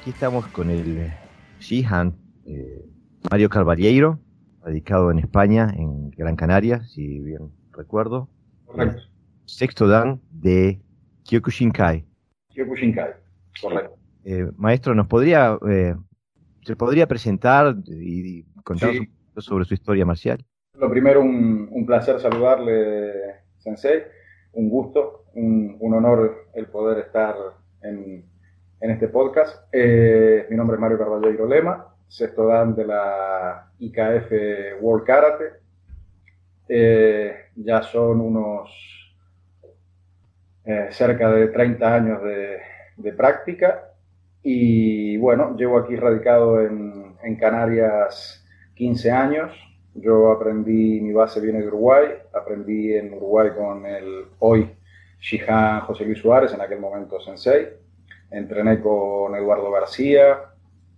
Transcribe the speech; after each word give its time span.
Aquí 0.00 0.08
estamos 0.08 0.46
con 0.46 0.70
el 0.70 1.12
Shihan 1.60 2.14
eh, 2.46 2.82
Mario 3.30 3.50
Carvalheiro, 3.50 4.20
radicado 4.64 5.10
en 5.10 5.18
España, 5.18 5.70
en 5.76 6.12
Gran 6.12 6.34
Canaria, 6.34 6.82
si 6.84 7.18
bien 7.18 7.50
recuerdo. 7.74 8.30
Correcto 8.64 9.12
sexto 9.52 9.86
dan 9.86 10.20
de 10.42 10.80
Kyokushinkai. 11.24 12.04
Kyokushinkai, 12.50 13.12
correcto. 13.60 13.96
Eh, 14.24 14.50
maestro, 14.56 14.94
¿nos 14.94 15.06
podría, 15.06 15.58
eh, 15.68 15.94
se 16.62 16.76
podría 16.76 17.06
presentar 17.06 17.76
y, 17.86 18.44
contarnos 18.64 19.00
un 19.00 19.06
poco 19.06 19.40
sobre 19.40 19.64
su 19.64 19.74
historia 19.74 20.04
marcial? 20.04 20.44
Lo 20.78 20.90
primero, 20.90 21.20
un, 21.20 21.84
placer 21.86 22.20
saludarle, 22.20 23.12
Sensei. 23.58 24.02
Un 24.52 24.68
gusto, 24.68 25.24
un, 25.34 25.78
honor 25.80 26.48
el 26.54 26.66
poder 26.66 26.98
estar 27.06 27.36
en, 27.82 28.24
este 28.80 29.08
podcast. 29.08 29.68
Eh, 29.72 30.46
mi 30.50 30.56
nombre 30.56 30.74
es 30.74 30.80
Mario 30.80 30.98
Carvalho 30.98 31.46
Lema, 31.46 31.86
sexto 32.08 32.46
dan 32.48 32.74
de 32.74 32.84
la 32.84 33.70
IKF 33.78 34.80
World 34.80 35.06
Karate. 35.06 35.62
ya 37.54 37.82
son 37.82 38.20
unos 38.20 38.91
eh, 40.64 40.88
cerca 40.92 41.28
de 41.30 41.48
30 41.48 41.94
años 41.94 42.22
de, 42.22 43.12
práctica 43.16 43.90
y 44.44 45.16
bueno, 45.16 45.56
llevo 45.56 45.78
aquí 45.78 45.96
radicado 45.96 46.60
en, 46.60 47.02
Canarias 47.38 48.44
15 48.74 49.10
años. 49.10 49.52
Yo 49.94 50.30
aprendí, 50.32 51.00
mi 51.00 51.12
base 51.12 51.40
viene 51.40 51.60
de 51.60 51.68
Uruguay, 51.68 52.08
aprendí 52.32 52.94
en 52.94 53.14
Uruguay 53.14 53.50
con 53.56 53.86
el 53.86 54.24
hoy 54.40 54.70
Shihan 55.20 55.80
José 55.82 56.04
Luis 56.04 56.18
Suárez, 56.18 56.52
en 56.52 56.60
aquel 56.60 56.80
momento 56.80 57.20
sensei. 57.20 57.68
Entrené 58.30 58.80
con 58.80 59.34
Eduardo 59.36 59.70
García, 59.70 60.38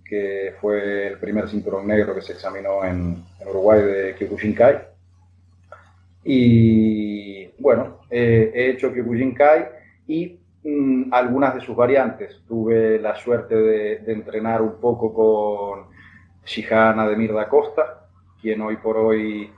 que 0.04 0.54
fue 0.60 1.08
el 1.08 1.18
primer 1.18 1.48
cinturón 1.48 1.86
negro 1.86 2.14
que 2.14 2.22
se 2.22 2.32
examinó 2.32 2.84
en, 2.84 3.22
en 3.40 3.48
Uruguay 3.48 3.82
de 3.82 4.14
Kyokushinkai. 4.14 4.78
Y 6.24 7.48
bueno, 7.58 7.93
eh, 8.16 8.52
he 8.54 8.70
hecho 8.70 8.92
Kyokushinkai 8.92 9.66
y 10.06 10.38
mm, 10.62 11.12
algunas 11.12 11.52
de 11.56 11.60
sus 11.60 11.74
variantes. 11.74 12.44
Tuve 12.46 13.00
la 13.00 13.16
suerte 13.16 13.56
de, 13.56 13.94
entrenar 14.06 14.62
un 14.62 14.80
poco 14.80 15.12
con 15.12 15.88
Shihan 16.44 17.00
Ademir 17.00 17.32
da 17.34 17.48
Costa, 17.48 18.06
quien 18.40 18.60
hoy 18.60 18.76
por 18.76 18.98
hoy 18.98 19.50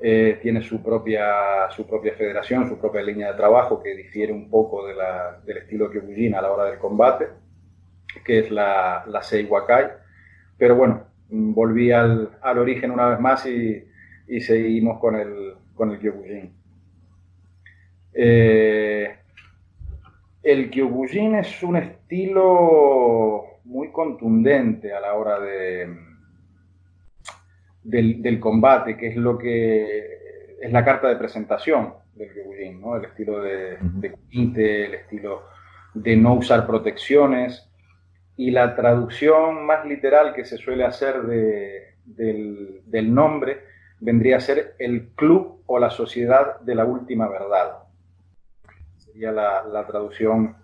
eh, 0.00 0.38
tiene 0.40 0.62
su 0.62 0.82
propia, 0.82 1.68
su 1.68 1.86
propia 1.86 2.14
federación, 2.14 2.66
su 2.66 2.78
propia 2.78 3.02
línea 3.02 3.32
de 3.32 3.36
trabajo 3.36 3.82
que 3.82 3.94
difiere 3.94 4.32
un 4.32 4.48
poco 4.48 4.86
de 4.86 4.94
del 5.44 5.58
estilo 5.58 5.90
Kyokushin 5.90 6.34
a 6.34 6.40
la 6.40 6.50
hora 6.50 6.64
del 6.64 6.78
combate, 6.78 7.28
que 8.24 8.38
es 8.38 8.50
la, 8.50 9.04
la 9.06 9.22
Seiwakai. 9.22 9.86
Pero 10.56 10.76
bueno, 10.76 11.08
volví 11.28 11.92
al, 11.92 12.38
al, 12.40 12.58
origen 12.58 12.90
una 12.90 13.10
vez 13.10 13.20
más 13.20 13.44
y, 13.44 13.84
y 14.28 14.40
seguimos 14.40 14.98
con 14.98 15.14
el, 15.14 15.56
con 15.74 15.90
el 15.90 15.98
Kyokushin. 15.98 16.57
Eh, 18.14 19.16
el 20.42 20.70
Kyokujin 20.70 21.34
es 21.36 21.62
un 21.62 21.76
estilo 21.76 23.44
muy 23.64 23.92
contundente 23.92 24.92
a 24.92 25.00
la 25.00 25.14
hora 25.14 25.38
de, 25.40 25.94
del, 27.82 28.40
combate, 28.40 28.96
que 28.96 29.08
es 29.08 29.16
lo 29.16 29.36
que 29.36 30.56
es 30.60 30.72
la 30.72 30.84
carta 30.84 31.08
de 31.08 31.16
presentación 31.16 31.94
del 32.14 32.32
Kyokujin, 32.32 32.80
¿no? 32.80 32.96
el 32.96 33.04
estilo 33.04 33.42
de, 33.42 33.76
de 33.80 34.84
el 34.86 34.94
estilo 34.94 35.42
de 35.94 36.16
no 36.16 36.34
usar 36.34 36.66
protecciones. 36.66 37.64
Y 38.36 38.52
la 38.52 38.76
traducción 38.76 39.66
más 39.66 39.84
literal 39.84 40.32
que 40.32 40.44
se 40.44 40.58
suele 40.58 40.84
hacer 40.84 41.22
del, 41.24 42.82
del 42.86 43.12
nombre 43.12 43.64
vendría 43.98 44.36
a 44.36 44.40
ser 44.40 44.76
el 44.78 45.08
club 45.16 45.62
o 45.66 45.80
la 45.80 45.90
sociedad 45.90 46.60
de 46.60 46.76
la 46.76 46.84
última 46.84 47.28
verdad 47.28 47.87
la, 49.20 49.84
traducción 49.86 50.56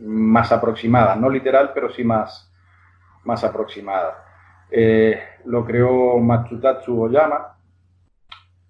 más 0.00 0.52
aproximada, 0.52 1.16
no 1.16 1.28
literal, 1.28 1.72
pero 1.74 1.90
sí 1.90 2.04
más, 2.04 2.50
más 3.24 3.44
aproximada. 3.44 4.24
Eh, 4.70 5.20
lo 5.46 5.64
creó 5.64 6.18
Matsutatsu 6.18 7.02
Oyama, 7.02 7.56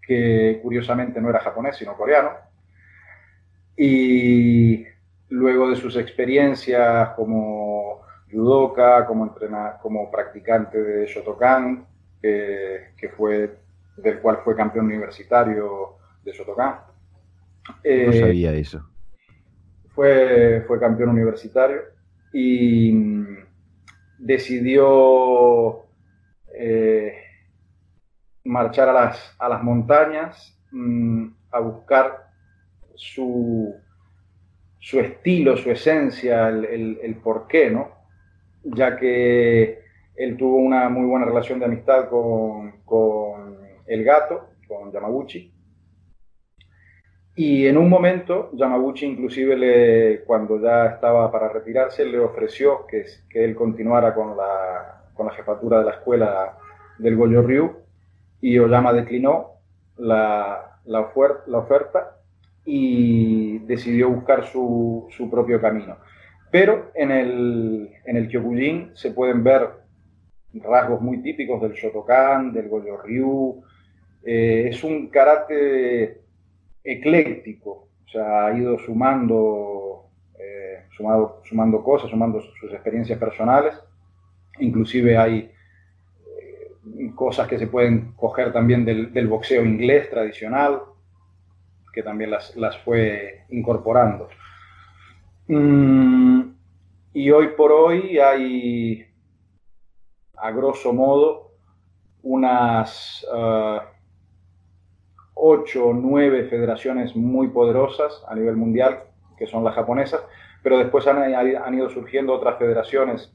que 0.01 0.59
curiosamente 0.63 1.21
no 1.21 1.29
era 1.29 1.41
japonés, 1.41 1.77
sino 1.77 1.97
coreano. 1.97 2.31
Y 3.77 4.85
luego 5.29 5.71
de 5.71 5.77
sus 5.77 5.97
experiencias 5.97 7.11
como 7.11 8.03
judoka, 8.31 9.07
como, 9.07 9.35
como 9.81 10.11
practicante 10.11 10.83
de 10.83 11.07
Shotokan, 11.07 11.87
que 12.21 13.13
fue, 13.17 13.59
del 13.97 14.21
cual 14.21 14.39
fue 14.45 14.57
campeón 14.57 14.87
universitario 14.87 15.97
de 16.25 16.33
Shotokan, 16.33 16.88
no 17.69 17.75
eh, 17.85 18.21
sabía 18.21 18.53
eso. 18.55 18.89
Fue, 19.89 20.65
fue 20.67 20.79
campeón 20.79 21.11
universitario 21.11 21.81
y 22.33 22.93
mm, 22.93 23.37
decidió 24.19 25.87
eh, 26.55 27.15
marchar 28.45 28.89
a 28.89 28.93
las, 28.93 29.37
a 29.39 29.49
las 29.49 29.63
montañas 29.63 30.59
mm, 30.71 31.27
a 31.51 31.61
buscar 31.61 32.29
su, 32.95 33.75
su 34.79 35.01
estilo, 35.01 35.57
su 35.57 35.71
esencia, 35.71 36.49
el, 36.49 36.99
el, 37.03 37.17
porqué, 37.17 37.71
¿no? 37.71 37.91
Ya 38.65 38.97
que 38.97 39.81
él 40.17 40.37
tuvo 40.37 40.57
una 40.57 40.89
muy 40.89 41.07
buena 41.07 41.27
relación 41.27 41.59
de 41.59 41.67
amistad 41.67 42.09
con, 42.09 42.83
con 42.85 43.59
el 43.87 44.05
gato, 44.05 44.51
con 44.67 44.93
Yamaguchi, 44.93 45.53
y 47.39 47.69
en 47.69 47.79
un 47.79 47.89
momento, 47.89 48.51
Yamaguchi 48.53 49.07
inclusive 49.07 49.57
le, 49.57 50.25
cuando 50.25 50.61
ya 50.61 50.87
estaba 50.87 51.31
para 51.31 51.49
retirarse, 51.49 52.05
le 52.05 52.19
ofreció 52.19 52.85
que, 52.85 53.05
que 53.31 53.45
él 53.45 53.55
continuara 53.55 54.13
con 54.13 54.37
la, 54.37 55.05
con 55.15 55.27
la 55.27 55.33
jefatura 55.35 55.79
de 55.79 55.85
la 55.85 55.93
escuela 55.93 56.59
del 56.99 57.15
Goyo 57.15 57.43
Ryu 57.43 57.77
y 58.41 58.59
Oyama 58.59 58.93
declinó 58.93 59.53
la, 59.99 60.81
la, 60.85 61.01
oferta 61.01 62.17
y 62.65 63.59
decidió 63.61 64.11
buscar 64.11 64.45
su, 64.45 65.07
su, 65.11 65.31
propio 65.31 65.61
camino. 65.61 65.97
Pero 66.51 66.91
en 66.93 67.13
el, 67.13 67.91
en 68.05 68.17
el 68.17 68.27
Kyokujin 68.27 68.97
se 68.97 69.13
pueden 69.13 69.45
ver 69.45 69.69
rasgos 70.55 71.01
muy 71.01 71.23
típicos 71.23 71.63
del 71.63 71.75
Shotokan, 71.75 72.53
del 72.53 72.69
Goyo 72.69 72.97
Ryu. 72.97 73.63
Eh, 74.25 74.71
es 74.71 74.83
un 74.83 75.07
karate 75.09 76.27
ecléctico, 76.93 77.89
o 78.07 78.09
sea, 78.09 78.47
ha 78.47 78.59
ido 78.59 78.79
sumando 78.79 79.89
eh, 80.39 80.85
sumando 81.43 81.83
cosas, 81.83 82.11
sumando 82.11 82.41
sus 82.41 82.73
experiencias 82.73 83.19
personales. 83.19 83.75
Inclusive 84.61 85.19
hay 85.19 85.51
eh, 86.39 87.13
cosas 87.15 87.49
que 87.49 87.59
se 87.59 87.67
pueden 87.67 88.13
coger 88.13 88.53
también 88.53 88.85
del, 88.85 89.29
boxeo 89.29 89.65
inglés 89.65 90.09
tradicional, 90.11 90.83
que 91.93 92.03
también 92.03 92.31
las, 92.31 92.79
fue 92.85 93.45
incorporando. 93.51 94.29
Mm, 95.49 96.43
y 97.15 97.31
hoy 97.31 97.49
por 97.57 97.73
hoy 97.73 98.19
hay, 98.19 99.07
a 100.37 100.51
grosso 100.53 100.93
modo, 100.93 101.53
unas 102.23 103.27
uh, 103.33 103.81
ocho 105.39 105.87
o 105.87 105.95
nueve 105.95 106.45
federaciones 106.45 107.15
muy 107.17 107.49
poderosas 107.49 108.25
a 108.29 108.35
nivel 108.35 108.57
mundial, 108.57 109.05
que 109.37 109.47
son 109.47 109.65
las 109.65 109.75
japonesas, 109.75 110.21
pero 110.63 110.79
después 110.79 111.07
han, 111.07 111.19
han 111.35 111.75
ido 111.75 111.89
surgiendo 111.89 112.35
otras 112.35 112.59
federaciones 112.59 113.33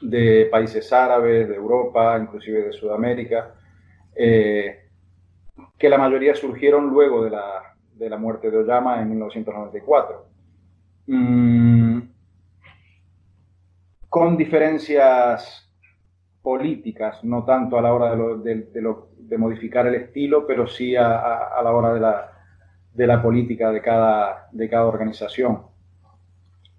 de 0.00 0.48
países 0.50 0.92
árabes, 0.92 1.48
de 1.48 1.54
Europa, 1.54 2.18
inclusive 2.20 2.64
de 2.64 2.72
Sudamérica, 2.72 3.54
eh, 4.14 4.88
que 5.78 5.88
la 5.88 5.98
mayoría 5.98 6.34
surgieron 6.34 6.88
luego 6.88 7.24
de 7.24 7.30
la, 7.30 7.74
de 7.94 8.10
la, 8.10 8.16
muerte 8.16 8.50
de 8.50 8.58
Oyama 8.58 9.00
en 9.00 9.10
1994. 9.10 10.26
Mm, 11.06 12.00
con 14.08 14.36
diferencias 14.36 15.65
políticas, 16.46 17.24
no 17.24 17.42
tanto 17.42 17.76
a 17.76 17.82
la 17.82 17.92
hora 17.92 18.14
de, 18.14 19.36
modificar 19.36 19.84
el 19.88 19.96
estilo, 19.96 20.46
pero 20.46 20.68
sí 20.68 20.94
a, 20.94 21.60
la 21.60 21.72
hora 21.72 21.92
de 22.94 23.06
la, 23.08 23.20
política 23.20 23.72
de 23.72 23.82
cada, 23.82 24.46
de 24.52 24.68
cada 24.68 24.84
organización. 24.84 25.62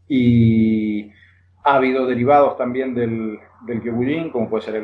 Y 0.08 1.12
ha 1.66 1.76
habido 1.76 2.08
derivados 2.08 2.58
también 2.58 2.96
del, 2.96 3.40
del 3.66 4.32
como 4.32 4.50
puede 4.50 4.64
ser 4.64 4.76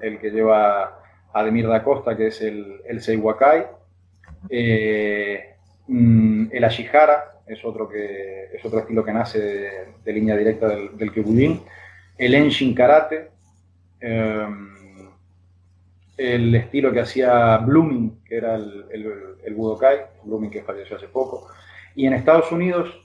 el, 0.00 0.18
que 0.18 0.30
lleva 0.30 0.98
Ademir 1.34 1.68
da 1.68 1.84
Costa, 1.84 2.16
que 2.16 2.28
es 2.28 2.40
el, 2.40 2.80
el 2.86 3.02
Seiwakai. 3.02 3.66
Eh, 4.48 5.56
mm, 5.88 6.46
el 6.52 6.64
Ashihara 6.64 7.42
es 7.46 7.62
otro, 7.66 7.86
que, 7.86 8.44
es 8.44 8.64
otro 8.64 8.78
estilo 8.78 9.04
que 9.04 9.12
nace 9.12 9.40
de, 10.02 10.12
línea 10.14 10.38
directa 10.38 10.68
del, 10.68 10.96
del. 10.96 11.60
El 12.16 12.34
Enshin 12.34 12.74
Karate, 12.74 13.32
Em, 14.02 15.08
el 16.16 16.52
estilo 16.56 16.92
que 16.92 17.00
hacía 17.00 17.56
Blooming, 17.58 18.22
que 18.24 18.36
era 18.36 18.56
el, 18.56 19.38
el, 19.44 19.54
Budokai, 19.54 19.98
Blooming 20.24 20.50
que 20.50 20.62
falleció 20.62 20.96
hace 20.96 21.06
poco. 21.06 21.46
Y 21.94 22.06
en 22.06 22.14
Estados 22.14 22.50
Unidos... 22.50 22.98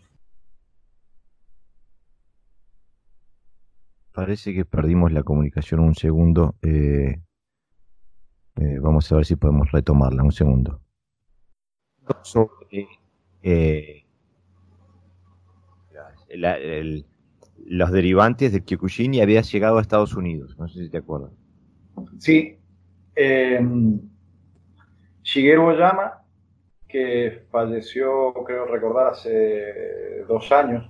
Parece 4.11 4.55
que 4.55 4.65
perdimos 4.65 5.11
la 5.11 5.21
comunicación 5.21 5.79
un 5.79 5.93
segundo. 5.93 6.55
Eh, 6.63 7.21
eh, 8.55 8.79
vamos 8.81 9.11
a 9.11 9.17
ver 9.17 9.25
si 9.25 9.35
podemos 9.35 9.71
retomarla 9.71 10.23
un 10.23 10.31
segundo. 10.31 10.81
Eh, 13.43 14.03
el, 16.29 17.05
los 17.65 17.91
derivantes 17.91 18.51
del 18.51 18.63
Kyokushin 18.63 19.21
había 19.21 19.41
llegado 19.41 19.77
a 19.77 19.81
Estados 19.81 20.15
Unidos. 20.15 20.55
No 20.57 20.67
sé 20.67 20.83
si 20.83 20.89
te 20.89 20.97
acuerdas. 20.97 21.31
Sí. 22.19 22.57
Eh, 23.15 23.59
Shigeru 25.23 25.67
Oyama, 25.67 26.23
que 26.87 27.43
falleció, 27.51 28.33
creo 28.45 28.65
recordar, 28.65 29.07
hace 29.07 30.23
dos 30.27 30.51
años, 30.51 30.89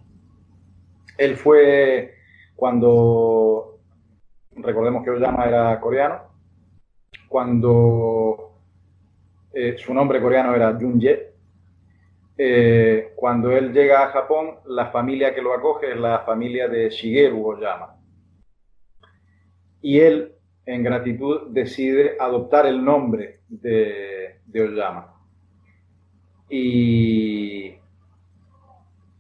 él 1.17 1.35
fue 1.35 2.13
cuando, 2.55 3.79
recordemos 4.51 5.03
que 5.03 5.09
Oyama 5.09 5.45
era 5.45 5.79
coreano, 5.79 6.21
cuando 7.27 8.59
eh, 9.53 9.75
su 9.77 9.93
nombre 9.93 10.21
coreano 10.21 10.53
era 10.53 10.77
Junye, 10.79 11.33
eh, 12.37 13.13
cuando 13.15 13.51
él 13.51 13.73
llega 13.73 14.03
a 14.03 14.11
Japón, 14.11 14.57
la 14.67 14.91
familia 14.91 15.33
que 15.33 15.41
lo 15.41 15.53
acoge 15.53 15.91
es 15.91 15.97
la 15.97 16.19
familia 16.19 16.67
de 16.67 16.89
Shigeru 16.89 17.43
Oyama. 17.43 17.95
Y 19.81 19.99
él, 19.99 20.33
en 20.65 20.83
gratitud, 20.83 21.47
decide 21.49 22.15
adoptar 22.19 22.67
el 22.67 22.83
nombre 22.83 23.39
de, 23.47 24.39
Oyama. 24.53 25.13
Y 26.49 27.75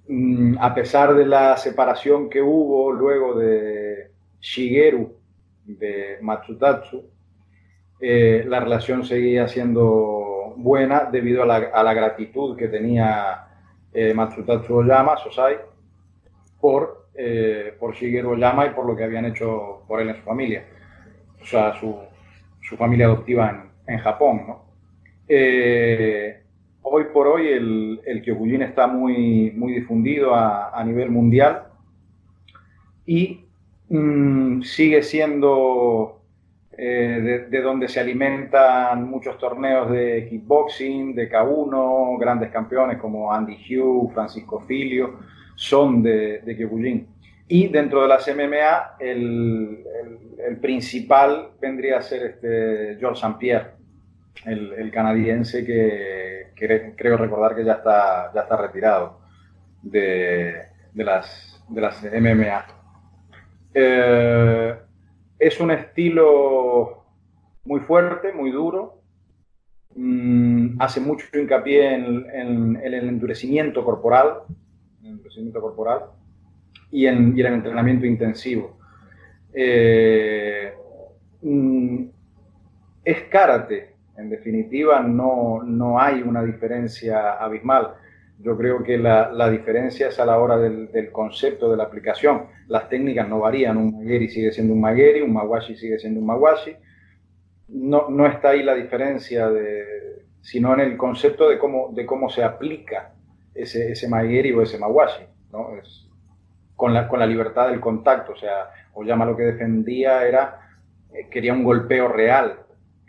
mm, 0.07 0.57
a 0.59 0.73
pesar 0.75 1.15
de 1.15 1.25
la 1.25 1.57
separación 1.57 2.29
que 2.29 2.41
hubo 2.41 2.91
luego 2.91 3.35
de 3.35 4.11
Shigeru 4.39 5.15
de 5.65 6.17
Matsutatsu, 6.21 7.03
eh, 7.99 8.45
la 8.47 8.59
relación 8.59 9.03
seguía 9.03 9.47
siendo 9.47 10.16
buena 10.57 11.05
debido 11.11 11.43
a 11.43 11.45
la, 11.83 11.93
gratitud 11.93 12.57
que 12.57 12.67
tenía 12.67 13.47
eh, 13.93 14.13
Matsutatsu 14.13 14.75
Oyama, 14.75 15.17
Sosai, 15.17 15.57
por, 16.59 17.07
eh, 17.13 17.75
por 17.79 17.93
Shigeru 17.93 18.31
Oyama 18.31 18.65
y 18.65 18.69
por 18.71 18.85
lo 18.85 18.95
que 18.95 19.03
habían 19.03 19.25
hecho 19.25 19.83
por 19.87 20.01
él 20.01 20.09
en 20.09 20.15
su 20.15 20.23
familia, 20.23 20.65
o 21.41 21.45
sea, 21.45 21.73
su, 21.79 21.95
familia 22.75 23.05
adoptiva 23.05 23.65
en, 23.87 23.97
Japón. 23.99 24.41
Eh, 25.29 26.41
hoy 26.81 27.05
por 27.13 27.27
hoy 27.27 27.47
el, 27.47 28.01
el 28.05 28.21
Kyokujin 28.21 28.63
está 28.63 28.87
muy, 28.87 29.51
muy 29.51 29.73
difundido 29.73 30.35
a, 30.35 30.83
nivel 30.83 31.09
mundial 31.09 31.67
y 33.05 33.45
mm, 33.89 34.63
sigue 34.63 35.01
siendo 35.03 36.16
eh, 36.79 37.47
de, 37.49 37.61
donde 37.61 37.87
se 37.87 37.99
alimentan 37.99 39.09
muchos 39.09 39.35
torneos 39.39 39.89
de 39.89 40.27
kickboxing, 40.29 41.15
de 41.15 41.27
K1, 41.27 42.19
grandes 42.19 42.51
campeones 42.51 42.99
como 42.99 43.33
Andy 43.33 43.55
Hugh, 43.55 44.11
Francisco 44.13 44.59
Filio, 44.59 45.17
son 45.55 46.03
de, 46.03 46.39
de 46.41 47.01
Y 47.47 47.67
dentro 47.69 48.03
de 48.03 48.07
las 48.07 48.27
MMA, 48.27 48.97
el, 48.99 49.83
principal 50.61 51.49
vendría 51.59 51.97
a 51.97 52.01
ser 52.01 52.23
este 52.27 52.97
George 52.99 53.21
St. 53.21 53.37
Pierre, 53.39 53.71
el, 54.45 54.91
canadiense 54.91 55.65
que, 55.65 56.51
creo 56.95 57.17
recordar 57.17 57.55
que 57.55 57.65
ya 57.65 57.73
está, 57.73 58.31
ya 58.35 58.41
está 58.41 58.55
retirado 58.55 59.19
de, 59.81 60.61
las, 60.93 61.59
de 61.69 61.81
las 61.81 62.03
MMA. 62.03 62.65
Eh, 63.73 64.75
es 65.39 65.59
un 65.59 65.71
estilo 65.71 67.05
muy 67.65 67.81
fuerte, 67.81 68.33
muy 68.33 68.51
duro. 68.51 69.01
Mm, 69.95 70.81
hace 70.81 70.99
mucho 70.99 71.25
hincapié 71.33 71.93
en, 71.93 72.79
el 72.83 72.93
endurecimiento 72.93 73.83
corporal, 73.83 74.43
y 76.91 77.05
en, 77.07 77.37
el 77.37 77.45
entrenamiento 77.45 78.05
intensivo. 78.05 78.77
Eh, 79.53 80.73
mm, 81.41 82.03
es 83.03 83.23
karate, 83.23 83.95
en 84.17 84.29
definitiva 84.29 85.01
no, 85.01 85.63
no 85.63 85.99
hay 85.99 86.21
una 86.21 86.43
diferencia 86.43 87.33
abismal. 87.33 87.95
Yo 88.39 88.55
creo 88.55 88.83
que 88.83 88.97
la, 88.97 89.49
diferencia 89.49 90.09
es 90.09 90.19
a 90.19 90.25
la 90.25 90.37
hora 90.37 90.57
del, 90.57 91.11
concepto 91.11 91.71
de 91.71 91.77
la 91.77 91.83
aplicación. 91.83 92.47
Las 92.67 92.87
técnicas 92.87 93.27
no 93.27 93.39
varían, 93.39 93.77
un 93.77 93.97
Magueri 93.97 94.29
sigue 94.29 94.51
siendo 94.51 94.73
un 94.73 94.81
Magueri, 94.81 95.21
un 95.21 95.33
Mawashi 95.33 95.75
sigue 95.75 95.97
siendo 95.97 96.19
un 96.19 96.27
Mawashi. 96.27 96.75
No, 97.69 98.09
no 98.09 98.27
está 98.27 98.49
ahí 98.49 98.63
la 98.63 98.75
diferencia, 98.75 99.49
de, 99.49 100.25
sino 100.41 100.73
en 100.73 100.81
el 100.81 100.97
concepto 100.97 101.49
de 101.49 101.57
cómo, 101.57 101.89
de 101.93 102.05
cómo 102.05 102.29
se 102.29 102.43
aplica 102.43 103.13
ese, 103.55 103.91
ese 103.91 104.07
Magueri 104.07 104.51
o 104.53 104.61
ese 104.61 104.77
Mawashi, 104.77 105.25
¿no? 105.51 105.75
Es, 105.75 106.07
con, 106.75 106.93
la, 106.93 107.07
con 107.07 107.19
la 107.19 107.25
libertad 107.25 107.69
del 107.69 107.79
contacto. 107.79 108.33
O 108.33 108.37
sea, 108.37 108.69
llama 109.03 109.25
lo 109.25 109.35
que 109.35 109.43
defendía 109.43 110.25
era, 110.25 110.61
eh, 111.13 111.27
quería 111.29 111.53
un 111.53 111.63
golpeo 111.63 112.07
real, 112.07 112.59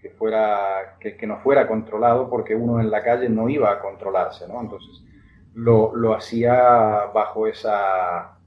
que, 0.00 0.10
fuera, 0.10 0.96
que, 1.00 1.16
que, 1.16 1.26
no 1.26 1.38
fuera 1.40 1.66
controlado 1.66 2.30
porque 2.30 2.54
uno 2.54 2.80
en 2.80 2.90
la 2.90 3.02
calle 3.02 3.28
no 3.28 3.48
iba 3.48 3.70
a 3.70 3.80
controlarse, 3.80 4.46
¿no? 4.46 4.60
Entonces, 4.60 5.04
lo, 5.54 6.14
hacía 6.14 7.06
bajo 7.14 7.46
esa 7.46 8.38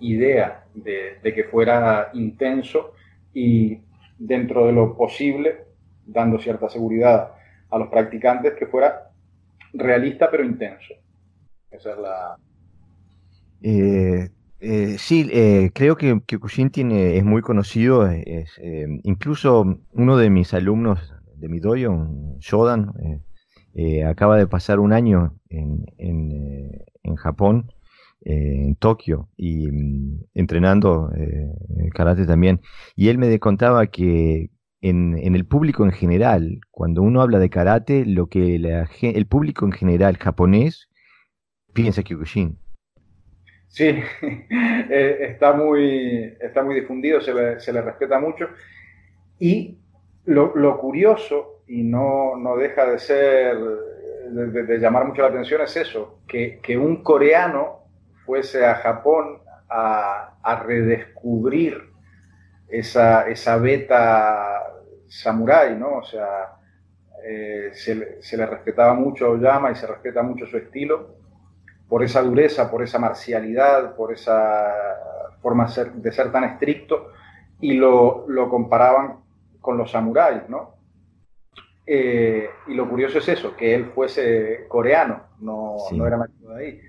idea 0.00 0.64
de, 0.74 1.18
que 1.22 1.44
fuera 1.44 2.10
intenso 2.14 2.94
y 3.32 3.80
dentro 4.18 4.66
de 4.66 4.72
lo 4.72 4.96
posible, 4.96 5.64
dando 6.06 6.38
cierta 6.38 6.68
seguridad 6.68 7.32
a 7.70 7.78
los 7.78 7.88
practicantes, 7.88 8.54
que 8.54 8.66
fuera 8.66 9.10
realista 9.72 10.30
pero 10.30 10.44
intenso. 10.44 10.94
Esa 11.70 11.92
es 11.92 11.98
la... 11.98 12.36
Eh, 13.62 14.28
eh, 14.60 14.96
sí, 14.98 15.28
eh, 15.32 15.70
creo 15.72 15.96
que 15.96 16.20
Kyokushin 16.26 16.70
tiene, 16.70 17.16
es 17.16 17.24
muy 17.24 17.42
conocido, 17.42 18.08
es, 18.08 18.60
incluso 19.04 19.78
uno 19.92 20.16
de 20.16 20.30
mis 20.30 20.52
alumnos 20.52 21.14
de 21.36 21.48
mi 21.48 21.60
dojo, 21.60 22.36
Shodan, 22.40 22.92
acaba 24.06 24.36
de 24.36 24.46
pasar 24.46 24.80
un 24.80 24.92
año 24.92 25.34
en, 25.48 25.86
en, 25.98 26.30
eh, 26.32 27.16
Japón 27.16 27.72
eh, 28.24 28.64
en 28.66 28.76
Tokio 28.76 29.28
y 29.36 29.70
mm, 29.70 30.24
entrenando 30.34 31.10
eh, 31.16 31.88
karate 31.94 32.26
también. 32.26 32.60
Y 32.94 33.08
él 33.08 33.18
me 33.18 33.38
contaba 33.38 33.86
que 33.86 34.50
en, 34.82 35.34
el 35.34 35.46
público 35.46 35.84
en 35.84 35.92
general, 35.92 36.60
cuando 36.70 37.02
uno 37.02 37.22
habla 37.22 37.38
de 37.38 37.50
karate, 37.50 38.04
lo 38.04 38.26
que 38.26 38.56
el 38.56 39.26
público 39.26 39.64
en 39.66 39.72
general 39.72 40.16
japonés 40.18 40.88
piensa 41.72 42.02
Kyokushin. 42.02 42.58
Sí, 43.68 43.84
eh, 44.22 45.18
está, 45.20 45.52
muy, 45.52 46.34
está 46.40 46.62
muy 46.62 46.74
difundido, 46.74 47.20
se 47.20 47.32
le, 47.32 47.60
se 47.60 47.72
le 47.72 47.82
respeta 47.82 48.18
mucho. 48.18 48.48
Y 49.38 49.78
lo, 50.24 50.54
lo 50.56 50.78
curioso, 50.78 51.59
y 51.70 51.84
no, 51.84 52.36
no, 52.36 52.56
deja 52.56 52.84
de 52.84 52.98
ser, 52.98 53.56
de, 53.56 54.78
llamar 54.78 55.04
mucho 55.04 55.22
la 55.22 55.28
atención, 55.28 55.60
es 55.60 55.76
eso, 55.76 56.18
que, 56.26 56.58
que 56.60 56.76
un 56.76 57.04
coreano 57.04 57.84
fuese 58.26 58.66
a 58.66 58.74
Japón 58.74 59.38
a, 59.68 60.34
a 60.42 60.62
redescubrir 60.64 61.80
esa, 62.68 63.28
esa 63.28 63.56
beta 63.58 64.64
samurái, 65.06 65.76
¿no? 65.76 65.98
O 65.98 66.02
sea, 66.02 66.56
eh, 67.24 67.70
se, 67.72 68.20
se, 68.20 68.36
le 68.36 68.46
respetaba 68.46 68.94
mucho 68.94 69.26
a 69.26 69.30
Oyama 69.30 69.70
y 69.70 69.76
se 69.76 69.86
respeta 69.86 70.24
mucho 70.24 70.46
su 70.46 70.56
estilo 70.56 71.14
por 71.88 72.02
esa 72.02 72.20
dureza, 72.20 72.68
por 72.68 72.82
esa 72.82 72.98
marcialidad, 72.98 73.94
por 73.94 74.12
esa 74.12 74.74
forma 75.40 75.68
de 75.94 76.10
ser 76.10 76.32
tan 76.32 76.42
estricto 76.42 77.12
y 77.60 77.74
lo, 77.74 78.24
lo 78.26 78.50
comparaban 78.50 79.20
con 79.60 79.78
los 79.78 79.92
samuráis, 79.92 80.48
¿no? 80.48 80.79
Eh, 81.86 82.48
y 82.68 82.74
lo 82.74 82.88
curioso 82.88 83.18
es 83.18 83.28
eso, 83.28 83.56
que 83.56 83.74
él 83.74 83.90
fuese 83.94 84.66
coreano, 84.68 85.22
no, 85.40 85.76
no 85.92 86.06
era 86.06 86.18
nacido 86.18 86.54
de 86.54 86.64
ahí, 86.64 86.80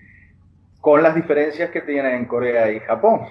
con 0.79 1.01
las 1.01 1.15
diferencias 1.15 1.71
que 1.71 1.81
tienen 1.81 2.13
en 2.13 2.25
Corea 2.25 2.71
y 2.71 2.79
Japón. 2.81 3.21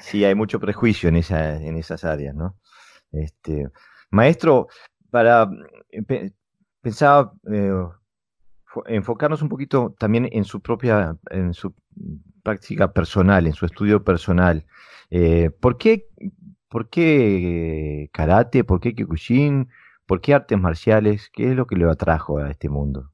Sí, 0.00 0.24
hay 0.24 0.34
mucho 0.34 0.58
prejuicio 0.58 1.08
en, 1.08 1.16
esa, 1.16 1.56
en 1.56 1.76
esas 1.76 2.04
áreas, 2.04 2.34
¿no? 2.34 2.56
Este, 3.12 3.68
maestro, 4.10 4.68
para 5.10 5.48
pensaba 6.80 7.32
eh, 7.50 7.72
enfocarnos 8.86 9.42
un 9.42 9.48
poquito 9.48 9.94
también 9.98 10.28
en 10.32 10.44
su 10.44 10.60
propia, 10.60 11.16
en 11.30 11.52
su 11.54 11.74
práctica 12.42 12.92
personal, 12.92 13.46
en 13.46 13.52
su 13.52 13.66
estudio 13.66 14.02
personal. 14.02 14.64
Eh, 15.10 15.50
¿Por 15.50 15.76
qué 15.76 16.06
¿Por 16.70 16.88
qué 16.88 18.08
karate? 18.12 18.62
¿Por 18.62 18.80
qué 18.80 18.94
kyokushin? 18.94 19.68
¿Por 20.10 20.20
qué 20.20 20.34
artes 20.34 20.58
marciales? 20.58 21.30
¿Qué 21.32 21.50
es 21.50 21.54
lo 21.54 21.68
que 21.68 21.76
le 21.76 21.88
atrajo 21.88 22.38
a 22.38 22.50
este 22.50 22.68
mundo? 22.68 23.12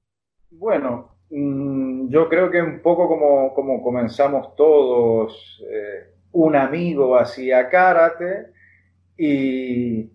Bueno, 0.48 1.10
mm, 1.28 2.08
yo 2.08 2.26
creo 2.26 2.50
que 2.50 2.62
un 2.62 2.80
poco 2.80 3.06
como, 3.06 3.52
como 3.52 3.82
comenzamos 3.82 4.56
todos, 4.56 5.62
eh, 5.70 6.14
un 6.32 6.56
amigo 6.56 7.18
hacía 7.18 7.68
karate 7.68 8.46
y, 9.14 10.10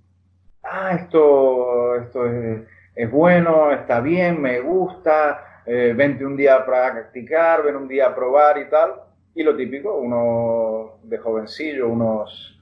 ah, 0.64 0.96
esto, 0.96 1.98
esto 1.98 2.26
es, 2.26 3.12
bueno, 3.12 3.72
está 3.72 4.00
bien, 4.00 4.42
me 4.42 4.60
gusta, 4.60 5.62
eh, 5.68 5.94
vente 5.96 6.26
un 6.26 6.36
día 6.36 6.56
a 6.56 6.66
practicar, 6.66 7.62
ven 7.62 7.76
un 7.76 7.88
día 7.88 8.08
a 8.08 8.16
probar 8.16 8.58
y 8.58 8.68
tal. 8.72 8.94
Y 9.36 9.44
lo 9.44 9.56
típico, 9.56 9.98
uno 9.98 10.98
de 11.04 11.20
jovencillo, 11.20 11.90
unos 11.90 12.60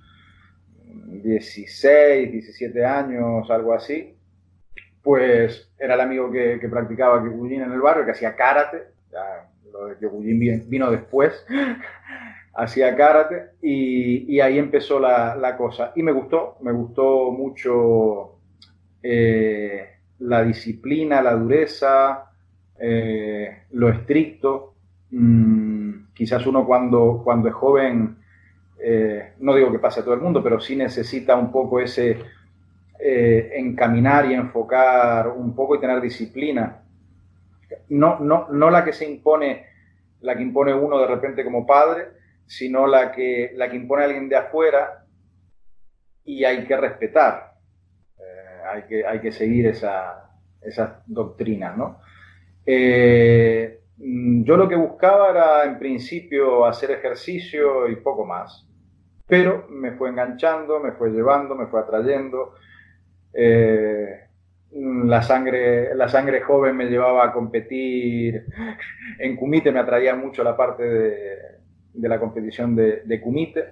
16, 0.90 2.32
17 2.32 2.86
años, 2.86 3.50
algo 3.50 3.74
así, 3.74 4.16
pues 5.02 5.72
era 5.78 5.96
el 5.96 6.02
amigo 6.02 6.32
que, 6.32 6.60
practicaba 6.70 7.22
Kyokujin 7.22 7.62
en 7.62 7.72
el 7.72 7.82
barrio, 7.82 8.06
que 8.06 8.12
hacía 8.12 8.36
karate, 8.36 8.84
ya, 9.12 9.50
lo 9.72 9.88
de 9.88 9.98
Kyokujin 9.98 10.70
vino 10.70 10.92
después, 10.92 11.46
hacía 12.54 12.96
karate 12.96 13.52
y, 13.62 14.40
ahí 14.40 14.58
empezó 14.58 15.00
la, 15.00 15.56
cosa. 15.58 15.94
Y 15.96 16.04
me 16.04 16.12
gustó, 16.12 16.58
me 16.62 16.72
gustó 16.72 17.32
mucho 17.32 18.40
eh, 19.02 19.88
la 20.20 20.44
disciplina, 20.44 21.22
la 21.22 21.36
dureza, 21.36 22.32
eh, 22.80 23.64
lo 23.72 23.90
estricto. 23.90 24.74
Mm, 25.12 26.14
quizás 26.14 26.46
uno 26.46 26.66
cuando, 26.66 27.22
cuando 27.24 27.48
es 27.48 27.54
joven 27.54 28.19
eh, 28.82 29.34
no 29.40 29.56
digo 29.56 29.72
que 29.72 29.80
pase 29.80 30.00
a 30.00 30.04
todo 30.04 30.14
el 30.14 30.22
mundo, 30.22 30.42
pero 30.42 30.60
sí 30.60 30.76
necesita 30.76 31.36
un 31.36 31.52
poco 31.52 31.80
ese 31.80 32.18
eh, 32.98 33.52
encaminar 33.56 34.32
y 34.32 34.34
enfocar 34.34 35.28
un 35.28 35.54
poco 35.54 35.76
y 35.76 35.80
tener 35.80 36.00
disciplina. 36.02 36.82
No, 37.90 38.20
no, 38.20 38.48
no 38.50 38.70
la 38.70 38.86
que 38.86 38.94
se 38.94 39.10
impone, 39.10 39.66
la 40.22 40.36
que 40.36 40.44
impone 40.44 40.74
uno 40.74 41.00
de 41.00 41.08
repente 41.08 41.44
como 41.44 41.66
padre, 41.66 42.08
sino 42.46 42.88
la 42.88 43.12
que, 43.12 43.52
la 43.56 43.70
que 43.70 43.76
impone 43.76 44.06
alguien 44.06 44.30
de 44.30 44.38
afuera 44.38 45.06
y 46.24 46.46
hay 46.46 46.66
que 46.66 46.78
respetar, 46.78 47.54
eh, 48.18 48.62
hay, 48.72 48.84
que, 48.84 49.06
hay 49.06 49.20
que 49.20 49.32
seguir 49.32 49.68
esa, 49.68 50.32
esas 50.62 51.02
doctrinas, 51.06 51.78
¿no? 51.78 52.00
yo 52.72 54.56
lo 54.56 54.70
que 54.70 54.76
buscaba 54.76 55.32
era 55.32 55.64
en 55.66 55.80
principio 55.80 56.66
hacer 56.68 56.92
ejercicio 56.92 57.90
y 57.90 57.96
poco 57.96 58.26
más 58.26 58.69
pero 59.30 59.68
me 59.70 59.92
fue 59.92 60.10
enganchando, 60.10 60.80
me 60.80 60.94
fue 60.94 61.12
llevando, 61.12 61.54
me 61.54 61.68
fue 61.68 61.80
atrayendo. 61.80 62.56
Eh, 63.32 64.22
la, 64.72 65.22
sangre, 65.22 65.94
la 65.94 66.10
sangre 66.10 66.42
joven 66.42 66.76
me 66.76 66.86
llevaba 66.86 67.26
a 67.26 67.32
competir. 67.32 68.44
En 69.20 69.36
Kumite 69.36 69.72
me 69.72 69.80
atraía 69.80 70.16
mucho 70.16 70.44
la 70.44 70.58
parte 70.58 70.84
de, 70.84 71.38
de 71.94 72.10
la 72.10 72.20
competición 72.20 72.76
de, 72.76 73.04
de 73.06 73.22
Kumite. 73.22 73.66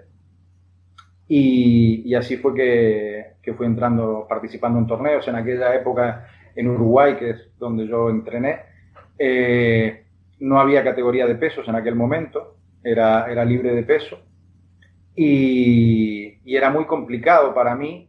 Y, 1.27 2.03
y, 2.05 2.13
así 2.13 2.37
fue 2.37 2.53
que, 2.53 3.25
que, 3.41 3.53
fui 3.55 3.65
entrando, 3.65 4.27
participando 4.29 4.77
en 4.77 4.85
torneos. 4.85 5.27
En 5.27 5.35
aquella 5.35 5.73
época 5.73 6.27
en 6.55 6.67
Uruguay, 6.67 7.15
que 7.17 7.31
es 7.31 7.57
donde 7.57 7.87
yo 7.87 8.11
entrené, 8.11 8.59
eh, 9.17 10.05
no 10.39 10.59
había 10.59 10.83
categoría 10.83 11.25
de 11.25 11.35
pesos 11.35 11.67
en 11.67 11.75
aquel 11.75 11.95
momento, 11.95 12.57
era, 12.83 13.29
era 13.31 13.43
libre 13.43 13.73
de 13.73 13.81
peso. 13.81 14.26
Y, 15.19 16.55
era 16.55 16.69
muy 16.69 16.85
complicado 16.85 17.53
para 17.53 17.75
mí, 17.75 18.07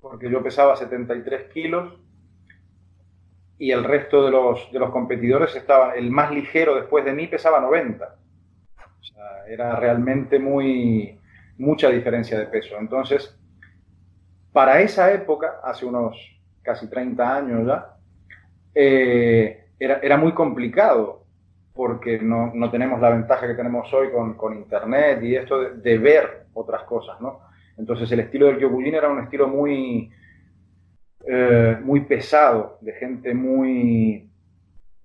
porque 0.00 0.30
yo 0.30 0.42
pesaba 0.42 0.74
73 0.74 1.52
kilos 1.52 1.94
y 3.58 3.70
el 3.70 3.84
resto 3.84 4.24
de 4.24 4.30
los, 4.30 4.72
de 4.72 4.78
los 4.78 4.90
competidores 4.90 5.54
estaban, 5.54 5.96
el 5.96 6.10
más 6.10 6.32
ligero 6.32 6.74
después 6.74 7.04
de 7.04 7.12
mí 7.12 7.26
pesaba 7.26 7.60
90. 7.60 8.16
O 9.00 9.04
sea, 9.04 9.46
era 9.48 9.76
realmente 9.76 10.38
muy, 10.38 11.18
mucha 11.58 11.90
diferencia 11.90 12.38
de 12.38 12.46
peso. 12.46 12.76
Entonces, 12.78 13.38
para 14.50 14.80
esa 14.80 15.12
época, 15.12 15.60
hace 15.62 15.84
unos 15.84 16.16
casi 16.62 16.88
30 16.88 17.36
años 17.36 17.66
ya, 17.66 17.96
eh, 18.74 19.66
era, 19.78 20.00
era, 20.02 20.16
muy 20.16 20.32
complicado 20.32 21.19
porque 21.74 22.18
no, 22.18 22.52
no, 22.54 22.70
tenemos 22.70 23.00
la 23.00 23.10
ventaja 23.10 23.46
que 23.46 23.54
tenemos 23.54 23.92
hoy 23.92 24.10
con, 24.10 24.34
con 24.34 24.56
Internet 24.56 25.22
y 25.22 25.36
esto 25.36 25.70
de, 25.70 25.98
ver 25.98 26.46
otras 26.52 26.82
cosas, 26.82 27.20
¿no? 27.20 27.40
Entonces 27.78 28.10
el 28.12 28.20
estilo 28.20 28.46
del 28.46 28.58
Kyokujin 28.58 28.94
era 28.94 29.08
un 29.08 29.20
estilo 29.20 29.48
muy, 29.48 30.10
eh, 31.26 31.78
muy 31.82 32.00
pesado, 32.00 32.78
de 32.80 32.92
gente 32.92 33.32
muy, 33.34 34.28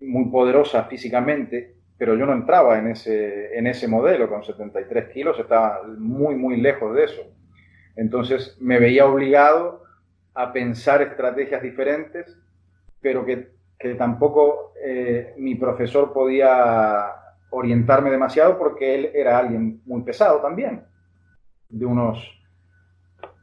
muy 0.02 0.26
poderosa 0.26 0.84
físicamente, 0.86 1.76
pero 1.98 2.16
yo 2.16 2.26
no 2.26 2.34
entraba 2.34 2.78
en 2.78 2.88
ese, 2.88 3.58
en 3.58 3.68
ese 3.68 3.88
modelo, 3.88 4.28
con 4.28 4.44
73 4.44 5.10
kilos 5.10 5.40
estaba 5.40 5.82
muy, 5.98 6.36
muy 6.36 6.58
lejos 6.58 6.94
de 6.96 7.06
eso. 7.06 7.22
Entonces 7.96 8.58
me 8.60 8.80
veía 8.80 9.06
obligado 9.06 9.84
a 10.34 10.52
pensar 10.52 11.02
estrategias 11.02 11.62
diferentes, 11.62 12.38
pero 13.00 13.26
que 13.26 13.55
que 13.80 13.96
tampoco 13.96 14.74
eh, 14.84 15.34
mi 15.38 15.56
profesor 15.56 16.14
podía 16.14 17.06
orientarme 17.50 18.12
demasiado 18.12 18.58
porque 18.58 18.96
él 18.96 19.12
era 19.14 19.38
alguien 19.38 19.82
muy 19.86 20.02
pesado 20.04 20.42
también, 20.42 20.84
de 21.70 21.86
unos 21.86 22.20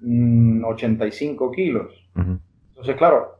85 0.00 1.46
mm, 1.46 1.50
kilos. 1.52 2.08
Entonces, 2.14 2.96
claro, 2.96 3.38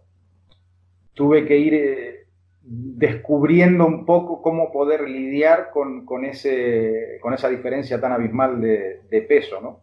tuve 1.14 1.44
que 1.44 1.58
ir 1.58 1.74
eh, 1.74 2.26
descubriendo 2.62 3.86
un 3.86 4.06
poco 4.06 4.40
cómo 4.40 4.72
poder 4.72 5.08
lidiar 5.08 5.70
con, 5.70 6.06
con, 6.06 6.24
ese, 6.24 7.18
con 7.20 7.34
esa 7.34 7.48
diferencia 7.48 8.00
tan 8.00 8.12
abismal 8.12 8.60
de, 8.60 9.26
peso, 9.28 9.60
¿no? 9.60 9.80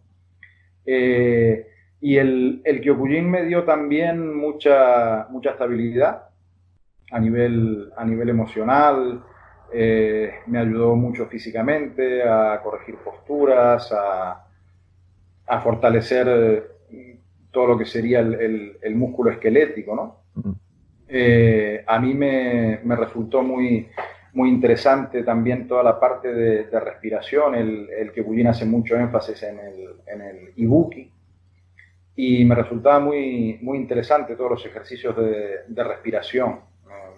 Eh, 0.86 1.68
y 2.02 2.18
el, 2.18 2.62
el 2.64 2.82
Kyokujin 2.82 3.30
me 3.30 3.44
dio 3.44 3.66
también 3.66 4.36
mucha, 4.36 5.28
mucha 5.30 5.52
estabilidad 5.52 6.29
a 7.12 7.20
nivel, 7.20 7.92
a 7.96 8.06
nivel 8.06 8.30
emocional, 8.30 9.24
eh, 9.72 10.40
me 10.48 10.60
ayudó 10.60 10.96
mucho 10.96 11.28
físicamente 11.28 12.24
a 12.24 12.60
corregir 12.64 12.96
posturas, 12.98 13.92
a, 13.92 14.48
a 15.48 15.62
fortalecer 15.62 16.28
eh, 16.92 17.20
todo 17.52 17.68
lo 17.68 17.78
que 17.78 17.86
sería 17.86 18.20
el, 18.20 18.78
el, 18.82 18.96
músculo 18.96 19.32
esquelético, 19.32 19.96
¿no? 19.96 20.20
Eh, 21.08 21.84
a 21.88 22.00
mí 22.00 22.14
me, 22.14 22.80
me, 22.84 22.96
resultó 22.96 23.42
muy, 23.42 23.88
muy 24.34 24.50
interesante 24.50 25.24
también 25.24 25.68
toda 25.68 25.82
la 25.82 26.00
parte 26.00 26.32
de, 26.32 26.80
respiración, 26.80 27.56
el, 27.56 27.90
el 27.90 28.12
que 28.12 28.24
hace 28.48 28.66
mucho 28.66 28.96
énfasis 28.96 29.42
en 29.44 29.60
el, 29.60 29.90
en 30.06 30.22
el 30.22 30.54
ibuki, 30.56 31.12
y 32.16 32.44
me 32.44 32.54
resultaba 32.54 33.00
muy, 33.00 33.58
muy 33.62 33.78
interesante 33.78 34.36
todos 34.36 34.52
los 34.52 34.66
ejercicios 34.66 35.16
de, 35.16 35.84
respiración, 35.84 36.60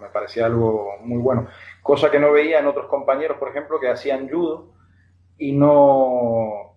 me 0.02 0.10
parecía 0.10 0.48
algo 0.48 0.98
muy 1.02 1.20
bueno, 1.20 1.48
cosa 1.82 2.10
que 2.10 2.20
no 2.20 2.32
veía 2.32 2.60
en 2.60 2.68
otros 2.68 2.88
compañeros, 2.88 3.38
por 3.38 3.50
ejemplo, 3.50 3.80
que 3.80 3.90
hacían 3.90 4.28
judo 4.30 4.74
y 5.38 5.54
no, 5.54 6.76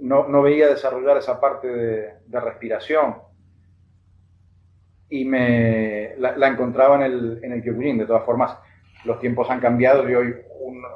no, 0.00 0.42
veía 0.42 0.68
desarrollar 0.68 1.18
esa 1.18 1.40
parte 1.40 1.68
de, 1.68 2.40
respiración. 2.40 3.16
Y 5.08 5.24
me 5.26 6.14
la, 6.16 6.48
encontraba 6.48 6.96
en 6.96 7.02
el, 7.02 7.40
en 7.44 7.52
el 7.52 7.62
Kyokushin, 7.62 7.98
de 7.98 8.06
todas 8.06 8.24
formas 8.24 8.56
los 9.04 9.18
tiempos 9.20 9.50
han 9.50 9.60
cambiado 9.60 10.08
y 10.08 10.14
hoy, 10.14 10.34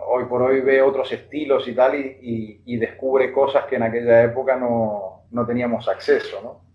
hoy 0.07 0.25
por 0.27 0.43
hoy 0.43 0.61
ve 0.61 0.81
otros 0.83 1.11
estilos 1.13 1.67
y 1.69 1.75
tal 1.75 1.95
y, 1.95 2.77
descubre 2.77 3.33
cosas 3.33 3.65
que 3.67 3.77
en 3.77 3.83
aquella 3.83 4.25
época 4.25 4.57
no, 4.57 5.47
teníamos 5.47 5.89
acceso, 5.89 6.41
¿no? 6.43 6.67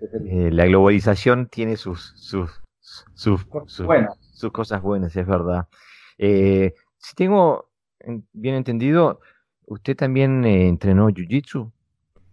Eh, 0.00 0.50
la 0.52 0.66
globalización 0.66 1.48
tiene 1.48 1.76
sus, 1.76 2.12
sus, 2.16 2.62
sus, 3.14 3.46
sus, 3.66 4.52
cosas 4.52 4.82
buenas, 4.82 5.16
es 5.16 5.26
verdad. 5.26 5.68
Eh, 6.18 6.74
si 6.96 7.14
tengo 7.14 7.70
bien 8.32 8.54
entendido, 8.54 9.20
¿usted 9.66 9.96
también 9.96 10.44
eh, 10.44 10.68
entrenó 10.68 11.08
Jiu-Jitsu? 11.08 11.70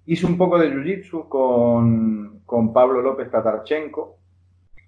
Hice 0.05 0.25
un 0.25 0.38
poco 0.38 0.57
de 0.57 0.71
Jiu-Jitsu 0.71 1.27
con, 1.27 2.41
con, 2.45 2.74
Pablo 2.74 3.01
López 3.01 3.29
Tatarchenko. 3.31 4.17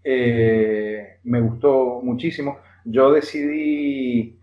me 0.04 1.42
gustó 1.42 2.02
muchísimo 2.04 2.60
yo 2.90 3.12
decidí 3.12 4.40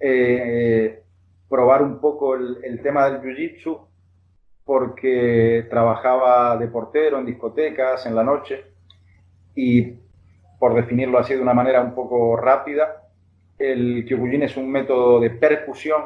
eh, 0.00 1.02
probar 1.48 1.82
un 1.82 2.00
poco 2.00 2.34
el, 2.34 2.80
tema 2.82 3.10
del 3.10 3.20
jiu-jitsu 3.20 3.86
porque 4.64 5.66
trabajaba 5.68 6.56
de 6.56 6.68
portero 6.68 7.18
en 7.18 7.26
discotecas 7.26 8.06
en 8.06 8.14
la 8.14 8.24
noche 8.24 8.64
y 9.54 9.94
por 10.60 10.74
definirlo 10.74 11.18
así 11.18 11.34
de 11.34 11.40
una 11.40 11.54
manera 11.54 11.80
un 11.80 11.94
poco 11.94 12.36
rápida, 12.36 13.08
el 13.58 14.04
Kyokushin 14.06 14.42
es 14.42 14.56
un 14.58 14.70
método 14.70 15.18
de 15.18 15.30
percusión 15.30 16.02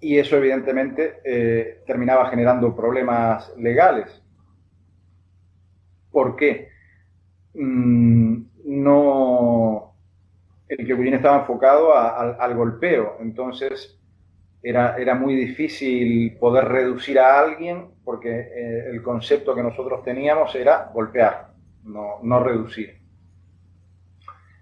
y 0.00 0.18
eso 0.18 0.38
evidentemente 0.38 1.20
eh, 1.22 1.82
terminaba 1.86 2.30
generando 2.30 2.74
problemas 2.74 3.54
legales. 3.58 4.22
¿Por 6.10 6.34
qué? 6.34 6.70
Mm, 7.54 8.42
no, 8.64 9.94
el 10.66 10.86
Kyokushin 10.86 11.14
estaba 11.14 11.40
enfocado 11.40 11.94
al 11.94 12.54
golpeo, 12.56 13.18
entonces 13.20 14.00
era, 14.62 14.96
era, 14.96 15.14
muy 15.14 15.34
difícil 15.34 16.38
poder 16.38 16.64
reducir 16.68 17.18
a 17.18 17.38
alguien 17.38 17.88
porque 18.02 18.30
eh, 18.30 18.90
el 18.90 19.02
concepto 19.02 19.54
que 19.54 19.62
nosotros 19.62 20.02
teníamos 20.04 20.54
era 20.54 20.90
golpear, 20.94 21.51
no, 21.84 22.18
no 22.22 22.42
reducir. 22.42 22.98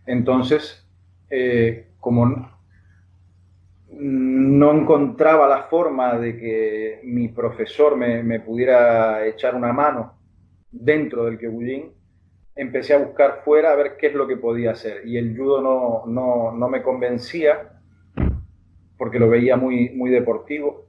Entonces, 0.06 0.86
eh, 1.28 1.92
como 2.00 2.50
no 3.92 4.72
encontraba 4.72 5.48
la 5.48 5.64
forma 5.64 6.16
de 6.18 6.36
que 6.38 7.00
mi 7.04 7.28
profesor 7.28 7.96
me, 7.96 8.22
me 8.22 8.40
pudiera 8.40 9.26
echar 9.26 9.54
una 9.54 9.72
mano 9.72 10.18
dentro 10.70 11.24
del 11.24 11.38
Kyokushin, 11.38 11.92
empecé 12.54 12.94
a 12.94 12.98
buscar 12.98 13.42
fuera 13.44 13.72
a 13.72 13.76
ver 13.76 13.96
qué 13.96 14.08
es 14.08 14.14
lo 14.14 14.26
que 14.26 14.36
podía 14.36 14.72
hacer. 14.72 15.06
Y 15.06 15.16
el 15.16 15.36
judo 15.36 15.60
no, 15.60 16.02
no, 16.06 16.52
no 16.52 16.68
me 16.68 16.82
convencía 16.82 17.80
porque 18.96 19.18
lo 19.18 19.28
veía 19.28 19.56
muy, 19.56 19.90
muy 19.90 20.10
deportivo. 20.10 20.86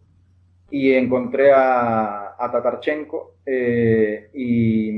Y 0.69 0.93
encontré 0.93 1.51
a, 1.51 2.35
a 2.37 2.51
Tatarchenko 2.51 3.35
eh, 3.45 4.29
y 4.33 4.91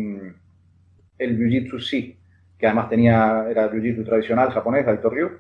el 1.24 1.38
Jiu-Jitsu 1.38 1.80
sí, 1.80 2.18
que 2.58 2.68
además 2.68 2.90
tenía, 2.90 3.46
era 3.50 3.72
Jiu-Jitsu 3.72 4.06
tradicional 4.06 4.52
japonés, 4.52 4.88
Alto 4.88 5.10
Ryu, 5.10 5.32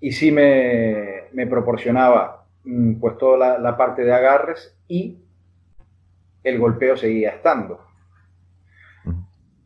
y 0.00 0.12
sí 0.12 0.32
me, 0.32 1.24
me 1.32 1.46
proporcionaba 1.46 2.46
mm, 2.64 2.94
pues 2.94 3.18
toda 3.18 3.38
la, 3.38 3.58
la 3.58 3.76
parte 3.76 4.02
de 4.02 4.12
agarres 4.12 4.76
y 4.88 5.18
el 6.42 6.58
golpeo 6.58 6.96
seguía 6.96 7.30
estando. 7.30 7.80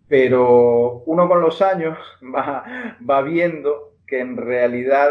Pero 0.09 1.03
uno 1.07 1.29
con 1.29 1.41
los 1.41 1.63
años 1.63 1.99
va, 2.23 2.65
va 3.09 3.23
viendo 3.23 3.95
que 4.07 4.21
en 4.21 4.37
realidad 4.37 5.11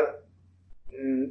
mm, 0.92 1.26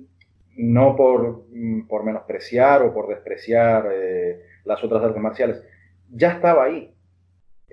no 0.56 0.96
por, 0.96 1.44
mm, 1.50 1.86
por, 1.86 2.04
menospreciar 2.04 2.82
o 2.82 2.92
por 2.92 3.08
despreciar 3.08 3.88
eh, 3.92 4.42
las 4.64 4.82
otras 4.84 5.02
artes 5.02 5.22
marciales, 5.22 5.64
ya 6.10 6.32
estaba 6.32 6.64
ahí, 6.64 6.92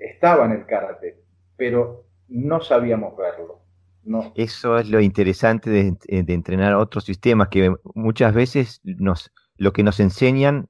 estaba 0.00 0.46
en 0.46 0.52
el 0.52 0.66
karate, 0.66 1.20
pero 1.56 2.06
no 2.28 2.60
sabíamos 2.60 3.16
verlo. 3.16 3.60
No. 4.02 4.32
Eso 4.34 4.78
es 4.78 4.88
lo 4.88 5.00
interesante 5.00 5.68
de, 5.68 6.22
de, 6.22 6.32
entrenar 6.32 6.74
otros 6.74 7.04
sistemas, 7.04 7.48
que 7.48 7.72
muchas 7.94 8.34
veces 8.34 8.80
nos, 8.82 9.30
lo 9.56 9.72
que 9.72 9.82
nos 9.82 10.00
enseñan 10.00 10.68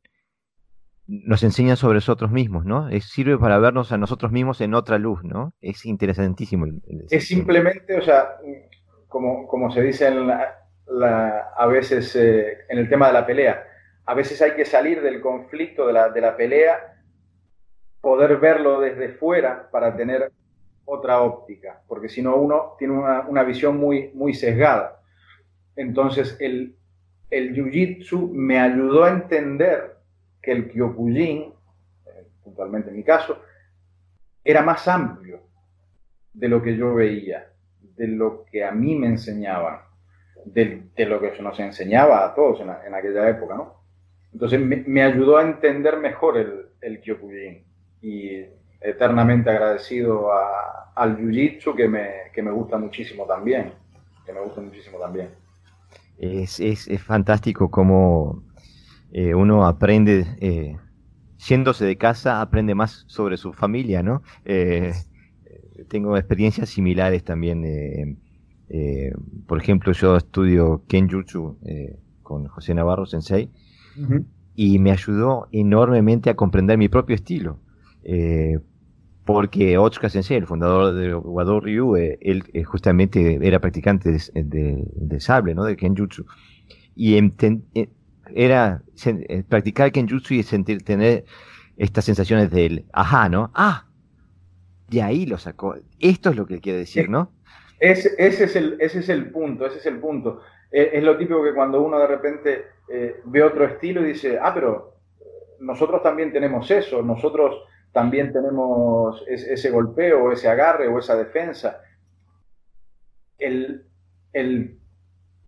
nos 1.11 1.43
enseñan 1.43 1.77
sobre 1.77 1.97
nosotros 1.97 2.31
mismos, 2.31 2.65
¿no? 2.65 2.89
Es, 2.89 3.07
sirve 3.07 3.37
para 3.37 3.59
vernos 3.59 3.91
a 3.91 3.99
nosotros 3.99 4.31
mismos 4.31 4.61
en 4.61 4.75
otra 4.75 4.97
luz, 4.97 5.25
¿no? 5.25 5.55
Es 5.61 5.85
interesantísimo. 5.85 6.67
es 7.11 7.27
simplemente, 7.27 7.99
o 7.99 8.03
sea, 8.03 8.37
como, 9.09 9.49
como 9.49 9.73
se 9.73 9.83
dice 9.83 10.07
a 10.07 11.67
veces 11.67 12.15
eh, 12.15 12.59
en 12.69 12.79
el 12.79 12.89
tema 12.89 13.09
de 13.09 13.13
la 13.13 13.27
pelea, 13.27 13.65
a 14.07 14.15
veces 14.15 14.41
hay 14.41 14.53
que 14.55 14.65
salir 14.65 15.03
del 15.03 15.21
conflicto, 15.21 15.87
de 15.89 15.93
la, 15.93 16.11
de 16.11 16.21
la 16.21 16.37
pelea, 16.37 16.90
poder 18.01 18.39
verlo 18.39 18.81
desde 18.81 19.11
fuera 19.11 19.71
para 19.71 19.97
tener 19.97 20.33
otra 20.85 21.21
óptica, 21.21 21.83
porque 21.87 22.09
si 22.09 22.23
no 22.23 22.37
uno 22.37 22.75
tiene 22.79 22.95
una, 22.95 23.21
una, 23.29 23.45
visión 23.45 23.77
muy, 23.77 24.11
muy 24.15 24.35
sesgada. 24.35 25.01
Entonces 25.77 26.37
el, 26.41 26.75
el 27.31 27.55
jiu-jitsu 27.55 28.31
me 28.33 28.59
ayudó 28.59 29.05
a 29.05 29.11
entender 29.11 29.99
que 30.43 30.53
el 30.53 30.69
Kyokushin, 30.71 31.53
eh, 32.07 32.27
puntualmente 32.43 32.91
en 32.91 32.97
mi 32.97 33.05
caso, 33.05 33.41
era 34.43 34.63
más 34.63 34.89
amplio 34.89 35.43
de 36.33 36.49
lo 36.49 36.63
que 36.63 36.77
yo 36.77 36.95
veía, 36.95 37.53
de 37.81 38.09
lo 38.09 38.45
que 38.47 38.65
a 38.65 38.73
mí 38.73 38.97
me 38.97 39.07
enseñaban, 39.07 39.81
de, 40.45 40.89
lo 41.07 41.21
que 41.21 41.41
nos 41.41 41.61
enseñaba 41.61 42.25
a 42.25 42.35
todos 42.35 42.61
en, 42.63 42.95
aquella 42.95 43.29
época, 43.29 43.55
¿no? 43.55 43.81
Entonces 44.33 44.61
me, 44.61 45.03
ayudó 45.03 45.37
a 45.37 45.43
entender 45.43 45.99
mejor 45.99 46.39
el, 46.39 46.67
el 46.81 47.01
Kyokushin 47.01 47.70
y 48.03 48.45
eternamente 48.81 49.51
agradecido 49.51 50.31
al 50.95 51.19
Jiu-Jitsu 51.19 51.75
que 51.75 51.89
me, 51.89 52.09
que 52.33 52.43
me 52.43 52.51
gusta 52.51 52.79
muchísimo 52.79 53.27
también, 53.27 53.73
que 54.25 54.33
me 54.33 54.41
gusta 54.41 54.61
muchísimo 54.61 54.99
también. 54.99 55.31
Es, 56.19 56.61
es, 56.61 56.89
es 56.89 57.03
fantástico 57.03 57.71
cómo 57.71 58.43
eh, 59.13 59.35
uno 59.35 59.67
aprende, 59.67 60.27
eh, 60.41 60.77
yéndose 61.49 61.85
de 61.85 61.97
casa, 61.97 62.41
aprende 62.41 62.75
más 62.75 63.05
sobre 63.09 63.37
su 63.37 63.53
familia, 63.53 64.03
¿no? 64.03 64.23
Eh, 64.45 64.93
tengo 65.89 66.17
experiencias 66.17 66.69
similares 66.69 67.25
también. 67.25 68.19
por 69.47 69.59
ejemplo, 69.61 69.93
yo 69.93 70.17
estudio 70.17 70.85
Kenjutsu 70.87 71.59
con 72.23 72.47
José 72.47 72.75
Navarro 72.75 73.07
Sensei 73.07 73.51
y 74.55 74.79
me 74.79 74.93
ayudó 74.93 75.49
enormemente 75.51 76.31
a 76.31 76.37
comprender 76.37 76.79
mi 76.79 76.89
propio 76.89 77.17
estilo. 77.17 77.59
Porque 79.25 79.79
Otsuka 79.79 80.09
Sensei, 80.09 80.37
el 80.37 80.47
fundador 80.47 80.95
de 80.95 81.15
Wado 81.15 81.61
Ryu, 81.61 81.97
él 81.97 82.45
justamente 82.65 83.39
era 83.43 83.61
practicante 83.61 84.11
de, 84.35 85.21
sable, 85.21 85.55
¿no? 85.55 85.65
De 85.65 85.77
Kenjutsu. 85.77 86.27
Y 86.97 87.17
era 88.35 88.83
eh, 89.05 89.45
practicar 89.49 89.93
Kenjutsu 89.93 90.35
y 90.35 90.43
sentir, 90.43 90.83
tener 90.83 91.25
estas 91.77 92.05
sensaciones 92.05 92.51
del 92.51 92.85
ajá, 92.93 93.29
¿no? 93.29 93.51
Ah, 93.55 93.87
de 94.89 95.03
ahí 95.03 95.27
lo 95.27 95.39
sacó. 95.39 95.77
Esto 95.99 96.31
es 96.31 96.37
lo 96.37 96.47
que 96.47 96.61
quiere 96.61 96.81
decir, 96.81 97.09
¿no? 97.09 97.33
Ese, 97.79 98.11
ese, 98.19 98.45
es, 98.45 98.57
el, 98.57 98.77
ese 98.81 98.99
es 98.99 99.09
el 99.09 99.31
punto, 99.31 99.67
ese 99.67 99.79
es 99.79 99.87
el 99.87 99.99
punto. 99.99 100.43
Eh, 100.71 100.91
es, 100.95 101.03
lo 101.03 101.17
típico 101.17 101.43
que 101.43 101.55
cuando 101.55 101.81
uno 101.81 101.99
de 101.99 102.07
repente 102.07 102.65
eh, 102.93 103.21
ve 103.25 103.43
otro 103.43 103.65
estilo 103.65 104.03
y 104.03 104.13
dice, 104.13 104.39
ah, 104.41 104.53
pero 104.53 104.97
nosotros 105.61 106.03
también 106.03 106.33
tenemos 106.33 106.71
eso, 106.71 107.03
nosotros 107.03 107.63
también 107.93 108.33
tenemos 108.33 109.25
ese 109.27 109.71
golpeo, 109.71 110.33
ese 110.33 110.49
agarre, 110.49 110.89
o 110.89 110.99
esa 110.99 111.17
defensa. 111.17 111.81
El, 113.39 113.87
el, 114.33 114.79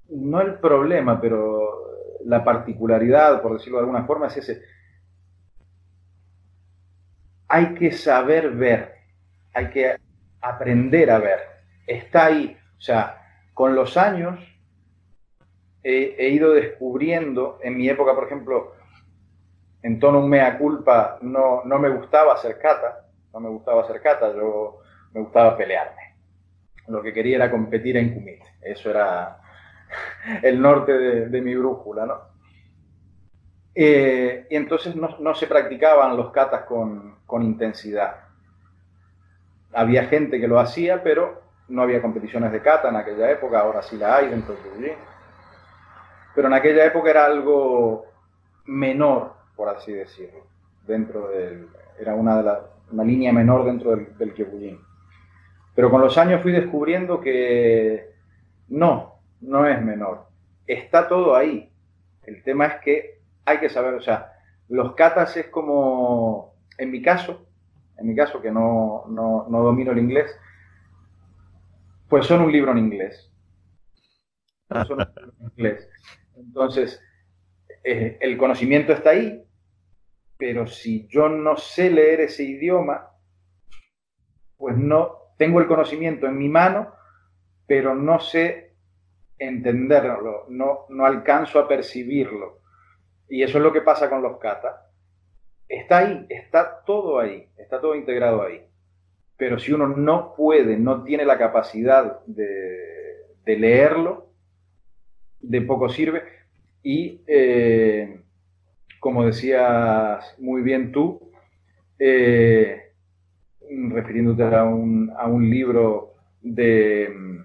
no 0.08 0.40
el 0.40 0.54
problema, 0.54 1.20
pero 1.20 2.18
la 2.24 2.44
particularidad, 2.44 3.40
por 3.42 3.54
decirlo 3.54 3.78
de 3.78 3.84
alguna 3.84 4.04
forma, 4.04 4.26
es 4.26 4.36
ese. 4.38 4.62
Hay 7.48 7.74
que 7.74 7.92
saber 7.92 8.50
ver, 8.50 8.94
hay 9.52 9.70
que 9.70 9.96
aprender 10.40 11.10
a 11.10 11.18
ver. 11.18 11.40
Está 11.86 12.26
ahí. 12.26 12.56
O 12.78 12.80
sea, 12.80 13.22
con 13.54 13.74
los 13.74 13.96
años 13.96 14.40
he, 15.82 16.28
ido 16.28 16.52
descubriendo, 16.52 17.58
en 17.62 17.76
mi 17.76 17.88
época, 17.88 18.14
por 18.14 18.24
ejemplo, 18.24 18.74
en 19.82 19.98
tono 19.98 20.22
mea 20.22 20.58
culpa, 20.58 21.18
no, 21.22 21.62
no 21.64 21.78
me 21.78 21.88
gustaba 21.88 22.34
hacer 22.34 22.58
kata, 22.58 23.06
no 23.32 23.40
me 23.40 23.48
gustaba 23.48 23.82
hacer 23.82 24.00
kata, 24.00 24.32
yo 24.34 24.78
me 25.12 25.20
gustaba 25.20 25.56
pelearme. 25.56 26.14
Lo 26.88 27.02
que 27.02 27.12
quería 27.12 27.36
era 27.36 27.50
competir 27.50 27.96
en 27.96 28.14
kumite. 28.14 28.46
Eso 28.60 28.90
era 28.90 29.38
el 30.42 30.60
norte 30.60 30.92
de, 30.92 31.40
mi 31.40 31.54
brújula, 31.56 32.06
¿no? 32.06 32.32
Eh, 33.74 34.46
y 34.50 34.56
entonces 34.56 34.94
no, 34.94 35.34
se 35.34 35.46
practicaban 35.46 36.16
los 36.16 36.30
katas 36.30 36.64
con, 36.64 37.16
con, 37.26 37.42
intensidad. 37.42 38.16
Había 39.72 40.04
gente 40.04 40.38
que 40.38 40.48
lo 40.48 40.60
hacía, 40.60 41.02
pero 41.02 41.42
no 41.68 41.82
había 41.82 42.02
competiciones 42.02 42.52
de 42.52 42.60
kata 42.60 42.90
en 42.90 42.96
aquella 42.96 43.30
época, 43.30 43.60
ahora 43.60 43.82
sí 43.82 43.96
la 43.96 44.16
hay 44.16 44.28
dentro 44.28 44.54
del 44.54 44.64
Yujin. 44.64 44.96
Pero 46.34 46.48
en 46.48 46.54
aquella 46.54 46.84
época 46.84 47.10
era 47.10 47.24
algo 47.24 48.04
menor, 48.66 49.41
por 49.56 49.68
así 49.68 49.92
decirlo, 49.92 50.46
dentro 50.86 51.28
del, 51.28 51.68
era 51.98 52.14
una, 52.14 52.36
de 52.36 52.42
la, 52.42 52.60
una 52.90 53.04
línea 53.04 53.32
menor 53.32 53.64
dentro 53.64 53.90
del, 53.90 54.16
del 54.16 54.78
Pero 55.74 55.90
con 55.90 56.00
los 56.00 56.16
años 56.18 56.42
fui 56.42 56.52
descubriendo 56.52 57.20
que 57.20 58.12
no, 58.68 59.20
no 59.40 59.66
es 59.66 59.80
menor. 59.82 60.26
Está 60.66 61.08
todo 61.08 61.34
ahí. 61.36 61.70
El 62.22 62.42
tema 62.42 62.66
es 62.66 62.74
que 62.82 63.20
hay 63.44 63.58
que 63.58 63.68
saber, 63.68 63.94
o 63.94 64.00
sea, 64.00 64.32
los 64.68 64.94
katas 64.94 65.36
es 65.36 65.46
como, 65.48 66.54
en 66.78 66.90
mi 66.90 67.02
caso, 67.02 67.46
en 67.98 68.06
mi 68.06 68.14
caso 68.14 68.40
que 68.40 68.50
no, 68.50 69.04
no, 69.08 69.46
no 69.48 69.62
domino 69.62 69.92
el 69.92 69.98
inglés, 69.98 70.34
pues 72.08 72.26
son 72.26 72.42
un 72.42 72.52
libro 72.52 72.72
en 72.72 72.78
inglés. 72.78 73.30
Son 74.68 74.92
un 74.92 74.98
libro 74.98 75.32
en 75.40 75.50
inglés. 75.56 75.88
Entonces, 76.36 77.02
eh, 77.84 78.18
el 78.20 78.36
conocimiento 78.36 78.92
está 78.92 79.10
ahí, 79.10 79.42
pero 80.36 80.66
si 80.66 81.06
yo 81.08 81.28
no 81.28 81.56
sé 81.56 81.90
leer 81.90 82.20
ese 82.20 82.44
idioma, 82.44 83.10
pues 84.56 84.76
no 84.76 85.34
tengo 85.38 85.60
el 85.60 85.66
conocimiento 85.66 86.26
en 86.26 86.38
mi 86.38 86.48
mano, 86.48 86.94
pero 87.66 87.94
no 87.94 88.20
sé 88.20 88.74
entenderlo, 89.38 90.46
no, 90.48 90.86
no 90.88 91.06
alcanzo 91.06 91.58
a 91.58 91.66
percibirlo. 91.66 92.60
Y 93.28 93.42
eso 93.42 93.58
es 93.58 93.64
lo 93.64 93.72
que 93.72 93.80
pasa 93.80 94.08
con 94.08 94.22
los 94.22 94.38
kata. 94.38 94.90
Está 95.68 95.98
ahí, 95.98 96.26
está 96.28 96.82
todo 96.84 97.18
ahí, 97.18 97.48
está 97.56 97.80
todo 97.80 97.94
integrado 97.94 98.42
ahí. 98.42 98.64
Pero 99.36 99.58
si 99.58 99.72
uno 99.72 99.88
no 99.88 100.34
puede, 100.36 100.76
no 100.76 101.02
tiene 101.02 101.24
la 101.24 101.38
capacidad 101.38 102.20
de, 102.26 103.26
de 103.44 103.56
leerlo, 103.56 104.32
de 105.40 105.62
poco 105.62 105.88
sirve. 105.88 106.22
Y 106.82 107.20
eh, 107.26 108.22
como 108.98 109.24
decías 109.24 110.34
muy 110.38 110.62
bien 110.62 110.90
tú, 110.90 111.32
eh, 111.98 112.92
refiriéndote 113.68 114.42
a 114.42 114.64
un, 114.64 115.12
a 115.16 115.26
un, 115.26 115.48
libro 115.48 116.14
de 116.40 117.44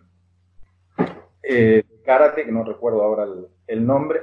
eh, 1.44 1.84
karate, 2.04 2.46
que 2.46 2.52
no 2.52 2.64
recuerdo 2.64 3.04
ahora 3.04 3.26
el, 3.68 3.86
nombre, 3.86 4.22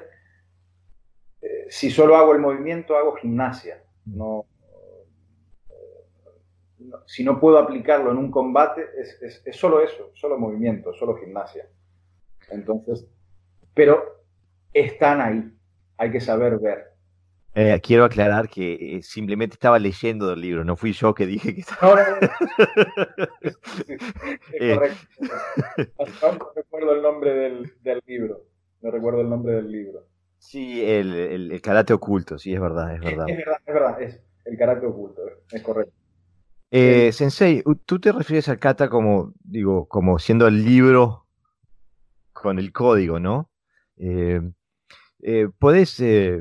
si 1.69 1.91
solo 1.91 2.17
hago 2.17 2.33
el 2.33 2.41
movimiento, 2.41 2.97
hago 2.97 3.15
gimnasia. 3.17 3.83
No, 4.07 4.47
si 7.07 7.25
no 7.25 7.41
puedo 7.41 7.59
aplicarlo 7.59 8.11
en 8.11 8.19
un 8.19 8.31
combate, 8.31 8.85
es, 8.99 9.23
es, 9.23 9.43
es, 9.45 9.57
solo 9.57 9.81
eso, 9.81 10.11
solo 10.15 10.39
movimiento, 10.39 10.93
solo 10.93 11.17
gimnasia. 11.17 11.69
Entonces, 12.51 13.07
pero 13.73 14.24
están 14.75 15.21
ahí, 15.21 15.51
hay 15.97 16.11
que 16.11 16.21
saber 16.21 16.59
ver. 16.59 16.93
Eh, 17.57 17.81
quiero 17.81 18.05
aclarar 18.05 18.49
que 18.49 18.97
eh, 18.97 19.03
simplemente 19.03 19.55
estaba 19.55 19.79
leyendo 19.79 20.29
del 20.29 20.41
libro, 20.41 20.65
no 20.65 20.75
fui 20.75 20.93
yo 20.93 21.15
que 21.15 21.25
dije 21.25 21.55
que 21.55 21.61
estaba. 21.61 22.03
es 23.41 23.57
eh. 24.61 24.75
correcto. 24.75 24.99
No 26.21 26.51
recuerdo 26.57 26.95
el 26.95 27.03
nombre 27.03 27.33
del, 27.33 27.73
del, 27.81 28.03
libro. 28.07 28.45
No 28.83 28.91
recuerdo 28.91 29.21
el 29.21 29.31
nombre 29.31 29.55
del 29.55 29.71
libro. 29.71 30.09
Sí, 30.39 30.85
el, 30.85 31.15
el, 31.15 31.63
karate 31.63 31.93
oculto, 31.93 32.39
sí, 32.39 32.53
es 32.53 32.61
verdad, 32.61 32.97
es 32.97 33.01
verdad. 33.01 33.29
Es, 33.29 33.37
verdad, 33.37 33.61
es 33.65 33.75
verdad, 33.75 34.03
es 34.03 34.21
el 34.45 34.59
karate 34.59 34.87
oculto, 34.87 35.23
es 35.51 35.63
correcto. 35.63 35.95
Sensei, 37.13 37.63
tú 37.87 38.01
te 38.01 38.11
refieres 38.11 38.49
al 38.49 38.59
kata 38.59 38.89
como, 38.91 39.33
digo, 39.45 39.87
como 39.87 40.19
siendo 40.19 40.49
el 40.49 40.65
libro 40.65 41.25
con 42.33 42.59
el 42.59 42.73
código, 42.73 43.21
¿no? 43.21 43.49
Eh, 43.97 44.41
eh, 45.27 45.49
¿puedes, 45.59 45.99
eh, 46.01 46.39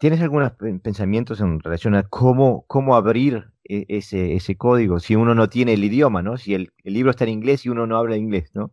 ¿Tienes 0.00 0.20
algunos 0.20 0.52
pensamientos 0.82 1.40
en 1.40 1.60
relación 1.60 1.94
a 1.94 2.02
cómo, 2.02 2.64
cómo 2.66 2.96
abrir 2.96 3.52
e, 3.62 3.86
ese, 3.88 4.34
ese 4.34 4.56
código 4.56 4.98
si 4.98 5.14
uno 5.14 5.36
no 5.36 5.48
tiene 5.48 5.74
el 5.74 5.84
idioma, 5.84 6.20
¿no? 6.20 6.36
Si 6.36 6.52
el, 6.52 6.72
libro 6.82 7.10
está 7.10 7.22
en 7.22 7.30
inglés 7.30 7.64
y 7.64 7.68
uno 7.68 7.86
no 7.86 7.96
habla 7.96 8.16
inglés, 8.16 8.50
¿no? 8.54 8.72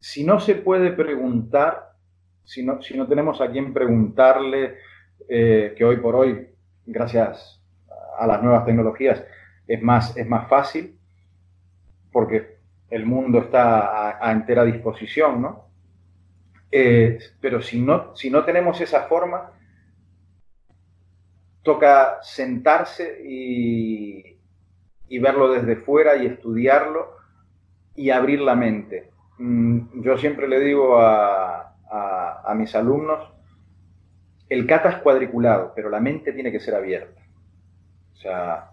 Si 0.00 0.24
no 0.24 0.40
se 0.40 0.56
puede 0.56 0.90
preguntar, 0.90 1.92
si 2.42 2.64
no, 2.64 2.82
si 2.82 2.96
no 2.96 3.06
tenemos 3.06 3.40
a 3.40 3.48
quien 3.48 3.72
preguntarle, 3.72 4.78
que 5.28 5.84
hoy 5.84 5.98
por 5.98 6.16
hoy, 6.16 6.48
gracias 6.86 7.62
a 8.18 8.26
las 8.26 8.42
nuevas 8.42 8.64
tecnologías, 8.64 9.24
es 9.68 9.80
más, 9.80 10.16
es 10.16 10.26
más 10.26 10.48
fácil, 10.48 10.98
porque 12.10 12.58
el 12.88 13.06
mundo 13.06 13.38
está 13.38 14.18
a, 14.26 14.32
entera 14.32 14.64
disposición, 14.64 15.42
¿no? 15.42 15.69
Eh, 16.72 17.18
pero 17.40 17.60
si 17.60 17.80
no, 17.80 18.14
si 18.16 18.30
no 18.30 18.44
tenemos 18.44 18.80
esa 18.80 19.02
forma, 19.02 19.52
toca 21.62 22.18
sentarse 22.22 23.22
y, 23.24 24.38
verlo 25.20 25.52
desde 25.52 25.76
fuera 25.76 26.16
y 26.16 26.26
estudiarlo 26.26 27.16
y 27.94 28.10
abrir 28.10 28.40
la 28.40 28.54
mente. 28.54 29.10
Mm, 29.38 30.02
yo 30.02 30.16
siempre 30.16 30.48
le 30.48 30.60
digo 30.60 30.98
a, 30.98 31.66
mis 32.54 32.74
alumnos, 32.74 33.32
el 34.48 34.66
kata 34.66 34.90
es 34.90 34.96
cuadriculado, 34.96 35.72
pero 35.74 35.88
la 35.88 36.00
mente 36.00 36.32
tiene 36.32 36.50
que 36.50 36.60
ser 36.60 36.74
abierta. 36.74 37.20
O 38.14 38.16
sea, 38.16 38.70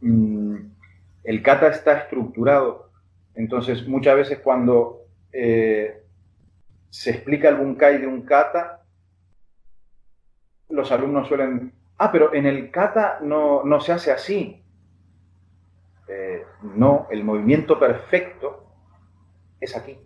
mm, 0.00 0.56
el 1.24 1.42
kata 1.42 1.68
está 1.68 1.98
estructurado 1.98 2.90
entonces, 3.34 3.86
muchas 3.86 4.16
veces 4.16 4.38
cuando 4.40 5.06
eh, 5.32 5.99
se 6.90 7.10
explica 7.10 7.48
el 7.48 7.56
bunkai 7.56 7.98
de 7.98 8.06
un 8.06 8.22
kata, 8.22 8.82
los 10.68 10.90
alumnos 10.92 11.28
suelen, 11.28 11.72
ah, 11.98 12.10
pero 12.12 12.34
en 12.34 12.46
el 12.46 12.70
kata 12.70 13.18
no, 13.22 13.80
se 13.80 13.92
hace 13.92 14.12
así. 14.12 14.64
Eh, 16.08 16.44
no, 16.74 17.06
el 17.10 17.24
movimiento 17.24 17.78
perfecto 17.78 18.66
es 19.60 19.76
aquí. 19.76 19.98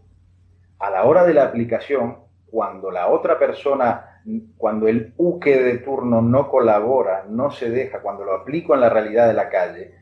A 0.78 0.90
la 0.90 1.04
hora 1.04 1.24
de 1.24 1.34
la 1.34 1.44
aplicación, 1.44 2.18
cuando 2.50 2.90
la 2.90 3.08
otra 3.08 3.38
persona, 3.38 4.20
cuando 4.58 4.86
el 4.86 5.14
uke 5.16 5.62
de 5.62 5.78
turno 5.78 6.20
no 6.20 6.48
colabora, 6.48 7.24
no 7.28 7.50
se 7.50 7.70
deja, 7.70 8.00
cuando 8.00 8.24
lo 8.24 8.34
aplico 8.34 8.74
en 8.74 8.80
la 8.80 8.90
realidad 8.90 9.26
de 9.26 9.34
la 9.34 9.48
calle, 9.48 9.94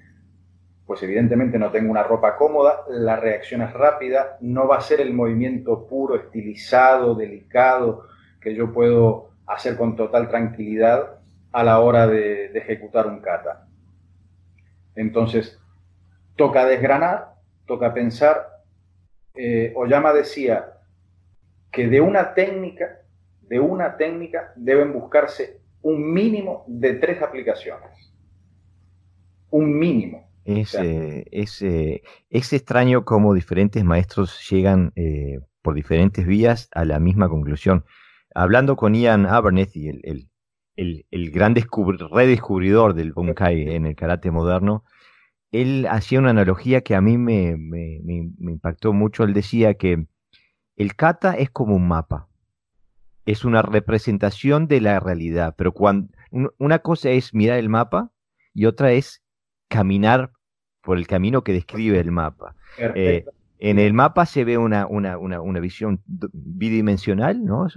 pues 0.87 1.03
evidentemente 1.03 1.59
no 1.59 1.71
tengo 1.71 1.90
una 1.90 2.03
ropa 2.03 2.37
cómoda, 2.37 2.85
la 2.88 3.16
reacción 3.16 3.62
es 3.62 3.73
rápida, 3.73 4.37
no 4.40 4.66
va 4.66 4.79
a 4.79 4.81
ser 4.81 5.01
el 5.01 5.14
movimiento 5.14 5.87
puro, 5.87 6.16
estilizado, 6.16 7.14
delicado, 7.14 8.09
que 8.40 8.55
yo 8.55 8.73
puedo 8.73 9.31
hacer 9.47 9.77
con 9.77 9.97
total 9.97 10.29
tranquilidad 10.29 11.21
a 11.53 11.62
la 11.62 11.81
hora 11.81 12.07
de, 12.07 12.47
ejecutar 12.59 13.07
un 13.07 13.21
kata. 13.21 13.66
Entonces, 14.95 15.61
toca 16.37 16.66
desgranar, 16.66 17.35
toca 17.66 17.95
pensar. 17.95 18.62
Eh, 19.35 19.73
Oyama 19.77 20.12
decía 20.12 20.81
que 21.71 21.88
de 21.88 22.01
una 22.01 22.35
técnica, 22.35 23.03
de 23.42 23.61
una 23.61 23.97
técnica 23.97 24.53
deben 24.57 24.92
buscarse 24.92 25.61
un 25.83 26.12
mínimo 26.12 26.64
de 26.66 26.95
tres 26.95 27.23
aplicaciones. 27.23 28.12
Un 29.51 29.79
mínimo. 29.79 30.32
Es, 30.44 30.74
es, 30.74 32.52
extraño 32.52 33.05
cómo 33.05 33.35
diferentes 33.35 33.85
maestros 33.85 34.48
llegan 34.50 34.92
eh, 34.96 35.40
por 35.62 35.74
diferentes 35.74 36.26
vías 36.26 36.68
a 36.72 36.85
la 36.85 36.98
misma 36.98 37.28
conclusión. 37.28 37.85
Hablando 38.35 38.76
con 38.76 38.94
Ian 38.94 39.26
Abernethy, 39.26 39.88
el, 39.88 40.28
el, 40.76 41.07
el, 41.11 41.31
gran 41.31 41.55
redescubridor 41.55 42.94
del 42.94 43.12
Bunkai 43.12 43.74
en 43.74 43.87
el 43.87 43.94
karate 43.94 44.31
moderno, 44.31 44.85
él 45.52 45.87
hacía 45.88 46.18
una 46.18 46.31
analogía 46.31 46.81
que 46.81 46.94
a 46.94 47.00
mí 47.00 47.18
me, 47.18 47.57
me, 47.57 48.00
me, 48.02 48.52
impactó 48.52 48.92
mucho. 48.92 49.22
Él 49.24 49.35
decía 49.35 49.74
que 49.74 50.07
el 50.76 50.96
kata 50.96 51.35
es 51.35 51.50
como 51.50 51.76
un 51.76 51.87
mapa, 51.87 52.28
es 53.26 53.44
una 53.44 53.61
representación 53.62 54.66
de 54.66 54.81
la 54.81 54.98
realidad, 54.98 55.55
pero 55.57 55.72
cuando 55.72 56.11
una 56.59 56.78
cosa 56.78 57.11
es 57.11 57.35
mirar 57.35 57.59
el 57.59 57.68
mapa 57.68 58.11
y 58.55 58.64
otra 58.64 58.92
es 58.92 59.21
caminar 59.72 60.30
por 60.82 60.98
el 60.98 61.06
camino 61.06 61.42
que 61.42 61.54
describe 61.54 61.98
el 61.98 62.12
mapa. 62.12 62.54
Eh, 62.78 63.24
en 63.58 63.78
el 63.78 63.94
mapa 63.94 64.26
se 64.26 64.44
ve 64.44 64.58
una, 64.58 64.87
una, 64.87 65.16
una, 65.16 65.61
visión 65.61 66.02
bidimensional, 66.32 67.42
¿no? 67.42 67.68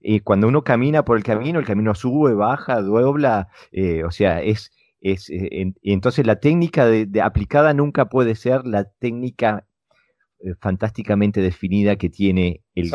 y 0.00 0.20
cuando 0.20 0.46
uno 0.46 0.62
camina 0.62 1.04
por 1.04 1.16
el 1.16 1.24
camino, 1.24 1.58
el 1.58 1.66
camino 1.66 1.94
sube, 1.94 2.34
baja, 2.34 2.82
dobla, 2.82 3.48
eh, 3.72 4.04
o 4.04 4.10
sea, 4.10 4.42
es, 4.42 4.70
es 5.00 5.28
eh, 5.30 5.72
entonces 5.82 6.24
la 6.24 6.36
técnica 6.36 6.86
de, 6.86 7.20
aplicada 7.20 7.74
nunca 7.74 8.04
puede 8.04 8.34
ser 8.36 8.64
la 8.64 8.84
técnica 8.84 9.66
fantásticamente 10.60 11.40
definida 11.40 11.96
que 11.96 12.10
tiene 12.10 12.62
el, 12.74 12.90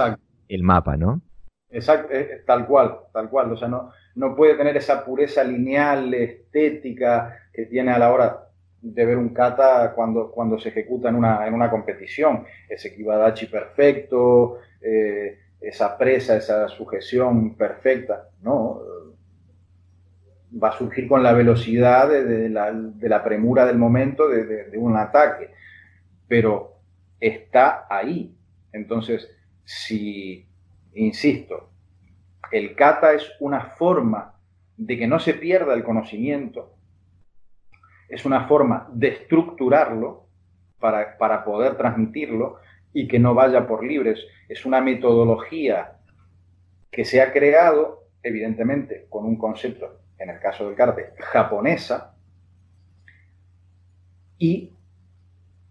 el 0.48 0.64
mapa, 0.64 0.98
¿no? 0.98 1.22
Exacto, 1.70 2.14
tal 2.46 2.68
cual, 2.68 2.96
tal 3.12 3.30
cual, 3.30 3.52
o 3.52 3.58
sea, 3.58 3.68
no, 3.68 3.92
no 4.16 4.36
puede 4.36 4.56
tener 4.56 4.78
esa 4.78 5.04
pureza 5.04 5.44
lineal, 5.44 6.14
estética 6.14 7.38
que 7.54 7.66
tiene 7.66 7.92
a 7.92 8.00
la 8.00 8.14
hora 8.14 8.45
de 8.86 9.04
ver 9.04 9.18
un 9.18 9.30
kata 9.30 9.94
cuando, 9.96 10.30
cuando 10.30 10.60
se 10.60 10.70
ejecuta 10.70 11.10
en 11.10 11.16
una, 11.16 11.48
en 11.48 11.54
una 11.56 11.72
competición. 11.72 12.46
Ese 12.70 12.96
kibadachi 12.96 13.48
perfecto, 13.48 14.60
eh, 14.80 15.40
esa 15.60 15.98
presa, 15.98 16.38
esa 16.38 16.68
sujeción 16.68 17.56
perfecta, 17.56 18.30
¿no? 18.44 18.82
Va 20.62 20.70
a 20.70 20.78
surgir 20.78 21.08
con 21.08 21.24
la 21.24 21.34
velocidad 21.34 22.08
de, 22.08 22.48
la, 22.50 23.24
premura 23.24 23.66
del 23.66 23.80
momento 23.80 24.30
de, 24.30 24.46
de, 24.46 24.78
un 24.78 24.96
ataque, 24.96 25.50
pero 26.28 26.76
está 27.20 27.88
ahí. 27.90 28.38
Entonces, 28.72 29.28
si, 29.64 30.48
insisto, 30.94 31.72
el 32.52 32.76
kata 32.76 33.14
es 33.14 33.32
una 33.40 33.62
forma 33.62 34.36
de 34.78 34.98
que 34.98 35.08
no 35.08 35.20
se 35.20 35.34
pierda 35.34 35.74
el 35.74 35.84
conocimiento, 35.84 36.75
es 38.10 38.26
una 38.26 38.48
forma 38.48 38.88
de 38.92 39.10
estructurarlo 39.10 40.28
para, 40.80 41.18
para 41.18 41.44
poder 41.44 41.76
transmitirlo 41.76 42.58
y 42.94 43.08
que 43.08 43.20
no 43.20 43.34
vaya 43.34 43.68
por 43.68 43.84
libres. 43.84 44.20
Es 44.48 44.66
una 44.66 44.82
metodología 44.82 45.98
que 46.92 47.04
se 47.04 47.22
ha 47.22 47.34
creado, 47.34 48.06
evidentemente, 48.24 49.08
con 49.10 49.26
un 49.26 49.38
concepto, 49.38 50.00
en 50.18 50.30
el 50.30 50.40
caso 50.40 50.66
del 50.66 50.76
karate, 50.76 51.14
japonesa, 51.20 52.16
y 54.38 54.72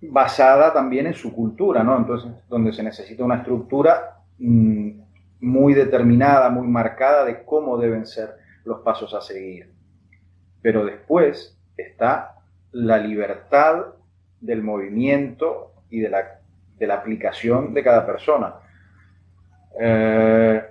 basada 0.00 0.72
también 0.72 1.06
en 1.06 1.14
su 1.14 1.32
cultura, 1.32 1.82
¿no? 1.82 1.96
Entonces, 1.96 2.30
donde 2.48 2.72
se 2.72 2.82
necesita 2.82 3.24
una 3.24 3.36
estructura 3.36 4.22
mm, 4.38 4.90
muy 5.40 5.74
determinada, 5.74 6.50
muy 6.50 6.66
marcada 6.66 7.24
de 7.24 7.44
cómo 7.44 7.78
deben 7.78 8.06
ser 8.06 8.34
los 8.64 8.80
pasos 8.80 9.14
a 9.14 9.20
seguir. 9.20 9.72
Pero 10.62 10.84
después 10.84 11.53
está 11.76 12.36
la 12.72 12.98
libertad 12.98 13.94
del 14.40 14.62
movimiento 14.62 15.72
y 15.90 16.00
de 16.00 16.08
la, 16.08 16.40
de 16.76 16.86
la 16.86 16.94
aplicación 16.94 17.72
de 17.72 17.82
cada 17.82 18.04
persona. 18.04 18.54
Eh, 19.80 20.62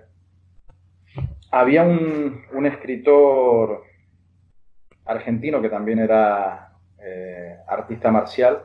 había 1.51 1.83
un, 1.83 2.65
escritor 2.65 3.83
argentino 5.05 5.61
que 5.61 5.69
también 5.69 5.99
era 5.99 6.73
eh, 6.99 7.57
artista 7.67 8.09
marcial 8.09 8.61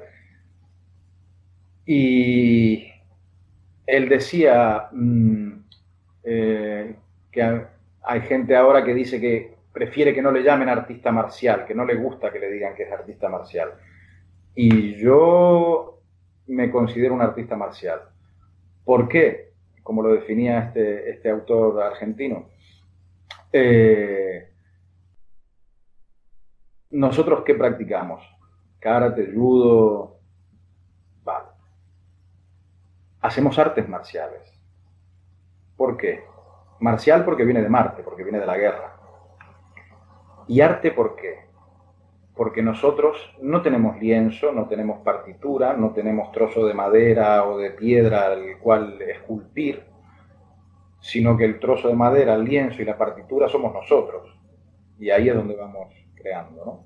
y 1.84 2.90
él 3.86 4.08
decía 4.08 4.88
mm, 4.92 5.52
eh, 6.22 6.96
que 7.32 7.66
hay 8.02 8.20
gente 8.22 8.54
ahora 8.56 8.84
que 8.84 8.94
dice 8.94 9.20
que 9.20 9.57
prefiere 9.72 10.14
que 10.14 10.22
no 10.22 10.30
le 10.32 10.42
llamen 10.42 10.68
artista 10.68 11.12
marcial, 11.12 11.64
que 11.64 11.74
no 11.74 11.84
le 11.84 11.94
gusta 11.94 12.32
que 12.32 12.38
le 12.38 12.50
digan 12.50 12.74
que 12.74 12.84
es 12.84 12.92
artista 12.92 13.28
marcial. 13.28 13.72
Y 14.54 14.96
yo 14.96 16.00
me 16.48 16.70
considero 16.70 17.14
un 17.14 17.22
artista 17.22 17.56
marcial. 17.56 18.00
¿Por 18.84 19.08
qué? 19.08 19.52
Como 19.82 20.02
lo 20.02 20.12
definía 20.12 20.60
este, 20.60 21.10
este 21.10 21.30
autor 21.30 21.82
argentino. 21.82 22.48
Eh, 23.52 24.50
¿Nosotros 26.90 27.42
qué 27.44 27.54
practicamos? 27.54 28.22
Karate, 28.80 29.30
judo, 29.32 30.18
vale. 31.22 31.48
Hacemos 33.20 33.58
artes 33.58 33.88
marciales. 33.88 34.52
¿Por 35.76 35.96
qué? 35.96 36.24
Marcial 36.80 37.24
porque 37.24 37.44
viene 37.44 37.62
de 37.62 37.68
Marte, 37.68 38.02
porque 38.02 38.22
viene 38.22 38.40
de 38.40 38.46
la 38.46 38.56
guerra. 38.56 38.97
¿Y 40.48 40.62
arte 40.62 40.90
por 40.92 41.14
qué? 41.14 41.46
Porque 42.34 42.62
nosotros 42.62 43.16
no 43.42 43.60
tenemos 43.60 43.98
lienzo, 44.00 44.50
no 44.52 44.66
tenemos 44.66 45.00
partitura, 45.00 45.74
no 45.74 45.92
tenemos 45.92 46.32
trozo 46.32 46.66
de 46.66 46.72
madera 46.72 47.44
o 47.44 47.58
de 47.58 47.72
piedra 47.72 48.28
al 48.28 48.58
cual 48.58 49.00
esculpir, 49.02 49.82
sino 51.00 51.36
que 51.36 51.44
el 51.44 51.60
trozo 51.60 51.88
de 51.88 51.94
madera, 51.94 52.34
el 52.34 52.44
lienzo 52.44 52.80
y 52.80 52.86
la 52.86 52.96
partitura 52.96 53.48
somos 53.48 53.74
nosotros. 53.74 54.34
Y 54.98 55.10
ahí 55.10 55.28
es 55.28 55.34
donde 55.34 55.54
vamos 55.54 55.94
creando, 56.14 56.64
¿no? 56.64 56.84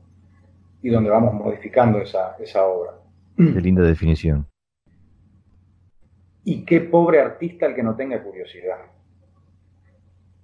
Y 0.82 0.90
donde 0.90 1.10
vamos 1.10 1.32
modificando 1.32 1.98
esa, 2.00 2.36
esa 2.40 2.66
obra. 2.66 2.92
Qué 3.36 3.60
linda 3.60 3.82
definición. 3.82 4.46
Y 6.44 6.64
qué 6.64 6.80
pobre 6.80 7.20
artista 7.20 7.66
el 7.66 7.74
que 7.74 7.82
no 7.84 7.94
tenga 7.94 8.20
curiosidad. 8.22 8.80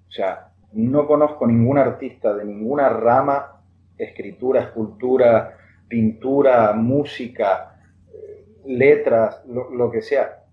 O 0.06 0.10
sea, 0.10 0.52
no 0.72 1.06
conozco 1.06 1.46
ningún 1.46 1.78
artista 1.78 2.34
de 2.34 2.44
ninguna 2.44 2.88
rama, 2.88 3.62
escritura, 3.96 4.62
escultura, 4.62 5.56
pintura, 5.88 6.72
música, 6.74 7.80
eh, 8.12 8.44
letras, 8.66 9.42
lo, 9.46 9.90
que 9.90 10.02
sea. 10.02 10.44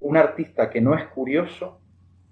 Un 0.00 0.16
artista 0.16 0.70
que 0.70 0.80
no 0.80 0.94
es 0.94 1.04
curioso 1.06 1.80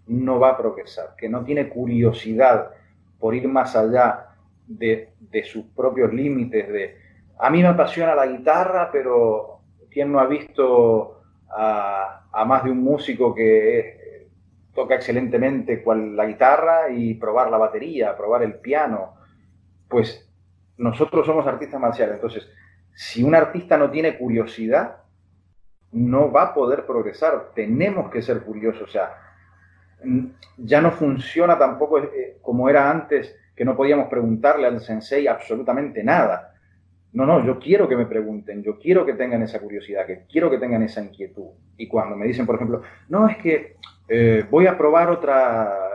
no 0.07 0.39
va 0.39 0.51
a 0.51 0.57
progresar, 0.57 1.15
que 1.17 1.29
no 1.29 1.45
tiene 1.45 1.69
curiosidad 1.69 2.71
por 3.19 3.35
ir 3.35 3.49
más 3.49 3.77
allá 3.77 4.29
de, 4.67 5.13
sus 5.45 5.65
propios 5.67 6.13
límites, 6.13 6.69
de 6.69 6.97
a 7.39 7.51
mí 7.51 7.61
me 7.61 7.69
apasiona 7.69 8.15
la 8.15 8.27
guitarra, 8.27 8.89
pero 8.91 9.61
¿quién 9.91 10.11
no 10.11 10.21
ha 10.21 10.27
visto 10.27 11.21
a, 11.49 12.27
a 12.33 12.45
más 12.45 12.65
de 12.65 12.71
un 12.71 12.83
músico 12.83 13.35
que 13.35 13.79
es 13.79 13.96
toca 14.77 14.95
excelentemente 14.95 15.83
cual 15.83 16.15
la 16.15 16.27
guitarra 16.27 16.91
y 16.91 17.15
probar 17.15 17.51
la 17.51 17.59
batería, 17.59 18.17
probar 18.17 18.45
el 18.45 18.55
piano. 18.55 19.15
Pues 19.89 20.31
nosotros 20.77 21.27
somos 21.27 21.47
artistas 21.47 21.81
marciales, 21.81 22.15
entonces 22.15 22.49
si 22.95 23.25
un 23.25 23.35
artista 23.35 23.77
no 23.77 23.91
tiene 23.91 24.17
curiosidad, 24.17 24.99
no 25.93 26.31
va 26.31 26.43
a 26.43 26.55
poder 26.55 26.87
progresar. 26.87 27.51
Tenemos 27.55 28.11
que 28.11 28.23
ser 28.23 28.43
curiosos, 28.43 28.83
o 28.83 28.93
sea, 28.93 29.11
ya 30.57 30.81
no 30.81 30.91
funciona 30.93 31.59
tampoco 31.59 31.99
eh, 31.99 32.39
como 32.43 32.69
era 32.69 32.91
antes, 32.91 33.35
que 33.55 33.65
no 33.65 33.77
podíamos 33.77 34.09
preguntarle 34.09 34.67
al 34.67 34.81
sensei 34.81 35.27
absolutamente 35.27 36.05
nada. 36.05 36.55
No, 37.13 37.25
no, 37.25 37.45
yo 37.45 37.59
quiero 37.59 37.89
que 37.89 37.97
me 37.97 38.07
pregunten, 38.07 38.63
yo 38.63 38.79
quiero 38.79 39.07
que 39.07 39.15
tengan 39.15 39.43
esa 39.43 39.61
curiosidad, 39.61 40.07
que 40.07 40.27
quiero 40.31 40.51
que 40.51 40.59
tengan 40.59 40.83
esa 40.83 41.03
inquietud. 41.03 41.49
Y 41.79 41.89
cuando 41.89 42.17
me 42.17 42.27
dicen, 42.27 42.45
por 42.45 42.57
ejemplo, 42.57 42.83
no, 43.09 43.27
es 43.29 43.39
que 43.39 43.77
eh, 44.09 44.47
voy 44.51 44.67
a 44.67 44.77
probar 44.77 45.11
otra 45.11 45.87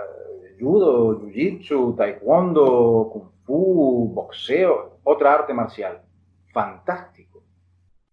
judo, 0.59 1.19
jiu-jitsu, 1.19 1.95
taekwondo, 1.95 3.09
kung 3.11 3.31
fu, 3.43 4.11
boxeo, 4.13 4.99
otra 5.03 5.33
arte 5.33 5.53
marcial. 5.53 6.01
Fantástico, 6.53 7.43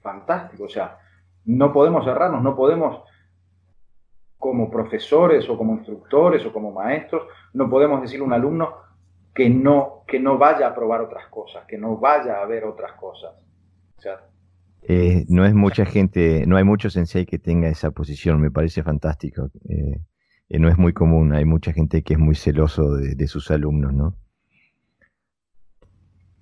fantástico. 0.01 0.65
O 0.65 0.69
sea, 0.69 0.99
no 1.45 1.73
podemos 1.73 2.05
cerrarnos, 2.05 2.43
no 2.43 2.57
podemos, 2.57 3.03
como 4.39 4.71
profesores 4.71 5.49
o 5.49 5.59
como 5.59 5.75
instructores 5.75 6.45
o 6.47 6.53
como 6.53 6.73
maestros, 6.73 7.25
no 7.53 7.69
podemos 7.69 8.01
decirle 8.01 8.25
a 8.25 8.29
un 8.29 8.33
alumno 8.33 8.77
que 9.35 9.51
no, 9.51 10.05
que 10.07 10.19
no 10.19 10.39
vaya 10.39 10.69
a 10.69 10.75
probar 10.75 11.03
otras 11.03 11.27
cosas, 11.29 11.65
que 11.67 11.79
no 11.79 11.97
vaya 11.97 12.41
a 12.41 12.47
ver 12.47 12.65
otras 12.65 12.93
cosas. 12.93 13.35
O 13.97 14.01
sea, 14.01 14.21
eh, 14.83 15.25
no 15.29 15.45
es 15.45 15.55
mucha 15.55 15.85
gente, 15.85 16.47
no 16.47 16.57
hay 16.57 16.65
mucho 16.65 16.91
sensei 16.91 17.27
que 17.27 17.39
tenga 17.39 17.69
esa 17.69 17.91
posición, 17.91 18.41
me 18.41 18.51
parece 18.51 18.83
fantástico. 18.83 19.51
Eh, 19.69 20.01
eh, 20.49 20.59
no 20.59 20.69
es 20.69 20.79
muy 20.79 20.93
común, 20.93 21.35
hay 21.35 21.45
mucha 21.45 21.73
gente 21.73 22.03
que 22.03 22.15
es 22.15 22.19
muy 22.19 22.35
celoso 22.35 22.95
de, 22.95 23.27
sus 23.27 23.51
alumnos, 23.51 23.93
¿no? 23.93 24.15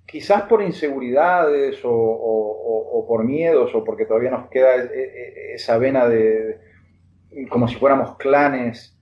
Quizás 0.05 0.43
por 0.43 0.61
inseguridades 0.61 1.79
o, 1.83 3.05
por 3.07 3.25
miedos 3.25 3.73
o 3.75 3.83
porque 3.83 4.05
todavía 4.05 4.31
nos 4.31 4.49
queda 4.49 4.75
esa 5.53 5.77
vena 5.77 6.07
de, 6.07 6.59
como 7.49 7.67
si 7.67 7.75
fuéramos 7.75 8.15
clanes 8.17 8.97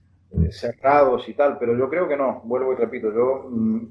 cerrados 0.50 1.28
y 1.28 1.34
tal, 1.34 1.58
pero 1.58 1.76
yo 1.76 1.88
creo 1.88 2.08
que 2.08 2.16
no, 2.16 2.42
vuelvo 2.44 2.72
y 2.72 2.76
repito, 2.76 3.12
yo 3.12 3.48
mm, 3.48 3.86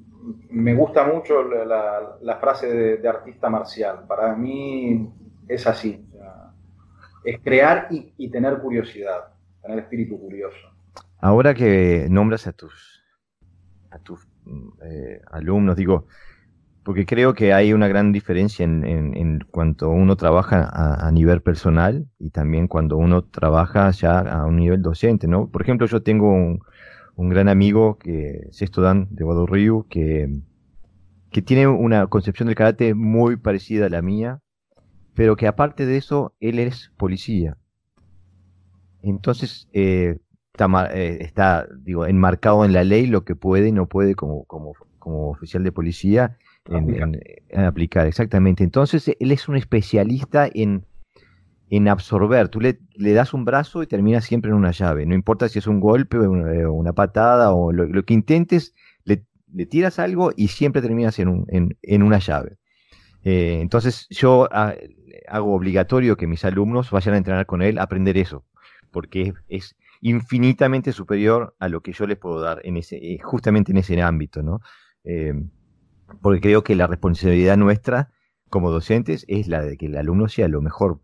me 0.49 0.73
gusta 0.73 1.05
mucho 1.05 1.43
la, 1.43 2.37
frase 2.39 2.97
de, 2.97 3.07
artista 3.07 3.49
marcial, 3.49 4.05
para 4.07 4.35
mí 4.35 5.09
es 5.47 5.67
así. 5.67 6.05
es 7.23 7.39
crear 7.41 7.87
y, 7.89 8.29
tener 8.29 8.59
curiosidad, 8.59 9.33
tener 9.61 9.79
espíritu 9.79 10.19
curioso. 10.19 10.57
Ahora 11.19 11.53
que 11.53 12.07
nombras 12.09 12.45
a 12.47 12.53
tus, 12.53 13.01
eh, 14.83 15.21
alumnos, 15.31 15.75
digo, 15.75 16.05
porque 16.85 17.07
creo 17.07 17.33
que 17.33 17.51
hay 17.51 17.73
una 17.73 17.87
gran 17.87 18.11
diferencia 18.11 18.63
en, 18.63 19.39
cuanto 19.49 19.89
uno 19.89 20.15
trabaja 20.17 20.69
a, 20.71 21.11
nivel 21.11 21.41
personal 21.41 22.07
y 22.19 22.29
también 22.29 22.67
cuando 22.67 22.97
uno 22.97 23.23
trabaja 23.23 23.89
ya 23.89 24.19
a 24.19 24.45
un 24.45 24.57
nivel 24.57 24.83
docente, 24.83 25.27
¿no? 25.27 25.49
Por 25.49 25.63
ejemplo, 25.63 25.87
yo 25.87 26.03
tengo 26.03 26.31
un, 26.31 27.29
gran 27.29 27.49
amigo 27.49 27.97
que 27.97 28.49
es 28.51 28.61
estudiante 28.61 29.15
de 29.15 29.23
Guadalajara 29.23 29.85
que, 29.89 30.29
que 31.31 31.41
tiene 31.41 31.65
una 31.65 32.05
concepción 32.05 32.45
del 32.47 32.55
karate 32.55 32.93
muy 32.93 33.35
parecida 33.35 33.87
a 33.87 33.89
la 33.89 34.03
mía, 34.03 34.41
pero 35.15 35.37
que 35.37 35.47
aparte 35.47 35.85
de 35.85 35.97
eso, 35.97 36.35
él 36.39 36.59
es 36.59 36.91
policía. 36.97 37.57
Entonces, 39.01 39.69
eh, 39.73 40.17
está, 40.53 40.89
eh, 40.93 41.17
está, 41.21 41.67
digo, 41.79 42.05
enmarcado 42.05 42.65
en 42.65 42.73
la 42.73 42.83
ley 42.83 43.07
lo 43.07 43.23
que 43.23 43.35
puede 43.35 43.69
y 43.69 43.71
no 43.71 43.87
puede 43.87 44.15
como, 44.15 44.43
como, 44.45 44.73
como 44.99 45.29
oficial 45.29 45.63
de 45.63 45.71
policía 45.71 46.37
en, 46.69 47.21
aplicar, 47.57 48.07
exactamente. 48.07 48.63
Entonces, 48.63 49.09
él 49.19 49.31
es 49.31 49.47
un 49.47 49.55
especialista 49.55 50.49
en, 50.53 50.85
en 51.69 51.87
absorber. 51.87 52.49
Tú 52.49 52.59
le, 52.59 52.79
le, 52.95 53.13
das 53.13 53.33
un 53.33 53.45
brazo 53.45 53.83
y 53.83 53.87
termina 53.87 54.19
siempre 54.19 54.51
en 54.51 54.57
una 54.57 54.71
llave. 54.71 55.05
No 55.05 55.15
importa 55.15 55.47
si 55.47 55.59
es 55.59 55.67
un 55.67 55.79
golpe 55.79 56.17
o 56.17 56.73
una, 56.73 56.93
patada 56.93 57.53
o 57.53 57.71
lo, 57.71 58.03
que 58.03 58.13
intentes, 58.13 58.73
le, 59.05 59.23
le, 59.53 59.65
tiras 59.65 59.99
algo 59.99 60.31
y 60.35 60.49
siempre 60.49 60.81
terminas 60.81 61.19
en, 61.19 61.29
un, 61.29 61.45
en, 61.49 61.77
en 61.83 62.03
una 62.03 62.19
llave. 62.19 62.57
Eh, 63.25 63.59
entonces, 63.59 64.07
yo 64.11 64.47
ah, 64.51 64.75
hago 65.27 65.53
obligatorio 65.53 66.17
que 66.17 66.27
mis 66.27 66.45
alumnos 66.45 66.91
vayan 66.91 67.15
a 67.15 67.17
entrenar 67.17 67.45
con 67.45 67.61
él, 67.61 67.77
a 67.77 67.83
aprender 67.83 68.17
eso, 68.17 68.45
porque 68.91 69.33
es, 69.49 69.75
infinitamente 70.01 70.91
superior 70.91 71.55
a 71.59 71.67
lo 71.67 71.81
que 71.81 71.93
yo 71.93 72.05
les 72.05 72.17
puedo 72.17 72.39
dar 72.41 72.61
en 72.63 72.77
ese, 72.77 72.97
eh, 72.97 73.19
justamente 73.23 73.71
en 73.71 73.77
ese 73.77 74.01
ámbito, 74.01 74.43
¿no? 74.43 74.61
Eh, 75.03 75.33
porque 76.21 76.41
creo 76.41 76.63
que 76.63 76.75
la 76.75 76.87
responsabilidad 76.87 77.57
nuestra 77.57 78.09
como 78.49 78.71
docentes 78.71 79.25
es 79.27 79.47
la 79.47 79.61
de 79.61 79.77
que 79.77 79.87
el 79.87 79.97
alumno 79.97 80.27
sea 80.27 80.47
lo 80.47 80.61
mejor 80.61 80.99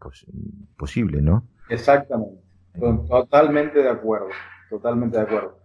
posible, 0.77 1.21
¿no? 1.21 1.47
Exactamente, 1.69 2.41
totalmente 3.09 3.81
de 3.81 3.89
acuerdo, 3.89 4.29
totalmente 4.69 5.17
de 5.17 5.23
acuerdo. 5.23 5.57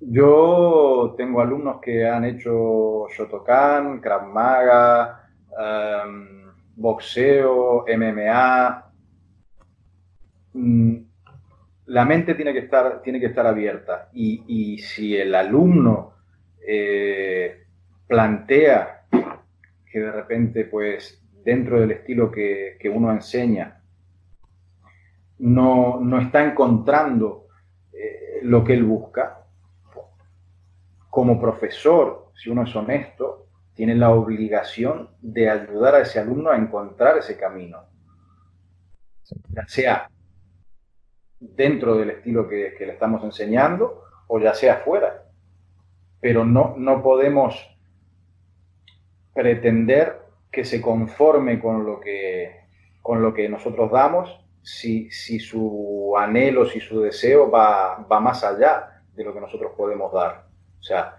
Yo 0.00 1.14
tengo 1.16 1.40
alumnos 1.40 1.80
que 1.80 2.06
han 2.06 2.24
hecho 2.24 3.08
Shotokan, 3.08 4.00
Krav 4.00 4.26
Maga, 4.26 5.30
em, 5.58 6.43
boxeo, 6.76 7.84
MMA. 7.86 8.92
Mm, 10.54 10.96
la 11.86 12.04
mente 12.04 12.34
tiene 12.34 12.52
que 12.52 12.60
estar, 12.60 13.02
tiene 13.02 13.20
que 13.20 13.26
estar 13.26 13.46
abierta 13.46 14.08
y, 14.12 14.78
si 14.78 15.16
el 15.16 15.34
alumno 15.34 16.14
eh, 16.66 17.64
plantea 18.06 19.06
que 19.90 20.00
de 20.00 20.10
repente, 20.10 20.64
pues, 20.64 21.22
dentro 21.44 21.80
del 21.80 21.92
estilo 21.92 22.30
que, 22.30 22.78
uno 22.92 23.12
enseña, 23.12 23.80
no, 25.38 26.20
está 26.20 26.44
encontrando 26.44 27.48
eh, 27.92 28.40
lo 28.42 28.64
que 28.64 28.72
él 28.74 28.84
busca, 28.84 29.40
como 31.10 31.40
profesor, 31.40 32.30
si 32.34 32.50
uno 32.50 32.64
es 32.64 32.74
honesto, 32.74 33.46
tiene 33.74 33.94
la 33.94 34.10
obligación 34.10 35.10
de 35.20 35.50
ayudar 35.50 35.96
a 35.96 36.00
ese 36.00 36.20
alumno 36.20 36.50
a 36.50 36.56
encontrar 36.56 37.18
ese 37.18 37.36
camino. 37.36 37.84
Ya 39.50 39.66
sea 39.66 40.10
dentro 41.40 41.96
del 41.96 42.10
estilo 42.10 42.48
que, 42.48 42.74
que 42.78 42.86
le 42.86 42.92
estamos 42.92 43.22
enseñando 43.24 44.04
o 44.28 44.38
ya 44.38 44.54
sea 44.54 44.76
fuera. 44.76 45.24
Pero 46.20 46.44
no, 46.44 46.74
no 46.78 47.02
podemos 47.02 47.70
pretender 49.34 50.22
que 50.50 50.64
se 50.64 50.80
conforme 50.80 51.60
con 51.60 51.84
lo 51.84 52.00
que, 52.00 52.66
con 53.02 53.20
lo 53.20 53.34
que 53.34 53.48
nosotros 53.48 53.90
damos 53.90 54.40
si, 54.62 55.10
si 55.10 55.40
su 55.40 56.14
anhelo, 56.16 56.64
si 56.64 56.80
su 56.80 57.00
deseo 57.00 57.50
va, 57.50 57.96
va 58.10 58.20
más 58.20 58.44
allá 58.44 59.02
de 59.12 59.24
lo 59.24 59.34
que 59.34 59.40
nosotros 59.40 59.72
podemos 59.76 60.12
dar. 60.12 60.46
O 60.78 60.82
sea, 60.82 61.16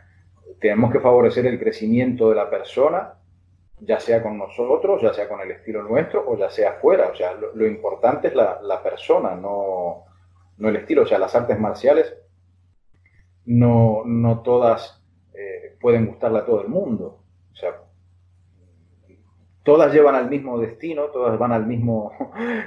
tenemos 0.59 0.91
que 0.91 0.99
favorecer 0.99 1.45
el 1.45 1.59
crecimiento 1.59 2.29
de 2.29 2.35
la 2.35 2.49
persona, 2.49 3.15
ya 3.79 3.99
sea 3.99 4.23
con 4.23 4.37
nosotros, 4.37 5.01
ya 5.01 5.13
sea 5.13 5.27
con 5.27 5.41
el 5.41 5.51
estilo 5.51 5.83
nuestro 5.83 6.23
o 6.27 6.37
ya 6.37 6.49
sea 6.49 6.73
fuera. 6.73 7.09
O 7.09 7.15
sea, 7.15 7.33
lo, 7.33 7.67
importante 7.67 8.29
es 8.29 8.35
la, 8.35 8.59
la 8.61 8.81
persona, 8.81 9.35
no, 9.35 10.05
no, 10.57 10.69
el 10.69 10.75
estilo. 10.77 11.03
O 11.03 11.05
sea, 11.05 11.19
las 11.19 11.35
artes 11.35 11.59
marciales 11.59 12.15
no, 13.45 14.03
no 14.05 14.41
todas 14.41 15.03
eh, 15.33 15.77
pueden 15.79 16.05
gustarle 16.05 16.39
a 16.39 16.45
todo 16.45 16.61
el 16.61 16.69
mundo. 16.69 17.23
O 17.51 17.55
sea, 17.55 17.81
todas 19.63 19.93
llevan 19.93 20.15
al 20.15 20.29
mismo 20.29 20.59
destino, 20.59 21.05
todas 21.05 21.37
van 21.37 21.51
al 21.51 21.65
mismo, 21.65 22.11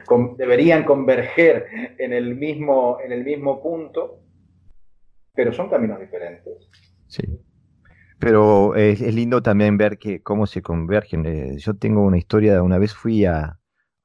deberían 0.37 0.85
converger 0.85 1.67
en 1.99 2.13
el 2.13 2.35
mismo, 2.37 2.99
en 3.03 3.13
el 3.13 3.25
mismo 3.25 3.63
punto, 3.63 4.21
pero 5.33 5.53
son 5.53 5.69
caminos 5.69 6.01
diferentes. 6.01 6.69
Sí. 7.07 7.23
Pero 8.19 8.75
es, 8.75 9.01
lindo 9.15 9.43
también 9.43 9.77
ver 9.77 9.99
que 9.99 10.23
cómo 10.23 10.47
se 10.47 10.63
convergen. 10.63 11.25
Eh, 11.27 11.59
yo 11.59 11.75
tengo 11.77 12.03
una 12.03 12.19
historia, 12.19 12.63
una 12.63 12.79
vez 12.79 12.95
fui 12.95 13.25
a, 13.25 13.59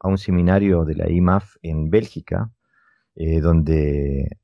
un 0.04 0.18
seminario 0.18 0.84
de 0.84 0.96
la 0.96 1.10
IMAF 1.10 1.56
en 1.62 1.90
Bélgica, 1.90 2.52
eh, 3.16 3.40
donde 3.40 4.38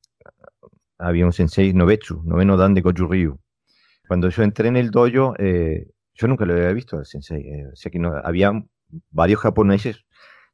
había 1.00 1.26
un 1.26 1.32
sensei 1.32 1.72
Novetsu, 1.72 2.22
noveno 2.24 2.56
dan 2.56 2.74
de 2.74 2.80
Goju 2.82 3.06
Ryu. 3.06 3.40
Cuando 4.06 4.28
yo 4.28 4.42
entré 4.42 4.68
en 4.68 4.76
el 4.76 4.90
dojo, 4.90 5.34
eh, 5.38 5.90
yo 6.14 6.28
nunca 6.28 6.44
lo 6.44 6.54
había 6.54 6.72
visto 6.72 6.98
al 6.98 7.06
sensei. 7.06 7.42
Eh, 7.42 7.66
o 7.72 7.76
sea 7.76 7.90
que 7.90 7.98
no, 7.98 8.12
había 8.24 8.52
varios 9.10 9.40
japoneses 9.40 10.04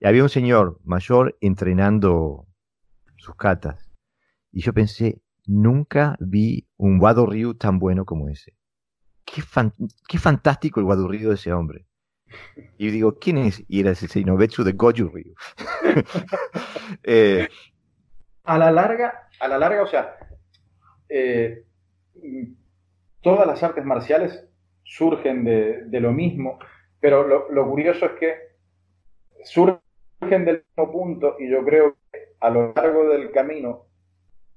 y 0.01 0.07
había 0.07 0.23
un 0.23 0.29
señor 0.29 0.79
mayor 0.85 1.37
entrenando 1.41 2.47
sus 3.17 3.35
katas. 3.35 3.91
Y 4.53 4.63
yo 4.63 4.73
pensé, 4.73 5.21
nunca 5.47 6.17
vi 6.21 6.69
un 6.77 7.01
Wado 7.01 7.27
Ryu 7.27 7.55
tan 7.55 7.79
bueno 7.79 8.05
como 8.05 8.29
ese. 8.29 8.56
Qué, 9.27 9.43
qué 10.09 10.19
fantástico 10.19 10.81
el 10.81 10.87
Ryu 10.87 11.29
de 11.29 11.35
ese 11.35 11.53
hombre. 11.53 11.87
Y 12.79 12.91
digo, 12.91 13.19
¿quién 13.19 13.39
es? 13.39 13.63
Y 13.69 13.81
era 13.81 13.91
el 13.91 13.97
sensei 13.97 14.25
Nobetsu 14.25 14.65
de 14.65 14.73
Goju 14.73 15.09
Ryu. 15.09 15.35
Eh, 17.03 17.49
a 18.45 18.59
la 18.59 18.71
larga, 18.71 19.29
a 19.41 19.49
la 19.49 19.59
larga, 19.59 19.83
o 19.83 19.87
sea, 19.89 20.17
eh, 21.09 21.65
todas 23.21 23.47
las 23.47 23.61
artes 23.63 23.85
marciales 23.85 24.47
surgen 24.85 25.45
de, 25.45 26.01
lo 26.01 26.13
mismo, 26.13 26.61
pero 27.01 27.27
lo, 27.27 27.69
curioso 27.69 28.07
es 28.07 28.13
que 28.13 28.35
surgen 29.43 30.45
del 30.45 30.65
mismo 30.69 30.93
punto 30.93 31.37
y 31.41 31.51
yo 31.51 31.65
creo 31.65 31.97
que 32.13 32.35
a 32.39 32.51
lo 32.51 32.73
largo 32.73 33.09
del 33.09 33.33
camino 33.33 33.87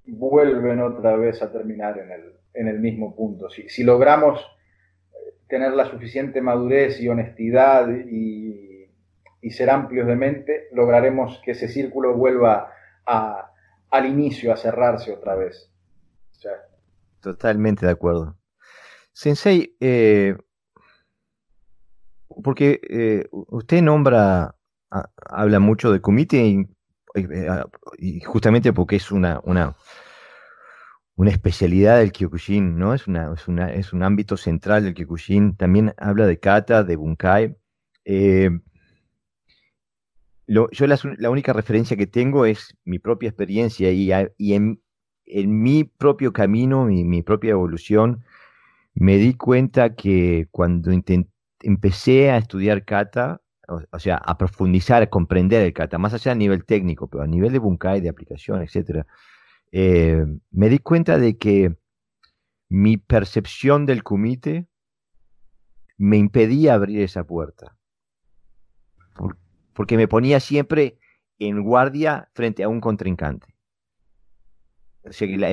vuelven 0.05 0.81
otra 0.81 1.15
vez 1.15 1.41
a 1.41 1.51
terminar 1.51 1.97
en 1.97 2.11
el, 2.11 2.33
en 2.53 2.67
el 2.67 2.79
mismo 2.79 3.15
punto. 3.15 3.49
Si, 3.49 3.69
si 3.69 3.83
logramos 3.83 4.39
tener 5.49 5.73
la 5.73 5.85
suficiente 5.85 6.41
madurez 6.41 7.01
y 7.01 7.09
honestidad 7.09 7.89
y, 7.89 8.67
ser 9.51 9.71
amplios 9.71 10.05
de 10.05 10.15
mente, 10.15 10.67
lograremos 10.73 11.41
que 11.43 11.51
ese 11.51 11.67
círculo 11.67 12.13
vuelva 12.13 12.71
a, 13.05 13.51
al 13.89 14.05
inicio, 14.05 14.53
a 14.53 14.57
cerrarse 14.57 15.11
otra 15.11 15.35
vez. 15.35 15.71
Totalmente 17.19 17.85
de 17.85 17.91
acuerdo. 17.91 18.37
Sensei, 19.11 19.75
eh, 19.79 20.37
porque 22.43 22.79
eh, 22.87 23.27
usted 23.31 23.81
nombra, 23.81 24.55
habla 24.89 25.59
mucho 25.59 25.91
de 25.91 25.99
kumite 25.99 26.67
eh, 27.15 27.63
y, 27.97 28.21
justamente 28.21 28.71
porque 28.71 28.97
es 28.97 29.11
una, 29.11 29.41
una 31.19 31.31
especialidad 31.31 31.99
del 31.99 32.13
Kyokushin, 32.13 32.77
¿no? 32.79 32.93
Es, 32.93 33.05
una, 33.05 33.33
es, 33.33 33.49
una, 33.49 33.73
es 33.73 33.91
un 33.91 34.03
ámbito 34.03 34.37
central 34.37 34.85
del 34.85 34.93
Kyokushin. 34.93 35.57
También 35.57 35.93
habla 35.97 36.25
de 36.25 36.39
kata, 36.39 36.85
de 36.85 36.95
bunkai. 36.95 37.57
yo 40.47 40.87
la, 40.87 41.29
única 41.29 41.51
referencia 41.51 41.97
que 41.97 42.07
tengo 42.07 42.45
es 42.45 42.73
mi 42.85 42.99
propia 42.99 43.27
experiencia 43.27 43.91
y, 43.91 44.11
y 44.37 44.53
en, 44.53 44.81
en, 45.25 45.61
mi 45.61 45.83
propio 45.83 46.31
camino, 46.31 46.85
mi, 46.85 47.03
mi 47.03 47.21
propia 47.21 47.51
evolución, 47.51 48.23
me 48.93 49.17
di 49.17 49.33
cuenta 49.33 49.95
que 49.95 50.47
cuando 50.51 50.89
empecé 51.59 52.31
a 52.31 52.37
estudiar 52.37 52.85
kata, 52.85 53.41
o, 53.67 53.99
sea, 53.99 54.15
a 54.15 54.37
profundizar, 54.37 55.03
a 55.03 55.09
comprender 55.09 55.65
el 55.65 55.73
kata, 55.73 55.97
más 55.97 56.13
allá 56.13 56.31
a 56.31 56.35
nivel 56.35 56.63
técnico, 56.63 57.09
pero 57.09 57.23
a 57.23 57.27
nivel 57.27 57.51
de 57.51 57.59
bunkai, 57.59 57.99
de 57.99 58.07
aplicación, 58.07 58.61
etc., 58.61 59.05
eh, 59.71 60.25
me 60.51 60.69
di 60.69 60.79
cuenta 60.79 61.17
de 61.17 61.37
que 61.37 61.75
mi 62.69 62.97
percepción 62.97 63.85
del 63.85 64.03
kumite 64.03 64.67
me 65.97 66.17
impedía 66.17 66.73
abrir 66.73 67.01
esa 67.01 67.23
puerta. 67.23 67.75
porque 69.73 69.95
me 69.95 70.09
ponía 70.09 70.41
siempre 70.41 70.99
en 71.37 71.63
guardia 71.63 72.29
frente 72.33 72.63
a 72.63 72.69
un 72.69 72.81
contrincante. 72.81 73.55
la, 75.19 75.49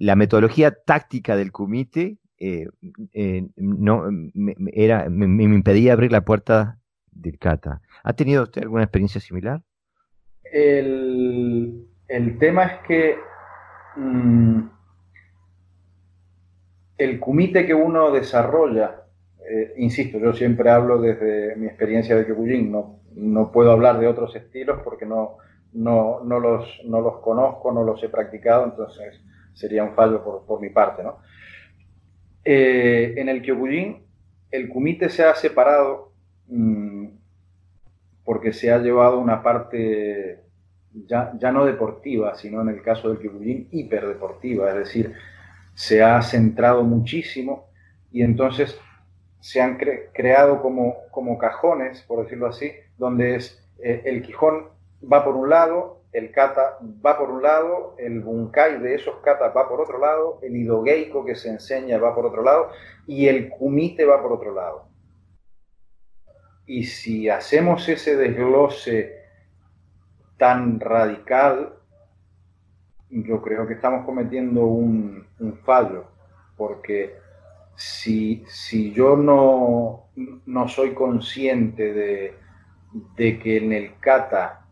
la 0.00 0.16
metodología 0.16 0.70
táctica 0.70 1.36
del 1.36 1.52
kumite 1.52 2.20
eh, 2.42 2.66
eh, 3.12 3.46
no, 3.56 4.08
me, 4.10 4.54
era, 4.72 5.10
me, 5.10 5.44
impedía 5.44 5.92
abrir 5.92 6.10
la 6.10 6.24
puerta 6.24 6.78
del 7.12 7.38
kata. 7.38 7.82
¿Ha 8.02 8.14
tenido 8.14 8.44
usted 8.44 8.62
alguna 8.62 8.84
experiencia 8.84 9.20
similar? 9.20 9.62
El, 10.50 11.86
tema 12.40 12.64
es 12.64 12.86
que 12.88 13.16
mm, 13.96 14.60
el 16.98 17.18
kumite 17.18 17.66
que 17.66 17.74
uno 17.74 18.10
desarrolla, 18.10 19.04
eh, 19.48 19.74
insisto, 19.78 20.18
yo 20.18 20.32
siempre 20.34 20.70
hablo 20.70 21.00
desde 21.00 21.56
mi 21.56 21.66
experiencia 21.66 22.14
de 22.14 22.26
Kyokujin, 22.26 22.70
no, 22.70 23.00
no 23.14 23.50
puedo 23.50 23.72
hablar 23.72 23.98
de 23.98 24.06
otros 24.06 24.36
estilos 24.36 24.80
porque 24.84 25.06
no, 25.06 25.38
no, 25.72 26.20
no, 26.22 26.38
los, 26.38 26.80
no 26.84 27.00
los 27.00 27.18
conozco, 27.20 27.72
no 27.72 27.84
los 27.84 28.02
he 28.02 28.08
practicado, 28.08 28.64
entonces 28.64 29.20
sería 29.54 29.82
un 29.82 29.94
fallo 29.94 30.22
por, 30.22 30.44
por 30.44 30.60
mi 30.60 30.70
parte, 30.70 31.02
¿no? 31.02 31.18
Eh, 32.44 33.14
en 33.16 33.28
el 33.28 33.42
Kyokujin, 33.42 34.04
el 34.50 34.68
kumite 34.68 35.08
se 35.08 35.24
ha 35.24 35.34
separado 35.34 36.12
mm, 36.48 37.06
porque 38.24 38.52
se 38.52 38.70
ha 38.72 38.78
llevado 38.78 39.18
una 39.18 39.42
parte 39.42 40.42
ya, 40.92 41.32
ya, 41.38 41.52
no 41.52 41.64
deportiva, 41.64 42.34
sino 42.34 42.62
en 42.62 42.68
el 42.68 42.82
caso 42.82 43.08
del 43.08 43.18
Kyokujin 43.18 43.68
hiperdeportiva, 43.70 44.70
es 44.70 44.76
decir, 44.76 45.14
se 45.74 46.02
ha 46.02 46.20
centrado 46.22 46.82
muchísimo 46.82 47.68
y 48.10 48.22
entonces 48.22 48.78
se 49.40 49.60
han 49.60 49.78
creado 49.78 50.60
como, 50.60 50.96
como 51.10 51.38
cajones, 51.38 52.02
por 52.02 52.22
decirlo 52.22 52.48
así, 52.48 52.72
donde 52.98 53.36
es 53.36 53.64
eh, 53.82 54.02
el 54.04 54.22
Quijón 54.22 54.68
va 55.10 55.24
por 55.24 55.36
un 55.36 55.48
lado, 55.48 56.02
el 56.12 56.32
kata 56.32 56.78
va 57.04 57.16
por 57.16 57.30
un 57.30 57.42
lado, 57.42 57.94
el 57.98 58.20
bunkai 58.20 58.80
de 58.80 58.96
esos 58.96 59.16
katas 59.20 59.56
va 59.56 59.68
por 59.68 59.80
otro 59.80 59.98
lado, 59.98 60.38
el 60.42 60.56
idogeico 60.56 61.24
que 61.24 61.36
se 61.36 61.48
enseña 61.48 61.98
va 61.98 62.14
por 62.14 62.26
otro 62.26 62.42
lado 62.42 62.70
y 63.06 63.28
el 63.28 63.48
kumite 63.48 64.04
va 64.04 64.20
por 64.20 64.32
otro 64.32 64.54
lado. 64.54 64.88
Y 66.66 66.84
si 66.84 67.28
hacemos 67.28 67.88
ese 67.88 68.16
desglose 68.16 69.19
tan 70.40 70.80
radical, 70.80 71.74
yo 73.10 73.42
creo 73.42 73.66
que 73.66 73.74
estamos 73.74 74.06
cometiendo 74.06 74.64
un, 74.64 75.26
fallo, 75.64 76.06
porque 76.56 77.14
si, 77.74 78.42
si 78.48 78.90
yo 78.92 79.16
no, 79.16 80.06
no, 80.46 80.68
soy 80.68 80.94
consciente 80.94 81.92
de, 81.92 82.34
de 83.16 83.38
que 83.38 83.58
en 83.58 83.72
el 83.72 83.98
kata 84.00 84.64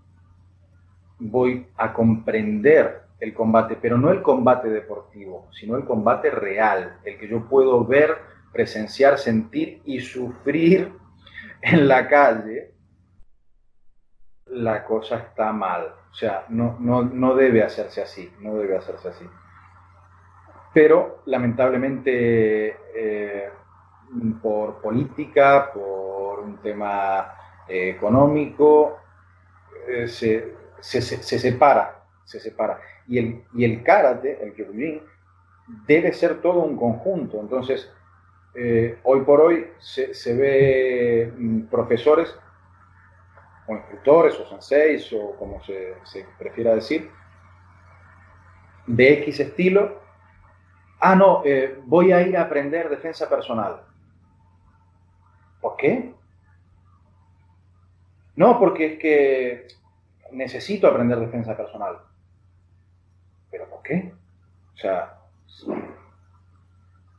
voy 1.18 1.66
a 1.76 1.92
comprender 1.92 3.02
el 3.20 3.34
combate, 3.34 3.76
pero 3.76 3.98
no 3.98 4.10
el 4.10 4.22
combate 4.22 4.70
deportivo, 4.70 5.48
sino 5.52 5.76
el 5.76 5.84
combate 5.84 6.30
real, 6.30 6.98
el 7.04 7.18
que 7.18 7.28
yo 7.28 7.46
puedo 7.46 7.84
ver, 7.84 8.16
presenciar, 8.54 9.18
sentir 9.18 9.82
y 9.84 10.00
sufrir 10.00 10.92
en 11.60 11.88
la 11.88 12.08
calle, 12.08 12.72
la 14.50 14.84
cosa 14.84 15.16
está 15.16 15.52
mal. 15.52 15.94
O 16.10 16.14
sea, 16.14 16.46
no, 16.48 16.76
no, 16.80 17.34
debe 17.34 17.62
hacerse 17.62 18.02
así, 18.02 18.32
no 18.40 18.54
debe 18.56 18.76
hacerse 18.76 19.08
así. 19.08 19.24
Pero 20.72 21.22
lamentablemente 21.26 22.76
eh, 22.94 23.50
por 24.42 24.80
política, 24.80 25.70
por 25.72 26.40
un 26.40 26.58
tema 26.58 27.34
eh, 27.68 27.90
económico, 27.90 28.98
eh, 29.86 30.08
se, 30.08 30.54
se, 30.80 31.00
separa, 31.02 32.04
se 32.24 32.40
separa. 32.40 32.80
Y 33.06 33.18
el, 33.18 33.44
y 33.54 33.64
el 33.64 33.82
karate, 33.82 34.42
el 34.42 34.54
kyokujin, 34.54 35.02
debe 35.86 36.12
ser 36.12 36.40
todo 36.40 36.60
un 36.60 36.76
conjunto. 36.76 37.40
Entonces, 37.40 37.92
hoy 39.04 39.20
por 39.20 39.40
hoy 39.40 39.68
se, 39.78 40.14
se 40.14 40.34
ve 40.34 41.32
mm, 41.36 41.66
profesores 41.66 42.34
o 43.68 43.76
instructores 43.76 44.40
o 44.40 44.48
senseis 44.48 45.12
o 45.12 45.36
como 45.36 45.62
se, 45.62 45.94
prefiera 46.38 46.74
decir, 46.74 47.10
de 48.86 49.12
X 49.20 49.40
estilo. 49.40 50.00
Ah, 50.98 51.14
no, 51.14 51.42
eh, 51.44 51.78
voy 51.84 52.10
a 52.10 52.22
ir 52.22 52.36
a 52.36 52.42
aprender 52.42 52.88
defensa 52.88 53.28
personal. 53.28 53.82
¿Por 55.60 55.76
qué? 55.76 56.14
No, 58.34 58.58
porque 58.58 58.94
es 58.94 58.98
que 58.98 59.66
necesito 60.32 60.86
aprender 60.88 61.18
defensa 61.20 61.56
personal. 61.56 61.98
¿Pero 63.50 63.68
por 63.68 63.82
qué? 63.82 64.12
O 64.74 64.76
sea, 64.76 65.18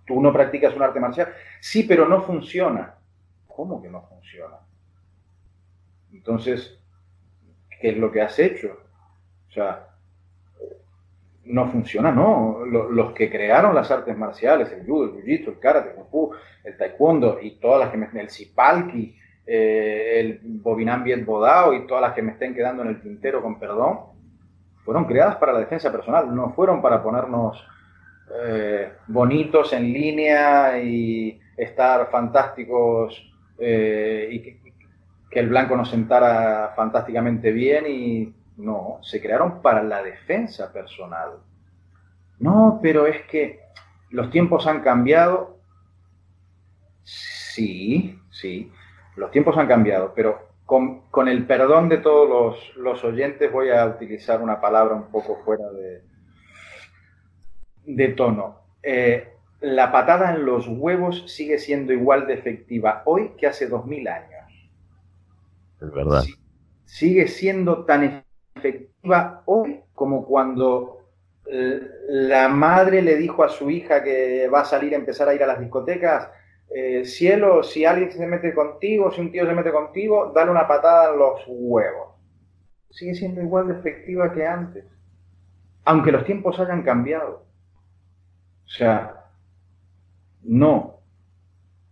tú 0.06 0.22
no 0.22 0.34
practicas 0.34 0.76
un 0.76 0.82
arte 0.82 1.00
marcial. 1.00 1.32
Sí, 1.60 1.84
pero 1.84 2.08
no 2.08 2.24
funciona. 2.24 2.95
¿Cómo 3.47 3.82
que 3.82 3.89
no 3.89 4.02
funciona? 4.04 4.58
Entonces, 6.14 6.80
¿qué 7.82 7.89
es 7.89 7.97
lo 7.97 8.12
que 8.12 8.22
has 8.22 8.38
hecho? 8.39 8.78
O 9.47 9.51
sea, 9.51 9.88
no 11.45 11.68
funciona, 11.72 12.12
¿no? 12.12 12.64
Los 12.66 13.14
que 13.14 13.30
crearon 13.30 13.74
las 13.74 13.89
artes 13.89 14.16
marciales, 14.16 14.72
el 14.72 14.86
judo, 14.86 15.05
el 15.05 15.24
jiu-jitsu, 15.24 15.47
el 15.49 15.60
karate, 15.60 15.89
el 15.89 15.95
kung 15.95 16.07
fu, 16.10 16.32
el 16.64 16.78
taekwondo 16.78 17.39
y 17.41 17.60
todas 17.60 17.80
las 17.80 17.89
que 17.89 17.97
me... 17.97 18.07
el 18.22 18.30
sipalki, 18.30 19.16
eh, 19.45 20.20
el 20.20 20.39
Bobinam 20.43 21.03
Viet 21.03 21.26
Bodao 21.26 21.74
y 21.74 21.88
todas 21.88 22.03
las 22.03 22.14
que 22.14 22.22
me 22.22 22.34
estén 22.34 22.53
quedando 22.53 22.84
en 22.84 22.89
el 22.89 23.01
tintero 23.01 23.41
con 23.41 23.57
perdón, 23.60 23.99
fueron 24.86 25.05
creadas 25.05 25.38
para 25.38 25.53
la 25.53 25.60
defensa 25.60 25.91
personal, 25.91 26.34
no 26.36 26.51
fueron 26.53 26.82
para 26.82 27.01
ponernos 27.01 27.66
eh, 28.43 28.91
bonitos 29.07 29.74
en 29.74 29.91
línea 29.91 30.80
y 30.80 31.39
estar 31.57 32.10
fantásticos 32.12 33.28
eh, 33.57 34.30
y 34.32 34.59
que, 35.30 35.39
el 35.39 35.49
blanco 35.49 35.75
nos 35.75 35.89
sentara 35.89 36.73
fantásticamente 36.75 37.51
bien 37.51 37.86
y 37.88 38.34
no, 38.57 38.99
se 39.01 39.21
crearon 39.21 39.61
para 39.61 39.84
la 39.84 40.03
defensa 40.03 40.71
personal. 40.71 41.39
No, 42.39 42.80
pero 42.82 43.07
es 43.07 43.21
que 43.25 43.59
los 44.09 44.30
tiempos 44.32 44.67
han 44.67 44.82
cambiado. 44.82 45.57
Sí, 47.03 48.19
sí, 48.32 48.71
los 49.15 49.32
tiempos 49.32 49.57
han 49.57 49.67
cambiado, 49.67 50.13
pero 50.15 50.49
con, 50.65 51.27
el 51.27 51.45
perdón 51.45 51.89
de 51.89 51.97
todos 51.97 52.75
los, 52.75 53.03
oyentes 53.03 53.51
voy 53.51 53.71
a 53.71 53.86
utilizar 53.86 54.41
una 54.41 54.61
palabra 54.61 54.95
un 54.95 55.11
poco 55.11 55.41
fuera 55.43 55.69
de, 55.71 56.03
de 57.86 58.07
tono. 58.09 58.61
Eh, 58.84 59.34
la 59.61 59.91
patada 59.91 60.34
en 60.34 60.45
los 60.45 60.67
huevos 60.67 61.25
sigue 61.27 61.57
siendo 61.57 61.91
igual 61.91 62.27
de 62.27 62.36
efectiva 62.36 63.01
hoy 63.05 63.32
que 63.38 63.47
hace 63.47 63.67
dos 63.67 63.86
mil 63.86 64.07
años. 64.07 64.39
Es 65.82 65.91
verdad. 65.91 66.23
sigue 66.86 67.27
siendo 67.27 67.86
tan 67.86 68.23
efectiva 68.55 69.43
hoy 69.45 69.82
como 69.93 70.25
cuando 70.25 70.99
eh, 71.45 71.82
la 72.09 72.47
madre 72.49 73.01
le 73.01 73.15
dijo 73.15 73.43
a 73.43 73.49
su 73.49 73.69
hija 73.69 74.03
que 74.03 74.47
va 74.47 74.61
a 74.61 74.65
salir 74.65 74.93
a 74.93 74.97
empezar 74.97 75.27
a 75.30 75.34
ir 75.34 75.43
a 75.43 75.47
las 75.47 75.59
discotecas, 75.59 76.30
eh, 76.69 77.03
cielo, 77.05 77.63
si 77.63 77.86
alguien 77.86 78.11
se 78.11 78.27
mete 78.27 78.53
contigo, 78.53 79.11
si 79.11 79.21
un 79.21 79.32
tío 79.32 79.45
se 79.45 79.53
mete 79.53 79.71
contigo, 79.71 80.32
dale 80.36 80.51
una 80.51 80.67
patada 80.67 81.11
en 81.11 81.19
los 81.19 81.41
huevos. 81.47 82.09
Sigue 82.91 83.15
siendo 83.15 83.41
igual 83.41 83.67
de 83.67 83.73
efectiva 83.73 84.32
que 84.32 84.45
antes, 84.45 84.86
aunque 85.86 86.11
los 86.11 86.25
tiempos 86.25 86.59
hayan 86.59 86.84
cambiado. 86.84 87.45
O 88.65 88.69
sea, 88.69 89.25
no, 90.43 90.99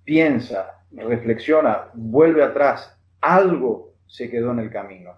piensa, 0.03 0.83
reflexiona, 0.91 1.89
vuelve 1.93 2.43
atrás, 2.43 2.97
algo 3.36 3.93
se 4.05 4.30
quedó 4.30 4.51
en 4.51 4.59
el 4.59 4.69
camino, 4.69 5.13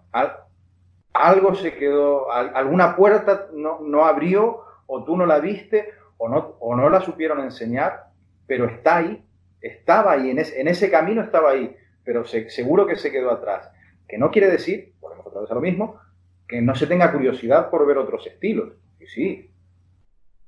algo 1.14 1.55
se 1.55 1.76
quedó, 1.76 2.32
alguna 2.32 2.95
puerta 2.95 3.47
no, 3.53 3.80
no 3.82 4.05
abrió 4.05 4.64
o 4.88 5.03
tú 5.03 5.16
no 5.16 5.26
la 5.26 5.39
viste 5.39 5.89
o 6.18 6.28
no, 6.28 6.55
o 6.60 6.76
no 6.76 6.89
la 6.89 7.01
supieron 7.01 7.39
enseñar, 7.41 8.07
pero 8.47 8.66
está 8.66 8.97
ahí 8.97 9.24
estaba 9.62 10.14
ahí, 10.14 10.30
en, 10.30 10.39
en 10.39 10.68
ese 10.68 10.89
camino 10.89 11.22
estaba 11.22 11.51
ahí, 11.51 11.76
pero 12.03 12.26
seguro 12.26 12.88
que 12.88 12.95
se 12.95 13.12
quedó 13.12 13.32
atrás. 13.32 13.70
Que 14.07 14.18
no 14.18 14.32
quiere 14.32 14.49
decir, 14.49 14.93
volvemos 14.99 15.28
otra 15.28 15.41
vez 15.41 15.51
a 15.51 15.55
lo 15.55 15.62
mismo, 15.62 15.99
que 16.47 16.62
no 16.62 16.76
se 16.76 16.88
tenga 16.88 17.12
curiosidad 17.12 17.70
por 17.70 17.86
ver 17.86 17.97
otros 17.97 18.26
estilos. 18.26 18.74
Y 18.99 19.05
sí, 19.07 19.51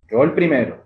yo 0.10 0.24
el 0.24 0.34
primero. 0.34 0.84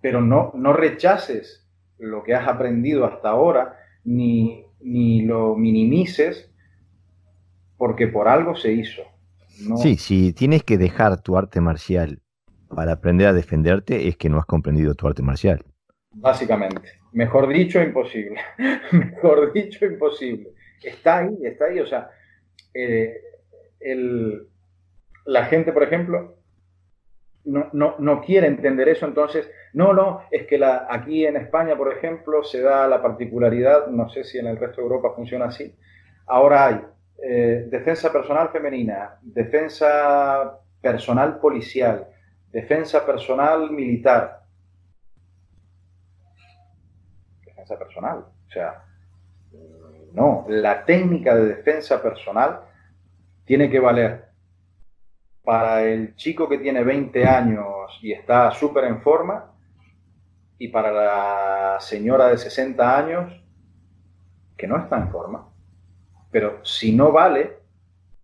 Pero 0.00 0.20
no, 0.20 0.52
no 0.54 0.72
rechaces 0.72 1.68
lo 1.98 2.22
que 2.22 2.34
has 2.34 2.48
aprendido 2.48 3.04
hasta 3.04 3.30
ahora, 3.30 3.78
ni, 4.04 4.64
ni 4.80 5.22
lo 5.22 5.56
minimices, 5.56 6.50
porque 7.76 8.08
por 8.08 8.28
algo 8.28 8.56
se 8.56 8.72
hizo. 8.72 9.02
Sí, 9.76 9.96
si 9.96 10.32
tienes 10.32 10.62
que 10.62 10.78
dejar 10.78 11.20
tu 11.20 11.36
arte 11.36 11.60
marcial 11.60 12.20
para 12.68 12.92
aprender 12.92 13.26
a 13.26 13.32
defenderte, 13.32 14.08
es 14.08 14.16
que 14.16 14.28
no 14.28 14.38
has 14.38 14.46
comprendido 14.46 14.94
tu 14.94 15.06
arte 15.06 15.22
marcial. 15.22 15.64
Básicamente. 16.12 16.92
Mejor 17.12 17.48
dicho, 17.48 17.80
imposible. 17.82 18.40
Mejor 18.92 19.52
dicho, 19.52 19.84
imposible. 19.84 20.50
Está 20.82 21.18
ahí, 21.18 21.36
está 21.42 21.66
ahí. 21.66 21.80
O 21.80 21.86
sea, 21.86 22.10
eh, 22.74 23.20
la 25.24 25.44
gente, 25.46 25.72
por 25.72 25.82
ejemplo, 25.82 26.37
no, 27.44 27.68
no, 27.72 27.94
no, 27.98 28.20
quiere 28.20 28.46
entender 28.46 28.88
eso, 28.88 29.06
entonces, 29.06 29.50
no, 29.72 29.92
no, 29.92 30.22
es 30.30 30.46
que 30.46 30.58
la, 30.58 30.86
aquí 30.90 31.24
en 31.24 31.36
España, 31.36 31.76
por 31.76 31.92
ejemplo, 31.92 32.42
se 32.44 32.60
da 32.60 32.86
la 32.86 33.00
particularidad, 33.00 33.86
no 33.88 34.08
sé 34.08 34.24
si 34.24 34.38
en 34.38 34.46
el 34.46 34.56
resto 34.56 34.80
de 34.80 34.86
Europa 34.86 35.12
funciona 35.14 35.46
así, 35.46 35.74
ahora 36.26 36.66
hay 36.66 36.80
eh, 37.22 37.66
defensa 37.68 38.12
personal 38.12 38.50
femenina, 38.50 39.18
defensa 39.22 40.60
personal 40.80 41.38
policial, 41.40 42.06
defensa 42.52 43.04
personal 43.04 43.70
militar. 43.70 44.42
Defensa 47.44 47.78
personal, 47.78 48.18
o 48.18 48.50
sea, 48.50 48.84
no, 50.12 50.46
la 50.48 50.84
técnica 50.84 51.34
de 51.34 51.46
defensa 51.46 52.00
personal 52.00 52.60
tiene 53.44 53.70
que 53.70 53.80
valer 53.80 54.27
para 55.48 55.82
el 55.82 56.14
chico 56.14 56.46
que 56.46 56.58
tiene 56.58 56.84
20 56.84 57.24
años 57.26 57.98
y 58.02 58.12
está 58.12 58.50
súper 58.50 58.84
en 58.84 59.00
forma, 59.00 59.50
y 60.58 60.68
para 60.68 60.92
la 60.92 61.80
señora 61.80 62.26
de 62.26 62.36
60 62.36 62.98
años 62.98 63.32
que 64.58 64.66
no 64.66 64.76
está 64.76 64.98
en 64.98 65.10
forma. 65.10 65.48
Pero 66.30 66.62
si 66.66 66.94
no 66.94 67.12
vale 67.12 67.60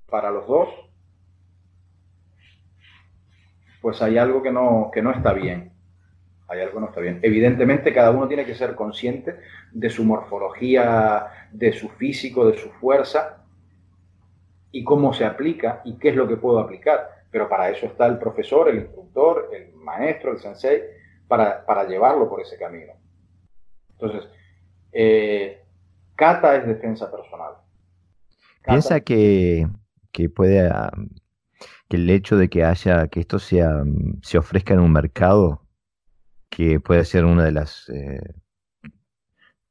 para 0.04 0.30
los 0.30 0.46
dos, 0.46 0.68
pues 3.80 4.02
hay 4.02 4.18
algo 4.18 4.42
que 4.42 4.52
no, 4.52 4.90
que 4.92 5.00
no 5.00 5.10
está 5.10 5.32
bien. 5.32 5.72
Hay 6.46 6.60
algo 6.60 6.74
que 6.74 6.80
no 6.80 6.88
está 6.88 7.00
bien. 7.00 7.20
Evidentemente 7.22 7.94
cada 7.94 8.10
uno 8.10 8.28
tiene 8.28 8.44
que 8.44 8.54
ser 8.54 8.74
consciente 8.74 9.40
de 9.72 9.88
su 9.88 10.04
morfología, 10.04 11.48
de 11.52 11.72
su 11.72 11.88
físico, 11.88 12.46
de 12.46 12.58
su 12.58 12.68
fuerza 12.68 13.46
y 14.70 14.84
cómo 14.84 15.14
se 15.14 15.24
aplica 15.24 15.80
y 15.86 15.96
qué 15.98 16.10
es 16.10 16.16
lo 16.16 16.28
que 16.28 16.36
puedo 16.36 16.58
aplicar. 16.58 17.13
Pero 17.35 17.49
para 17.49 17.68
eso 17.68 17.87
está 17.87 18.07
el 18.07 18.20
profesor, 18.20 18.68
el 18.68 18.76
instructor, 18.76 19.51
el 19.53 19.74
maestro, 19.74 20.30
el 20.30 20.39
sensei, 20.39 20.85
para, 21.26 21.85
llevarlo 21.89 22.28
por 22.28 22.41
ese 22.41 22.57
camino. 22.57 22.93
Entonces, 23.91 24.30
eh, 24.93 25.61
kata 26.14 26.55
es 26.55 26.64
defensa 26.64 27.11
personal. 27.11 27.55
Piensa 28.64 29.01
que, 29.01 29.66
puede 30.32 30.70
que 31.89 31.97
el 31.97 32.09
hecho 32.09 32.37
de 32.37 32.49
que 32.49 32.62
haya 32.62 33.09
que 33.09 33.18
esto 33.18 33.41
sea 33.41 33.82
se 34.22 34.39
ofrezca 34.39 34.74
en 34.74 34.80
un 34.80 34.93
mercado 34.93 35.66
que 36.49 36.78
puede 36.78 37.05
ser 37.05 37.24
una 37.24 37.43
de 37.43 37.51
las 37.51 37.89
eh, 37.89 38.32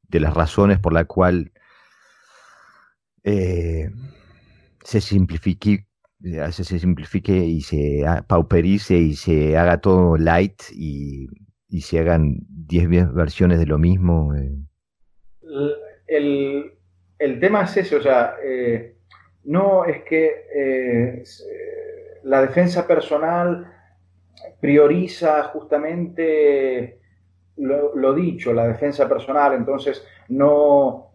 de 0.01 0.19
las 0.19 0.33
razones 0.33 0.79
por 0.79 0.91
la 0.91 1.05
cual 1.05 1.53
eh, 3.23 3.89
se 4.83 4.99
simplifique, 4.99 5.87
se 6.51 6.79
simplifique 6.79 7.33
y 7.33 7.61
se 7.61 8.03
pauperice 8.27 8.95
y 8.95 9.15
se 9.15 9.57
haga 9.57 9.81
todo 9.81 10.17
light 10.17 10.61
y, 10.71 11.27
se 11.81 11.99
hagan 11.99 12.37
10 12.49 13.13
versiones 13.13 13.59
de 13.59 13.65
lo 13.65 13.77
mismo. 13.77 14.33
Eh. 14.35 14.55
El, 16.07 17.39
tema 17.39 17.63
es 17.63 17.77
ese, 17.77 17.95
o 17.95 18.01
sea, 18.01 18.35
eh, 18.43 18.95
no 19.43 19.85
es 19.85 20.03
que 20.03 21.23
la 22.23 22.41
defensa 22.41 22.87
personal 22.87 23.73
prioriza 24.61 25.43
justamente 25.45 26.99
lo, 27.57 28.13
dicho, 28.13 28.53
la 28.53 28.67
defensa 28.67 29.07
personal, 29.07 29.53
entonces 29.53 30.05
no 30.29 31.12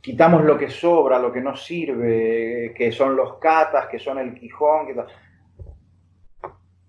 quitamos 0.00 0.44
lo 0.44 0.56
que 0.56 0.70
sobra, 0.70 1.18
lo 1.18 1.32
que 1.32 1.40
no 1.40 1.56
sirve, 1.56 2.72
que 2.76 2.92
son 2.92 3.16
los 3.16 3.34
catas, 3.38 3.86
que 3.86 3.98
son 3.98 4.18
el 4.18 4.34
Quijón. 4.34 4.88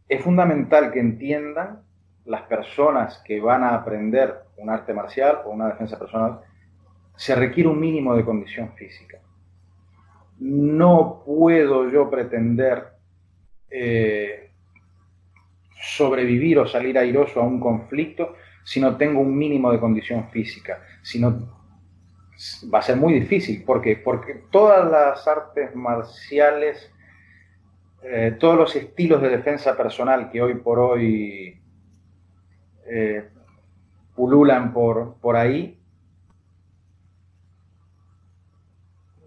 Es 0.08 0.22
fundamental 0.24 0.92
que 0.92 1.00
entiendan 1.00 1.84
las 2.26 2.44
personas 2.44 3.22
que 3.26 3.40
van 3.42 3.64
a 3.64 3.76
aprender 3.76 4.44
un 4.58 4.70
arte 4.70 4.94
marcial 4.94 5.40
o 5.46 5.52
una 5.52 5.68
defensa 5.68 5.98
personal, 5.98 6.42
se 7.16 7.36
requiere 7.36 7.70
un 7.70 7.80
mínimo 7.80 8.16
de 8.16 8.24
condición 8.24 8.74
física. 8.76 9.20
No 10.40 11.24
puedo 11.26 11.90
yo 11.90 12.10
pretender 12.10 12.88
eh, 13.70 14.52
sobrevivir 15.82 16.60
o 16.60 16.68
salir 16.68 16.98
airoso 16.98 17.42
a 17.42 17.44
un 17.44 17.60
conflicto 17.60 18.36
si 18.64 18.80
no 18.80 18.96
tengo 18.98 19.22
un 19.22 19.36
mínimo 19.36 19.72
de 19.72 19.80
condición 19.80 20.30
física, 20.30 20.82
si 21.02 21.20
no 21.20 21.59
va 22.74 22.80
a 22.80 22.82
ser 22.82 22.98
muy 22.98 23.14
difícil. 23.14 23.64
¿Por 23.64 23.82
Porque 24.04 24.44
todas 24.50 24.90
las 24.90 25.28
artes 25.28 25.76
marciales, 25.76 26.92
eh, 28.04 28.36
todos 28.40 28.58
los 28.58 28.76
estilos 28.76 29.22
de 29.22 29.30
defensa 29.30 29.76
personal 29.76 30.30
que 30.32 30.42
hoy 30.42 30.56
por 30.56 30.80
hoy 30.80 31.62
eh, 32.86 33.30
pululan 34.16 34.74
por, 34.74 35.16
por 35.16 35.36
ahí, 35.36 35.80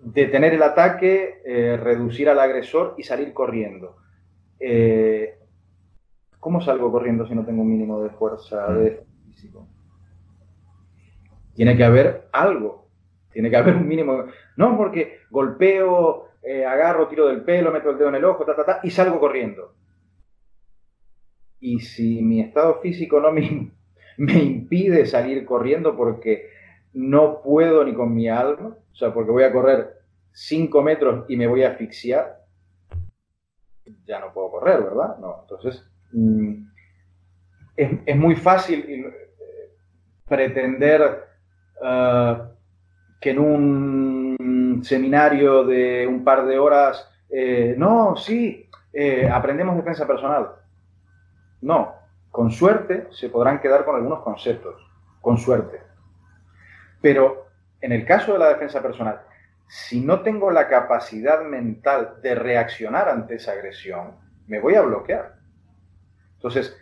detener 0.02 0.54
el 0.54 0.62
ataque, 0.62 1.42
eh, 1.44 1.76
reducir 1.76 2.28
al 2.28 2.40
agresor 2.40 2.94
y 2.98 3.02
salir 3.02 3.32
corriendo. 3.32 3.96
¿Cómo 6.38 6.60
salgo 6.60 6.90
corriendo 6.90 7.26
si 7.26 7.34
no 7.34 7.44
tengo 7.44 7.62
un 7.62 7.70
mínimo 7.70 8.00
de 8.02 8.10
fuerza 8.10 8.72
de 8.72 9.04
físico? 9.26 9.66
Tiene 11.54 11.76
que 11.76 11.84
haber 11.84 12.28
algo 12.32 12.81
tiene 13.32 13.50
que 13.50 13.56
haber 13.56 13.76
un 13.76 13.88
mínimo. 13.88 14.26
No 14.56 14.76
porque 14.76 15.20
golpeo, 15.30 16.28
eh, 16.42 16.64
agarro, 16.64 17.08
tiro 17.08 17.28
del 17.28 17.42
pelo, 17.42 17.72
meto 17.72 17.90
el 17.90 17.98
dedo 17.98 18.08
en 18.08 18.16
el 18.16 18.24
ojo, 18.24 18.44
ta, 18.44 18.56
ta, 18.56 18.64
ta, 18.64 18.80
y 18.82 18.90
salgo 18.90 19.20
corriendo. 19.20 19.74
Y 21.60 21.80
si 21.80 22.22
mi 22.22 22.40
estado 22.40 22.80
físico 22.80 23.20
no 23.20 23.30
me, 23.32 23.70
me 24.16 24.34
impide 24.34 25.06
salir 25.06 25.44
corriendo 25.44 25.96
porque 25.96 26.50
no 26.92 27.40
puedo 27.42 27.84
ni 27.84 27.94
con 27.94 28.14
mi 28.14 28.28
alma, 28.28 28.76
o 28.92 28.94
sea, 28.94 29.14
porque 29.14 29.30
voy 29.30 29.44
a 29.44 29.52
correr 29.52 30.02
5 30.32 30.82
metros 30.82 31.24
y 31.28 31.36
me 31.36 31.46
voy 31.46 31.62
a 31.62 31.70
asfixiar, 31.70 32.42
ya 34.04 34.20
no 34.20 34.32
puedo 34.32 34.50
correr, 34.50 34.82
¿verdad? 34.82 35.18
No, 35.18 35.42
entonces 35.42 35.88
mm, 36.12 36.64
es, 37.76 38.16
muy 38.16 38.36
fácil 38.36 38.84
eh, 38.88 39.74
pretender 40.26 41.24
ah, 41.82 42.51
que 43.22 43.30
en 43.30 43.38
un 43.38 44.82
seminario 44.84 45.64
de 45.64 46.06
un 46.08 46.24
par 46.24 46.44
de 46.44 46.58
horas, 46.58 47.08
eh, 47.30 47.74
no, 47.78 48.16
sí, 48.16 48.68
eh, 48.92 49.30
aprendemos 49.32 49.76
defensa 49.76 50.06
personal. 50.06 50.48
No, 51.60 51.94
con 52.30 52.50
suerte 52.50 53.06
se 53.12 53.28
podrán 53.28 53.60
quedar 53.60 53.84
con 53.84 53.94
algunos 53.94 54.20
conceptos, 54.20 54.74
con 55.20 55.38
suerte. 55.38 55.80
Pero 57.00 57.46
en 57.80 57.92
el 57.92 58.04
caso 58.04 58.32
de 58.32 58.40
la 58.40 58.48
defensa 58.48 58.82
personal, 58.82 59.20
si 59.68 60.00
no 60.00 60.20
tengo 60.22 60.50
la 60.50 60.68
capacidad 60.68 61.42
mental 61.44 62.16
de 62.22 62.34
reaccionar 62.34 63.08
ante 63.08 63.36
esa 63.36 63.52
agresión, 63.52 64.16
me 64.48 64.60
voy 64.60 64.74
a 64.74 64.82
bloquear. 64.82 65.36
Entonces, 66.34 66.76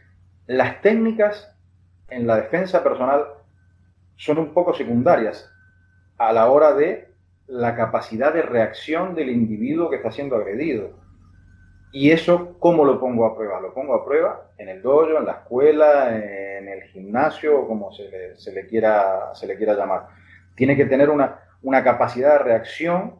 las 0.46 0.80
técnicas 0.80 1.54
en 2.08 2.26
la 2.26 2.36
defensa 2.36 2.82
personal 2.82 3.26
son 4.16 4.38
un 4.38 4.54
poco 4.54 4.72
secundarias 4.74 5.50
a 6.20 6.34
la 6.34 6.50
hora 6.50 6.74
de 6.74 7.08
la 7.46 7.74
capacidad 7.74 8.34
de 8.34 8.42
reacción 8.42 9.14
del 9.14 9.30
individuo 9.30 9.88
que 9.88 9.96
está 9.96 10.12
siendo 10.12 10.36
agredido. 10.36 10.90
Y 11.92 12.10
eso, 12.10 12.58
¿cómo 12.58 12.84
lo 12.84 13.00
pongo 13.00 13.24
a 13.24 13.34
prueba? 13.34 13.58
Lo 13.58 13.72
pongo 13.72 13.94
a 13.94 14.04
prueba 14.04 14.50
en 14.58 14.68
el 14.68 14.82
dojo, 14.82 15.16
en 15.16 15.24
la 15.24 15.32
escuela, 15.32 16.14
en 16.14 16.68
el 16.68 16.82
gimnasio, 16.82 17.66
como 17.66 17.90
se 17.90 18.52
le, 18.52 18.66
quiera, 18.66 19.34
se 19.34 19.46
le 19.46 19.56
quiera 19.56 19.72
llamar. 19.72 20.08
Tiene 20.54 20.76
que 20.76 20.84
tener 20.84 21.08
una, 21.08 21.40
una 21.62 21.82
capacidad 21.82 22.32
de 22.32 22.44
reacción 22.44 23.14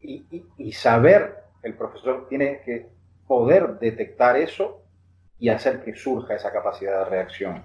y, 0.00 0.24
y, 0.56 0.72
saber, 0.72 1.36
el 1.62 1.74
profesor 1.74 2.28
tiene 2.30 2.62
que 2.64 2.88
poder 3.26 3.78
detectar 3.78 4.38
eso 4.38 4.84
y 5.38 5.50
hacer 5.50 5.84
que 5.84 5.94
surja 5.94 6.34
esa 6.34 6.50
capacidad 6.50 7.04
de 7.04 7.10
reacción. 7.10 7.62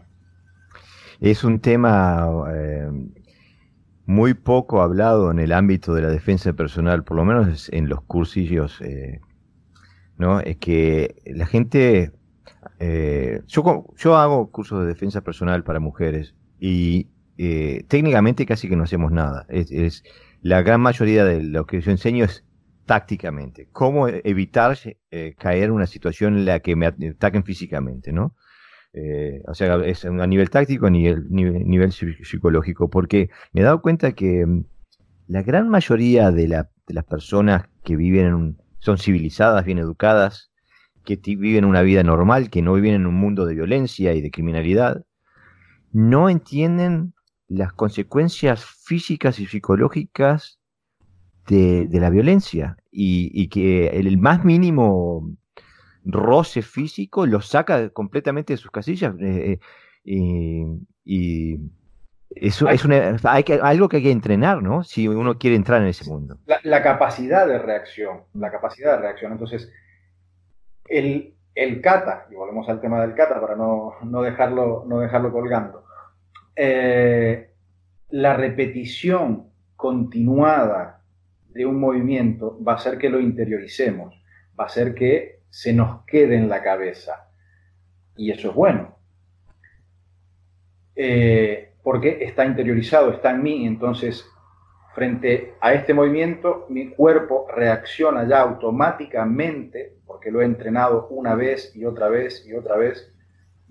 Es 1.22 1.46
un 1.46 1.62
tema 1.62 2.52
eh, 2.54 2.90
muy 4.06 4.34
poco 4.34 4.82
hablado 4.82 5.32
en 5.32 5.40
el 5.40 5.52
ámbito 5.52 5.94
de 5.94 6.02
la 6.02 6.10
defensa 6.10 6.54
personal, 6.54 7.04
por 7.04 7.18
lo 7.18 7.26
menos 7.26 7.70
en 7.72 7.88
los 7.88 8.02
cursillos, 8.04 8.82
eh, 8.82 9.22
¿no? 10.18 10.40
Es 10.42 10.58
que 10.58 11.16
la 11.26 11.46
gente, 11.46 12.12
eh, 12.80 13.42
yo, 13.48 14.18
hago 14.18 14.52
cursos 14.52 14.82
de 14.82 14.88
defensa 14.88 15.22
personal 15.22 15.64
para 15.64 15.80
mujeres 15.80 16.36
y 16.60 17.08
eh, 17.38 17.86
técnicamente 17.88 18.46
casi 18.46 18.68
que 18.68 18.76
no 18.76 18.84
hacemos 18.84 19.12
nada. 19.12 19.46
Es, 19.50 20.04
la 20.42 20.62
gran 20.62 20.82
mayoría 20.82 21.24
de 21.24 21.42
lo 21.42 21.66
que 21.66 21.80
yo 21.80 21.92
enseño 21.92 22.26
es 22.26 22.44
tácticamente, 22.86 23.70
cómo 23.72 24.10
evitar 24.10 24.78
caer 25.38 25.64
en 25.64 25.72
una 25.72 25.88
situación 25.88 26.38
en 26.38 26.46
la 26.46 26.60
que 26.60 26.76
me 26.76 26.88
ataquen 26.88 27.46
físicamente, 27.46 28.12
¿no? 28.12 28.36
Eh, 28.94 29.42
o 29.48 29.56
sea, 29.56 29.76
es 29.84 30.06
a 30.06 30.28
nivel 30.28 30.52
táctico, 30.52 30.86
a 30.86 30.90
nivel, 30.92 31.26
nivel, 31.30 31.92
psicológico, 31.92 32.90
porque 32.90 33.30
me 33.52 33.62
he 33.62 33.64
dado 33.64 33.82
cuenta 33.82 34.14
que 34.14 34.46
mm, 34.46 34.66
la 35.28 35.42
gran 35.42 35.68
mayoría 35.70 36.32
de, 36.32 36.48
las 36.48 37.06
personas 37.06 37.68
que 37.84 37.96
viven 37.96 38.58
son 38.80 38.98
civilizadas, 39.00 39.66
bien 39.66 39.80
educadas, 39.80 40.52
que 41.04 41.16
viven 41.16 41.66
una 41.66 41.82
vida 41.82 42.04
normal, 42.04 42.50
que 42.50 42.62
no 42.62 42.74
viven 42.74 42.94
en 42.94 43.08
un 43.08 43.16
mundo 43.16 43.46
de 43.46 43.56
violencia 43.56 44.14
y 44.14 44.22
de 44.22 44.32
criminalidad, 44.32 45.04
no 45.92 46.30
entienden 46.30 47.14
las 47.48 47.74
consecuencias 47.74 48.64
físicas 48.64 49.40
y 49.40 49.48
psicológicas 49.48 50.60
de, 51.48 51.88
la 51.92 52.10
violencia. 52.10 52.78
Y, 52.92 53.48
que 53.48 53.88
el 53.88 54.18
más 54.18 54.46
mínimo 54.46 55.36
roce 56.06 56.62
físico 56.62 57.26
lo 57.26 57.42
saca 57.42 57.90
completamente 57.90 58.54
de 58.54 58.58
sus 58.58 58.72
casillas 58.72 59.16
eh, 59.20 59.60
eh, 60.06 60.66
y 61.06 61.60
eso 62.36 62.68
es 62.68 62.86
hay 63.26 63.44
que, 63.44 63.54
algo 63.56 63.90
que 63.90 63.98
hay 63.98 64.04
que 64.04 64.12
entrenar, 64.12 64.64
¿no? 64.64 64.84
Si 64.84 65.08
uno 65.08 65.38
quiere 65.38 65.56
entrar 65.56 65.82
en 65.82 65.88
ese 65.88 66.10
mundo. 66.10 66.40
La, 66.64 66.82
capacidad 66.82 67.48
de 67.48 67.60
reacción, 67.60 68.24
la 68.34 68.52
capacidad 68.52 68.96
de 68.96 69.02
reacción. 69.02 69.34
Entonces, 69.34 69.72
el, 70.86 71.36
el 71.54 71.82
kata, 71.82 72.28
y 72.32 72.36
volvemos 72.36 72.68
al 72.70 72.82
tema 72.82 73.02
del 73.02 73.14
kata 73.14 73.40
para 73.40 73.56
no, 73.56 73.94
dejarlo, 74.24 74.84
no 74.88 75.00
dejarlo 75.00 75.32
colgando, 75.32 75.86
eh, 76.56 77.52
la 78.10 78.36
repetición 78.36 79.50
continuada 79.76 81.02
de 81.50 81.66
un 81.66 81.80
movimiento 81.80 82.58
va 82.64 82.74
a 82.74 82.76
hacer 82.76 82.98
que 82.98 83.10
lo 83.10 83.20
interioricemos, 83.20 84.16
va 84.60 84.64
a 84.64 84.68
hacer 84.68 84.96
que 84.96 85.43
se 85.54 85.72
nos 85.72 86.04
quede 86.06 86.36
en 86.36 86.50
la 86.50 86.64
cabeza. 86.64 87.30
Y 88.16 88.32
eso 88.32 88.50
es 88.50 88.56
bueno. 88.56 88.98
Eh, 90.96 91.74
porque 91.84 92.24
está 92.24 92.44
interiorizado, 92.44 93.12
está 93.12 93.30
en 93.30 93.44
mí, 93.44 93.68
entonces 93.68 94.26
frente 94.96 95.54
a 95.62 95.74
este 95.74 95.94
movimiento 95.94 96.66
mi 96.70 96.90
cuerpo 96.90 97.46
reacciona 97.56 98.28
ya 98.28 98.42
automáticamente, 98.42 100.00
porque 100.08 100.32
lo 100.32 100.42
he 100.42 100.46
entrenado 100.46 101.08
una 101.10 101.36
vez 101.36 101.76
y 101.76 101.86
otra 101.86 102.10
vez 102.10 102.44
y 102.48 102.56
otra 102.56 102.76
vez, 102.76 103.14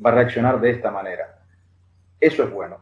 va 0.05 0.11
a 0.11 0.15
reaccionar 0.15 0.61
de 0.61 0.71
esta 0.71 0.93
manera. 0.93 1.43
Eso 2.21 2.45
es 2.45 2.51
bueno, 2.53 2.79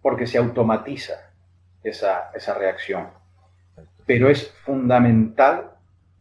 porque 0.00 0.28
se 0.28 0.38
automatiza 0.38 1.14
esa, 1.82 2.30
esa 2.32 2.54
reacción. 2.54 3.08
Pero 4.06 4.28
es 4.28 4.52
fundamental 4.64 5.73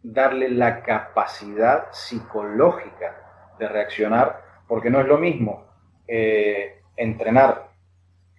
darle 0.04 0.50
la 0.50 0.84
capacidad 0.84 1.88
psicológica 1.92 3.56
de 3.58 3.70
reaccionar, 3.70 4.42
porque 4.68 4.90
no 4.90 5.00
es 5.00 5.08
lo 5.08 5.18
mismo 5.18 5.66
eh, 6.08 6.82
entrenar 6.98 7.70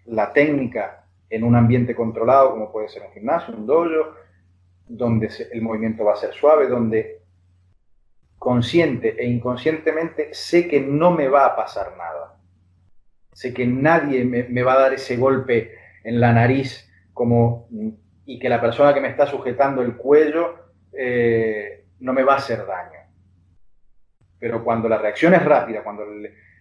la 0.05 0.33
técnica 0.33 1.07
en 1.31 1.43
un 1.43 1.57
ambiente 1.57 1.95
controlado, 1.95 2.51
como 2.51 2.71
puede 2.71 2.89
ser 2.89 3.03
un 3.03 3.13
gimnasio, 3.13 3.55
un 3.55 3.67
dojo, 3.67 4.15
donde 4.87 5.31
el 5.51 5.63
movimiento 5.63 6.05
va 6.05 6.13
a 6.13 6.17
ser 6.17 6.35
suave, 6.35 6.69
donde 6.69 7.23
consciente 8.39 9.17
e 9.19 9.27
inconscientemente 9.27 10.35
sé 10.35 10.69
que 10.69 10.81
no 10.81 11.11
me 11.11 11.29
va 11.29 11.47
a 11.47 11.57
pasar 11.57 11.97
nada. 11.97 12.37
Sé 13.33 13.55
que 13.55 13.67
nadie 13.67 14.25
me, 14.25 14.63
va 14.63 14.75
a 14.75 14.81
dar 14.81 14.93
ese 14.93 15.17
golpe 15.17 15.73
en 16.05 16.21
la 16.21 16.33
nariz 16.33 16.89
como, 17.15 17.69
y 18.27 18.39
que 18.39 18.51
la 18.51 18.61
persona 18.61 18.93
que 18.93 19.01
me 19.01 19.09
está 19.09 19.27
sujetando 19.27 19.81
el 19.81 19.97
cuello 19.97 20.64
eh, 20.97 21.87
no 22.01 22.13
me 22.13 22.23
va 22.23 22.35
a 22.35 22.39
hacer 22.39 22.67
daño. 22.67 22.99
Pero 24.39 24.63
cuando 24.63 24.89
la 24.89 24.99
reacción 24.99 25.35
es 25.35 25.45
rápida, 25.45 25.83
cuando 25.83 26.05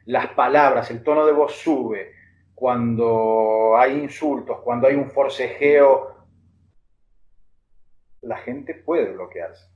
las 0.06 0.28
palabras, 0.30 0.90
el 0.92 1.04
tono 1.04 1.26
de 1.26 1.34
voz 1.34 1.56
sube, 1.56 2.14
cuando 2.54 3.76
hay 3.78 4.00
insultos, 4.00 4.60
cuando 4.64 4.88
hay 4.88 4.96
un 4.96 5.10
forcejeo, 5.10 6.14
la 8.22 8.38
gente 8.38 8.74
puede 8.76 9.12
bloquearse. 9.12 9.70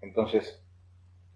Entonces, 0.00 0.62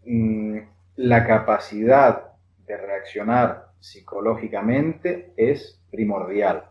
mm, 0.04 0.58
la 0.96 1.26
capacidad 1.26 2.32
de 2.66 2.76
reaccionar 2.76 3.72
psicológicamente 3.80 5.32
es 5.36 5.82
primordial, 5.90 6.70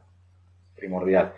primordial. 0.76 1.34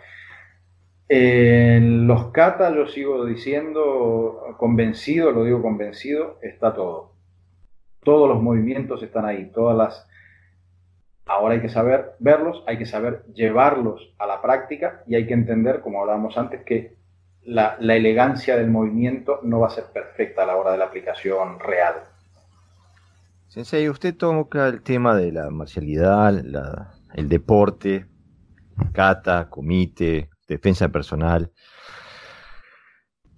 En 1.08 2.06
los 2.06 2.26
kata 2.32 2.74
yo 2.74 2.86
sigo 2.86 3.24
diciendo, 3.26 4.54
convencido, 4.56 5.32
lo 5.32 5.44
digo 5.44 5.60
convencido, 5.60 6.38
está 6.42 6.74
todo. 6.74 7.12
Todos 8.02 8.28
los 8.28 8.42
movimientos 8.42 9.02
están 9.02 9.24
ahí, 9.24 9.50
todas 9.52 9.76
las 9.76 10.08
Ahora 11.26 11.54
hay 11.54 11.62
que 11.62 11.70
saber 11.70 12.16
verlos, 12.18 12.62
hay 12.66 12.76
que 12.76 12.84
saber 12.84 13.24
llevarlos 13.32 14.12
a 14.18 14.26
la 14.26 14.42
práctica 14.42 15.02
y 15.06 15.14
hay 15.14 15.26
que 15.26 15.32
entender, 15.32 15.80
como 15.80 16.00
hablábamos 16.00 16.36
antes, 16.36 16.62
que 16.64 16.96
la, 17.44 17.76
elegancia 17.80 18.56
del 18.56 18.70
movimiento 18.70 19.40
no 19.42 19.60
va 19.60 19.68
a 19.68 19.70
ser 19.70 19.84
perfecta 19.92 20.42
a 20.42 20.46
la 20.46 20.56
hora 20.56 20.72
de 20.72 20.78
la 20.78 20.84
aplicación 20.84 21.58
real. 21.60 21.94
Sensei, 23.48 23.88
usted 23.88 24.16
toca 24.16 24.68
el 24.68 24.82
tema 24.82 25.14
de 25.14 25.32
la 25.32 25.48
marcialidad, 25.48 26.34
el 27.14 27.28
deporte, 27.28 28.06
kata, 28.92 29.48
comite, 29.48 30.28
defensa 30.46 30.88
personal. 30.88 31.52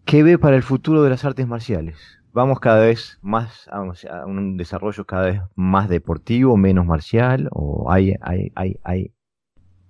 ¿Qué 0.04 0.22
ve 0.22 0.38
para 0.38 0.56
el 0.56 0.62
futuro 0.62 1.02
de 1.02 1.10
las 1.10 1.24
artes 1.24 1.46
marciales? 1.46 2.16
vamos 2.36 2.60
cada 2.60 2.84
vez 2.84 3.18
más 3.22 3.66
a, 3.72 3.80
un 4.26 4.58
desarrollo 4.58 5.06
cada 5.06 5.24
vez 5.24 5.40
más 5.54 5.88
deportivo, 5.88 6.58
menos 6.58 6.84
marcial, 6.84 7.48
o 7.50 7.90
hay, 7.90 8.14
hay, 8.20 8.52
hay, 8.54 9.10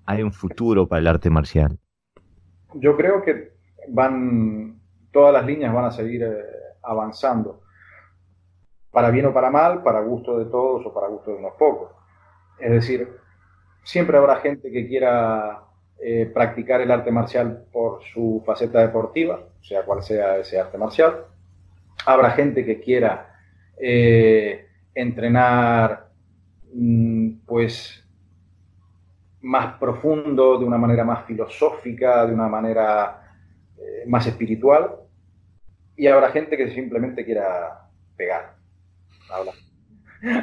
hay, 0.07 0.23
un 0.23 0.33
futuro 0.33 0.87
para 0.87 1.01
el 1.01 1.09
arte 1.09 1.29
marcial? 1.29 1.77
Yo 2.75 2.97
creo 2.97 3.21
que 3.23 3.51
van, 3.89 4.81
todas 5.11 5.33
las 5.33 5.45
líneas 5.45 5.75
van 5.75 5.87
a 5.87 5.91
seguir 5.91 6.23
eh, 6.23 6.45
avanzando, 6.85 7.63
para 8.93 9.11
bien 9.11 9.27
o 9.27 9.35
para 9.35 9.51
mal, 9.51 9.83
para 9.83 10.01
gusto 10.03 10.39
de 10.39 10.45
todos 10.45 10.87
o 10.87 10.95
para 10.95 11.09
gusto 11.09 11.33
de 11.33 11.39
unos 11.39 11.55
pocos. 11.59 11.91
Es 12.61 12.71
decir, 12.71 13.09
siempre 13.83 14.19
habrá 14.19 14.37
gente 14.37 14.71
que 14.71 14.87
quiera 14.87 15.65
eh, 15.99 16.31
practicar 16.33 16.81
el 16.81 16.91
arte 16.91 17.11
marcial 17.11 17.65
por 17.73 18.01
su 18.13 18.43
faceta 18.45 18.81
deportiva, 18.81 19.41
sea 19.61 19.85
cual 19.85 20.03
sea 20.03 20.39
ese 20.39 20.61
arte 20.61 20.79
marcial 20.79 21.27
Habrá 22.07 22.31
gente 22.31 22.65
que 22.65 22.81
quiera 22.81 23.35
eh, 23.81 24.67
entrenar 24.95 26.09
mm, 26.73 27.39
pues 27.45 28.05
más 29.41 29.75
profundo, 29.75 30.59
de 30.59 30.65
una 30.65 30.79
manera 30.79 31.05
más 31.05 31.25
filosófica, 31.25 32.27
de 32.27 32.35
una 32.35 32.49
manera 32.49 33.23
eh, 33.77 34.05
más 34.07 34.25
espiritual. 34.27 34.97
Y 35.97 36.07
habrá 36.07 36.31
gente 36.31 36.57
que 36.57 36.71
simplemente 36.71 37.25
quiera 37.25 37.89
pegar. 38.17 38.55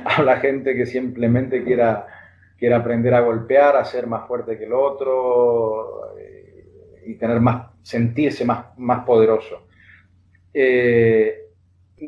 Habrá, 0.06 0.38
gente 0.42 0.76
que 0.76 0.86
simplemente 0.86 1.64
quiera, 1.64 2.08
quiera 2.64 2.78
aprender 2.78 3.14
a 3.14 3.20
golpear, 3.20 3.76
a 3.76 3.84
ser 3.84 4.08
más 4.08 4.26
fuerte 4.26 4.58
que 4.58 4.64
el 4.64 4.74
otro 4.74 6.16
eh, 6.18 7.04
y 7.08 7.16
tener 7.16 7.42
más, 7.42 7.72
sentirse 7.82 8.46
más, 8.46 8.78
más 8.78 9.04
poderoso 9.04 9.68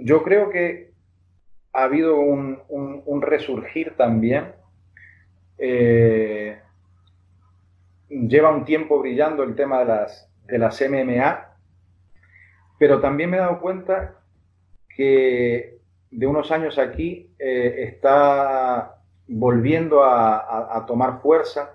yo 0.03 0.23
creo 0.23 0.49
que 0.49 0.91
ha 1.73 1.83
habido 1.83 2.17
un, 2.19 3.21
resurgir 3.21 3.95
también. 3.95 4.53
Eh, 5.57 6.59
lleva 8.09 8.51
un 8.51 8.65
tiempo 8.65 8.99
brillando 8.99 9.43
el 9.43 9.55
tema 9.55 9.79
de 9.79 9.85
las, 9.85 10.31
de 10.45 10.57
las 10.57 10.81
MMA, 10.81 11.57
pero 12.77 12.99
también 12.99 13.29
me 13.29 13.37
he 13.37 13.39
dado 13.39 13.59
cuenta 13.59 14.19
que 14.95 15.79
de 16.11 16.27
unos 16.27 16.51
años 16.51 16.77
aquí 16.77 17.33
eh, 17.39 17.89
está 17.89 19.01
volviendo 19.27 20.03
a, 20.03 20.83
tomar 20.87 21.21
fuerza 21.21 21.71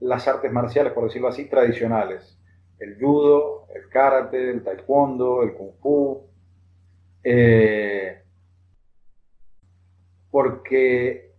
las 0.00 0.26
artes 0.28 0.50
marciales, 0.50 0.92
por 0.92 1.04
decirlo 1.04 1.28
así, 1.28 1.46
tradicionales. 1.46 2.38
El 2.78 2.98
judo, 2.98 3.66
el 3.74 3.88
karate, 3.88 4.50
el 4.50 4.62
taekwondo, 4.62 5.42
el 5.42 5.54
kung 5.54 5.72
fu, 5.80 6.26
eh, 7.22 8.22
porque 10.30 11.32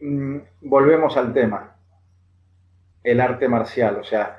mm, 0.00 0.38
volvemos 0.62 1.16
al 1.16 1.32
tema, 1.32 1.76
el 3.02 3.20
arte 3.20 3.48
marcial, 3.48 3.96
o 3.96 4.04
sea, 4.04 4.38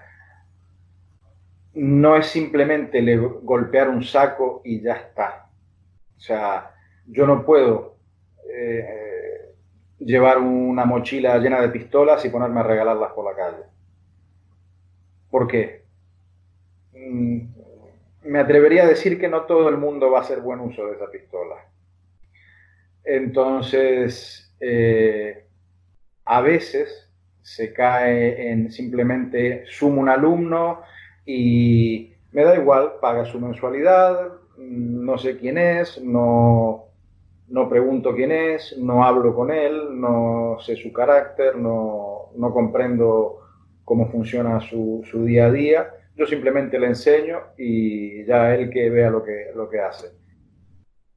no 1.74 2.16
es 2.16 2.28
simplemente 2.28 3.02
golpear 3.18 3.90
un 3.90 4.04
saco 4.04 4.62
y 4.64 4.82
ya 4.82 4.94
está. 4.94 5.50
O 6.16 6.20
sea, 6.20 6.74
yo 7.06 7.28
no 7.28 7.46
puedo 7.46 7.98
eh, 8.52 9.07
llevar 10.00 10.38
una 10.40 10.86
mochila 10.86 11.38
llena 11.40 11.62
de 11.62 11.70
pistolas 11.70 12.24
y 12.26 12.30
ponerme 12.30 12.60
a 12.60 12.64
regalarlas 12.64 13.12
por 13.14 13.26
la 13.26 13.36
calle. 13.36 13.64
¿Por 15.30 15.48
qué? 15.48 15.84
Mm, 16.94 17.40
me 18.24 18.40
atrevería 18.40 18.84
a 18.84 18.88
decir 18.88 19.20
que 19.20 19.28
no 19.28 19.44
todo 19.44 19.70
el 19.70 19.78
mundo 19.78 20.12
va 20.12 20.20
a 20.20 20.22
hacer 20.22 20.42
buen 20.42 20.60
uso 20.60 20.86
de 20.88 20.96
esa 20.96 21.10
pistola. 21.10 21.56
Entonces, 23.04 24.54
eh, 24.60 25.46
a 26.26 26.42
veces 26.42 27.10
se 27.42 27.72
cae 27.72 28.52
en 28.52 28.72
simplemente 28.72 29.64
sumo 29.68 30.02
un 30.02 30.10
alumno 30.10 30.82
y 31.26 32.14
me 32.34 32.44
da 32.44 32.56
igual, 32.56 32.96
paga 33.00 33.24
su 33.26 33.40
mensualidad, 33.40 34.34
no 34.58 35.18
sé 35.18 35.38
quién 35.38 35.58
es, 35.58 36.02
no, 36.02 36.87
no 37.50 37.70
pregunto 37.70 38.14
quién 38.14 38.32
es, 38.32 38.78
no 38.78 39.04
hablo 39.06 39.34
con 39.34 39.52
él, 39.52 40.00
no 40.00 40.58
sé 40.60 40.76
su 40.76 40.92
carácter, 40.92 41.56
no, 41.56 42.32
no 42.36 42.54
comprendo 42.54 43.42
cómo 43.86 44.10
funciona 44.10 44.60
su, 44.60 45.02
su, 45.10 45.24
día 45.24 45.46
a 45.46 45.52
día. 45.52 45.90
Yo 46.16 46.26
simplemente 46.26 46.78
le 46.78 46.88
enseño 46.88 47.40
y 47.58 48.26
ya 48.26 48.54
él 48.54 48.70
que 48.70 48.90
vea 48.90 49.10
lo 49.10 49.24
que, 49.24 49.52
lo 49.56 49.70
que 49.70 49.80
hace. 49.80 50.08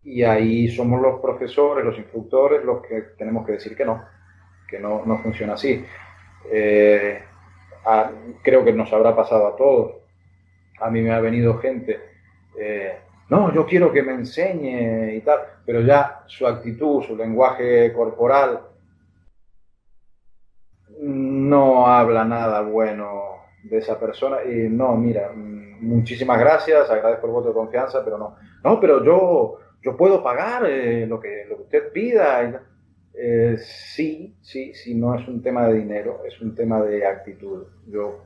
Y 0.02 0.22
ahí 0.22 0.68
somos 0.68 1.00
los 1.02 1.20
profesores, 1.20 1.84
los 1.84 1.98
instructores, 1.98 2.64
los 2.64 2.80
que 2.82 3.02
tenemos 3.18 3.44
que 3.44 3.52
decir 3.52 3.76
que 3.76 3.84
no, 3.84 4.04
que 4.68 4.78
no, 4.78 5.04
no 5.04 5.18
funciona 5.18 5.54
así. 5.54 5.84
Eh, 6.50 7.20
creo 8.42 8.64
que 8.64 8.72
nos 8.72 8.92
habrá 8.92 9.16
pasado 9.16 9.48
a 9.48 9.56
todos. 9.56 9.96
A 10.80 10.90
mí 10.90 11.02
me 11.02 11.10
ha 11.10 11.20
venido 11.20 11.58
gente, 11.58 12.00
eh, 12.58 12.98
no, 13.30 13.54
yo 13.54 13.64
quiero 13.64 13.92
que 13.92 14.02
me 14.02 14.12
enseñe 14.12 15.14
y 15.14 15.20
tal, 15.20 15.38
pero 15.70 15.82
ya 15.82 16.24
su 16.26 16.48
actitud, 16.48 17.00
su 17.04 17.14
lenguaje 17.14 17.92
corporal 17.92 18.60
no 21.00 21.86
habla 21.86 22.24
nada 22.24 22.60
bueno 22.62 23.36
de 23.62 23.78
esa 23.78 23.96
persona. 23.96 24.38
Y 24.42 24.68
no, 24.68 24.96
mira, 24.96 25.30
muchísimas 25.32 26.40
gracias, 26.40 26.90
agradezco 26.90 27.28
el 27.28 27.32
voto 27.32 27.48
de 27.50 27.54
confianza, 27.54 28.04
pero 28.04 28.18
no. 28.18 28.34
No, 28.64 28.80
pero 28.80 29.04
yo, 29.04 29.58
yo 29.80 29.96
puedo 29.96 30.24
pagar 30.24 30.66
eh, 30.66 31.06
lo, 31.06 31.20
que, 31.20 31.46
lo 31.48 31.58
que 31.58 31.62
usted 31.62 31.92
pida. 31.92 32.64
Eh, 33.14 33.56
sí, 33.58 34.34
sí, 34.40 34.74
sí, 34.74 34.96
no 34.96 35.14
es 35.14 35.28
un 35.28 35.40
tema 35.40 35.68
de 35.68 35.74
dinero, 35.74 36.22
es 36.26 36.40
un 36.40 36.52
tema 36.52 36.82
de 36.82 37.06
actitud. 37.06 37.68
Yo 37.86 38.24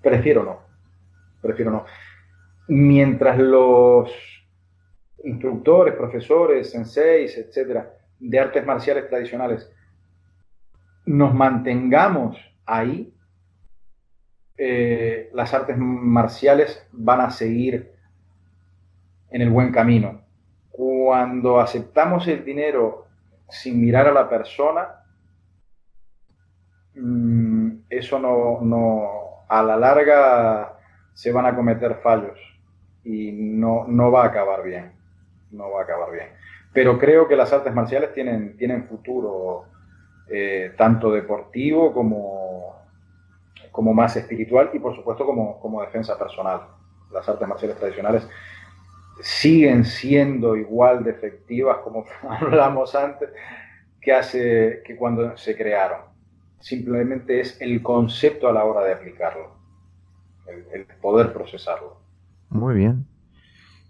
prefiero 0.00 0.44
no, 0.44 0.60
prefiero 1.42 1.70
no. 1.70 1.84
Mientras 2.68 3.36
los 3.36 4.37
instructores, 5.24 5.94
profesores, 5.94 6.70
senseis, 6.70 7.36
etcétera, 7.36 7.94
de 8.18 8.38
artes 8.38 8.64
marciales 8.64 9.08
tradicionales, 9.08 9.70
nos 11.06 11.34
mantengamos 11.34 12.36
ahí, 12.66 13.14
eh, 14.56 15.30
las 15.32 15.54
artes 15.54 15.76
marciales 15.78 16.86
van 16.92 17.20
a 17.20 17.30
seguir 17.30 17.92
en 19.30 19.42
el 19.42 19.50
buen 19.50 19.72
camino. 19.72 20.22
Cuando 20.70 21.60
aceptamos 21.60 22.26
el 22.28 22.44
dinero 22.44 23.06
sin 23.48 23.80
mirar 23.80 24.06
a 24.06 24.12
la 24.12 24.28
persona, 24.28 24.88
mm, 26.94 27.70
eso 27.88 28.18
no, 28.18 28.60
no, 28.60 29.44
a 29.48 29.62
la 29.62 29.76
larga 29.76 30.78
se 31.14 31.32
van 31.32 31.46
a 31.46 31.56
cometer 31.56 31.96
fallos 32.02 32.38
y 33.04 33.32
no, 33.32 33.86
no 33.88 34.12
va 34.12 34.24
a 34.24 34.26
acabar 34.26 34.62
bien, 34.62 34.92
no 35.50 35.70
va 35.70 35.80
a 35.80 35.84
acabar 35.84 36.12
bien. 36.12 36.28
Pero 36.72 36.98
creo 36.98 37.26
que 37.26 37.36
las 37.36 37.52
artes 37.52 37.74
marciales 37.74 38.12
tienen, 38.12 38.56
tienen 38.56 38.86
futuro, 38.86 39.64
eh, 40.28 40.74
tanto 40.76 41.10
deportivo 41.10 41.92
como, 41.92 42.76
como 43.72 43.94
más 43.94 44.14
espiritual 44.16 44.70
y 44.74 44.78
por 44.78 44.94
supuesto 44.94 45.24
como, 45.24 45.58
como 45.60 45.80
defensa 45.80 46.18
personal. 46.18 46.62
Las 47.10 47.26
artes 47.28 47.48
marciales 47.48 47.78
tradicionales 47.78 48.28
siguen 49.20 49.84
siendo 49.84 50.56
igual 50.56 51.02
de 51.02 51.10
efectivas 51.10 51.78
como 51.78 52.04
hablamos 52.28 52.94
antes 52.94 53.30
que 54.00 54.12
hace 54.12 54.82
que 54.84 54.96
cuando 54.96 55.36
se 55.36 55.56
crearon. 55.56 56.00
Simplemente 56.60 57.40
es 57.40 57.60
el 57.60 57.82
concepto 57.82 58.48
a 58.48 58.52
la 58.52 58.64
hora 58.64 58.84
de 58.84 58.92
aplicarlo, 58.92 59.52
el, 60.72 60.86
poder 61.00 61.32
procesarlo. 61.32 61.96
Muy 62.50 62.74
bien. 62.74 63.06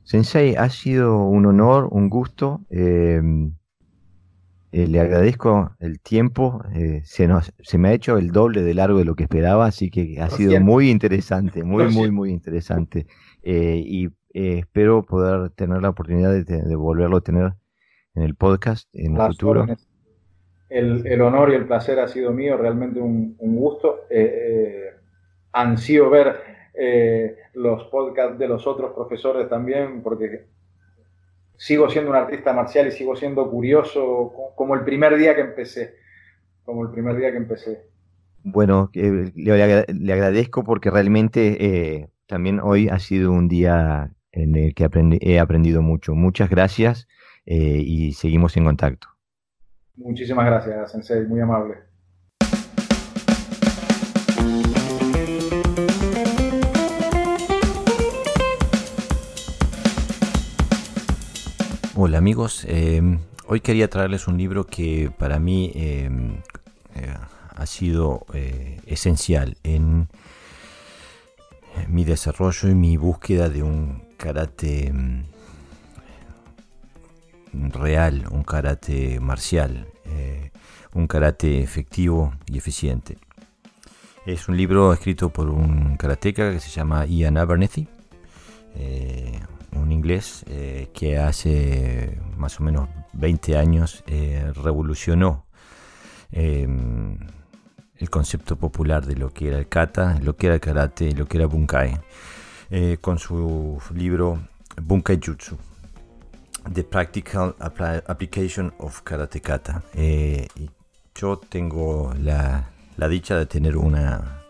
Sensei, 0.09 0.55
ha 0.57 0.71
sido 0.71 1.23
un 1.27 1.45
honor, 1.45 1.87
un 1.91 2.09
gusto. 2.09 2.63
Eh, 2.71 3.21
eh, 4.73 4.87
le 4.87 5.01
agradezco 5.01 5.77
el 5.81 6.01
tiempo. 6.01 6.63
Eh, 6.75 7.03
se, 7.05 7.29
nos, 7.29 7.53
se 7.61 7.77
me 7.77 7.91
ha 7.91 7.93
hecho 7.93 8.17
el 8.17 8.31
doble 8.31 8.63
de 8.63 8.73
largo 8.73 8.97
de 9.01 9.05
lo 9.05 9.15
que 9.15 9.25
esperaba, 9.25 9.67
así 9.67 9.91
que 9.91 10.19
ha 10.19 10.31
sido 10.31 10.59
muy 10.63 10.89
interesante, 10.89 11.63
muy, 11.63 11.93
muy, 11.93 12.11
muy 12.11 12.31
interesante. 12.31 13.07
y 13.43 14.09
espero 14.33 15.03
poder 15.03 15.51
tener 15.51 15.83
la 15.83 15.91
oportunidad 15.91 16.33
de, 16.43 16.75
volverlo 16.75 17.19
a 17.19 17.21
tener 17.21 17.53
en 18.15 18.23
el 18.23 18.35
podcast 18.35 18.89
en 18.95 19.15
el 19.15 19.27
futuro. 19.27 19.67
El, 20.71 21.21
honor 21.21 21.51
y 21.51 21.55
el 21.55 21.67
placer 21.67 22.01
ha 22.01 22.09
sido 22.09 22.33
mío, 22.33 22.57
realmente 22.57 22.99
un, 22.99 23.37
gusto. 23.39 24.07
Eh, 24.09 24.95
eh 25.53 25.77
sido 25.77 26.09
ver 26.09 26.48
eh, 26.79 27.37
los 27.55 27.85
podcasts 27.85 28.39
de 28.39 28.49
los 28.49 28.67
otros 28.67 28.93
profesores 28.93 29.49
también, 29.49 30.03
porque 30.03 30.47
sigo 31.57 31.91
siendo 31.91 32.11
un 32.11 32.17
artista 32.17 32.53
marcial 32.53 32.87
y 32.87 32.93
sigo 32.93 33.17
siendo 33.17 33.51
curioso 33.51 34.33
como 34.55 34.75
el 34.75 34.85
primer 34.85 35.17
día 35.17 35.35
que 35.35 35.43
empecé. 35.43 35.97
Como 36.65 36.85
el 36.85 36.91
primer 36.91 37.17
día 37.17 37.31
que 37.31 37.39
empecé. 37.39 37.83
Bueno, 38.45 38.91
le, 38.93 39.33
le, 39.35 40.13
agradezco 40.13 40.65
porque 40.65 40.91
realmente 40.91 42.09
también 42.27 42.61
hoy 42.61 42.89
ha 42.89 42.99
sido 42.99 43.33
un 43.33 43.49
día 43.49 44.13
en 44.33 44.55
el 44.55 44.75
que 44.75 44.89
he 45.21 45.39
aprendido 45.39 45.83
mucho. 45.83 46.15
Muchas 46.15 46.51
gracias 46.51 47.09
eh, 47.47 47.83
y 47.85 48.13
seguimos 48.13 48.57
en 48.57 48.65
contacto. 48.65 49.09
Muchísimas 49.97 50.47
gracias, 50.47 50.93
Sensei, 50.93 51.27
muy 51.27 51.41
amable. 51.41 51.88
Hola 62.01 62.19
amigos, 62.19 62.65
em, 62.69 63.19
hoy 63.49 63.59
quería 63.59 63.91
traerles 63.91 64.29
un 64.29 64.39
libro 64.39 64.65
que 64.65 65.11
para 65.19 65.41
mí 65.41 65.73
em, 65.75 66.37
eh, 66.95 67.13
ha 67.57 67.67
sido 67.67 68.25
eh, 68.35 68.81
esencial 68.87 69.57
en 69.65 70.07
mi 71.89 72.05
desarrollo 72.05 72.69
y 72.69 72.77
mi 72.77 72.97
búsqueda 72.97 73.49
de 73.49 73.65
un 73.65 74.05
karate 74.17 74.93
mm, 74.93 75.25
real, 77.73 78.29
un 78.31 78.45
karate 78.45 79.19
marcial, 79.19 79.89
eh, 80.05 80.53
un 80.95 81.09
karate 81.09 81.61
efectivo 81.61 82.33
y 82.47 82.59
eficiente. 82.59 83.19
Es 84.25 84.47
un 84.49 84.57
libro 84.57 84.93
escrito 84.93 85.31
por 85.31 85.51
un 85.51 85.97
karateca 85.97 86.53
que 86.53 86.61
se 86.61 86.71
llama 86.71 87.07
Ian 87.07 87.37
Abernethy, 87.39 87.89
un 89.79 89.93
inglés 89.93 90.45
eh, 90.49 90.91
que 90.93 91.19
hace 91.19 92.19
más 92.37 92.61
o 92.61 92.63
menos 92.63 92.89
20 93.13 93.57
años 93.57 94.05
revolucionó 94.55 95.47
em, 96.31 97.19
el 97.97 98.11
concepto 98.11 98.57
popular 98.57 99.07
de 99.07 99.17
lo 99.17 99.33
que 99.33 99.49
era 99.49 99.59
el 99.59 99.69
kata, 99.69 100.19
lo 100.23 100.37
que 100.37 100.47
era 100.47 100.55
el 100.57 100.61
karate, 100.61 101.13
lo 101.13 101.27
que 101.27 101.39
era 101.39 101.47
bunkai. 101.47 101.99
Eh, 102.71 102.99
con 103.01 103.19
su 103.19 103.81
libro 103.95 104.39
Bunkai 104.77 105.19
Jutsu, 105.25 105.57
The 106.71 106.85
Practical 106.85 107.55
Application 107.59 108.75
of 108.79 109.01
Karate 109.03 109.41
Kata. 109.41 109.83
Eh, 109.95 110.47
yo 111.15 111.39
tengo 111.39 112.13
la, 112.21 112.69
dicha 113.09 113.39
de 113.39 113.47
tener, 113.47 113.77
una, 113.77 114.43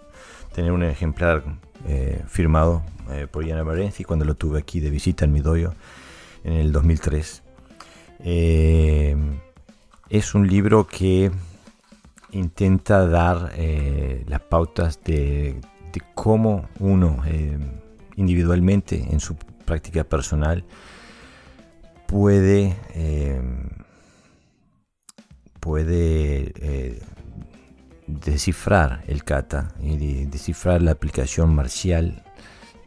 tener 0.52 0.72
un 0.72 0.82
ejemplar 0.82 1.44
eh, 1.86 2.22
firmado 2.26 2.82
por 3.30 3.46
Yana 3.46 3.64
Marenzi 3.64 4.04
cuando 4.04 4.26
lo 4.26 4.34
tuve 4.34 4.58
aquí 4.58 4.80
de 4.80 4.90
visita 4.90 5.24
en 5.24 5.32
mi 5.32 5.40
doyo 5.40 5.72
en 6.44 6.52
el 6.54 6.72
2003. 6.72 7.42
es 10.10 10.34
un 10.34 10.46
libro 10.46 10.86
que 10.86 11.30
intenta 12.32 13.06
dar 13.06 13.52
las 14.26 14.40
pautas 14.42 15.00
de, 15.04 15.58
de 15.92 16.02
cómo 16.14 16.68
uno 16.80 17.22
individualmente 18.16 19.08
en 19.10 19.20
su 19.20 19.36
práctica 19.64 20.04
personal 20.04 20.64
puede, 22.08 22.74
eh, 22.94 23.40
puede 25.60 26.52
eh, 26.56 27.02
descifrar 28.08 29.04
el 29.06 29.22
kata 29.22 29.74
y 29.80 30.24
descifrar 30.26 30.82
la 30.82 30.92
aplicación 30.92 31.54
marcial 31.54 32.24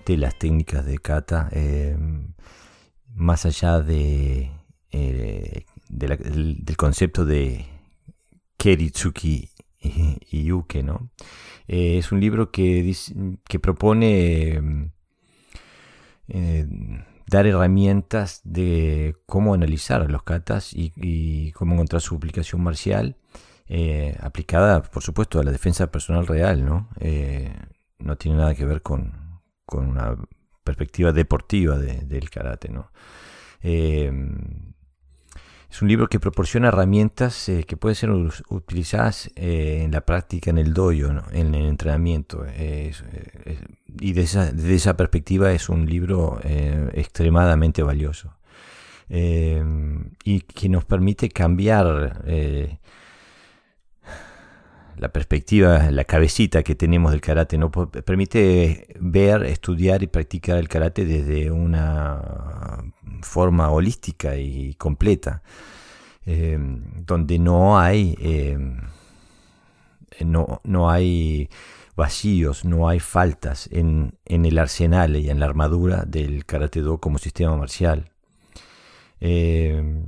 de 0.05 0.17
las 0.17 0.37
técnicas 0.37 0.85
de 0.85 0.97
kata 0.97 1.49
eh, 1.51 1.95
más 3.13 3.45
allá 3.45 3.81
de, 3.81 4.51
del, 4.91 6.77
concepto 6.77 7.23
de 7.23 7.65
Keritsuki 8.57 9.49
y, 9.79 10.43
Yuke. 10.43 10.83
¿no? 10.83 11.11
es 11.67 12.11
un 12.11 12.19
libro 12.19 12.51
que, 12.51 12.93
propone 13.61 14.91
eh, 16.27 16.67
dar 17.27 17.45
herramientas 17.45 18.41
de 18.43 19.15
cómo 19.25 19.53
analizar 19.53 20.09
los 20.09 20.23
katas 20.23 20.71
y, 20.73 21.51
cómo 21.51 21.75
encontrar 21.75 22.01
su 22.01 22.15
aplicación 22.15 22.63
marcial 22.63 23.17
eh, 23.73 24.17
aplicada, 24.19 24.81
por 24.83 25.01
supuesto, 25.01 25.39
a 25.39 25.45
la 25.45 25.51
defensa 25.51 25.89
personal 25.89 26.27
real, 26.27 26.65
¿no? 26.65 26.89
Eh, 26.99 27.55
no 27.99 28.17
tiene 28.17 28.37
nada 28.37 28.53
que 28.53 28.65
ver 28.65 28.81
con, 28.81 29.13
una 29.71 30.17
perspectiva 30.65 31.13
deportiva 31.13 31.77
del 31.77 32.29
karate. 32.29 32.67
¿no? 32.67 32.91
Em, 33.61 34.73
es 35.69 35.81
un 35.81 35.87
libro 35.87 36.09
que 36.09 36.19
proporciona 36.19 36.67
herramientas 36.67 37.47
eh, 37.47 37.63
que 37.63 37.77
pueden 37.77 37.95
ser 37.95 38.09
utilizadas 38.49 39.31
eh, 39.37 39.83
en 39.85 39.91
la 39.91 40.01
práctica, 40.01 40.49
en 40.49 40.57
el 40.57 40.73
dojo, 40.73 41.23
en 41.31 41.55
el 41.55 41.65
entrenamiento. 41.67 42.45
y 42.45 44.11
desde 44.11 44.75
esa, 44.75 44.97
perspectiva 44.97 45.53
es 45.53 45.69
un 45.69 45.85
libro 45.85 46.41
extremadamente 46.43 47.83
valioso. 47.83 48.35
Y 49.07 50.41
que 50.41 50.67
nos 50.67 50.83
permite 50.83 51.29
cambiar 51.29 52.25
la 55.01 55.11
perspectiva, 55.11 55.89
la 55.89 56.03
cabecita 56.03 56.61
que 56.61 56.75
tenemos 56.75 57.11
del 57.11 57.21
karate, 57.21 57.57
¿no? 57.57 57.71
permite 57.71 58.87
ver, 58.99 59.43
estudiar 59.45 60.03
y 60.03 60.07
practicar 60.07 60.59
el 60.59 60.69
karate 60.69 61.05
desde 61.05 61.49
una 61.49 62.83
forma 63.23 63.71
holística 63.71 64.35
y 64.35 64.75
completa, 64.75 65.41
eh, 66.27 66.55
donde 66.59 67.39
no 67.39 67.79
hay, 67.79 68.15
eh, 68.21 68.59
no, 70.23 70.61
no, 70.65 70.91
hay 70.91 71.49
vacíos, 71.95 72.63
no 72.63 72.87
hay 72.87 72.99
faltas 72.99 73.67
en, 73.71 74.19
en, 74.25 74.45
el 74.45 74.59
arsenal 74.59 75.15
y 75.15 75.31
en 75.31 75.39
la 75.39 75.47
armadura 75.47 76.03
del 76.05 76.45
karate 76.45 76.81
do 76.81 76.99
como 76.99 77.17
sistema 77.17 77.57
marcial. 77.57 78.11
Eh, 79.19 80.03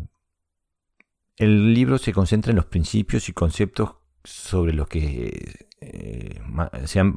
el 1.38 1.74
libro 1.74 1.98
se 1.98 2.14
concentra 2.14 2.52
en 2.52 2.58
los 2.58 2.68
principios 2.68 3.28
y 3.28 3.34
conceptos 3.34 4.03
sobre 4.24 4.74
lo 4.74 4.86
que 4.86 5.67
eh, 5.82 6.41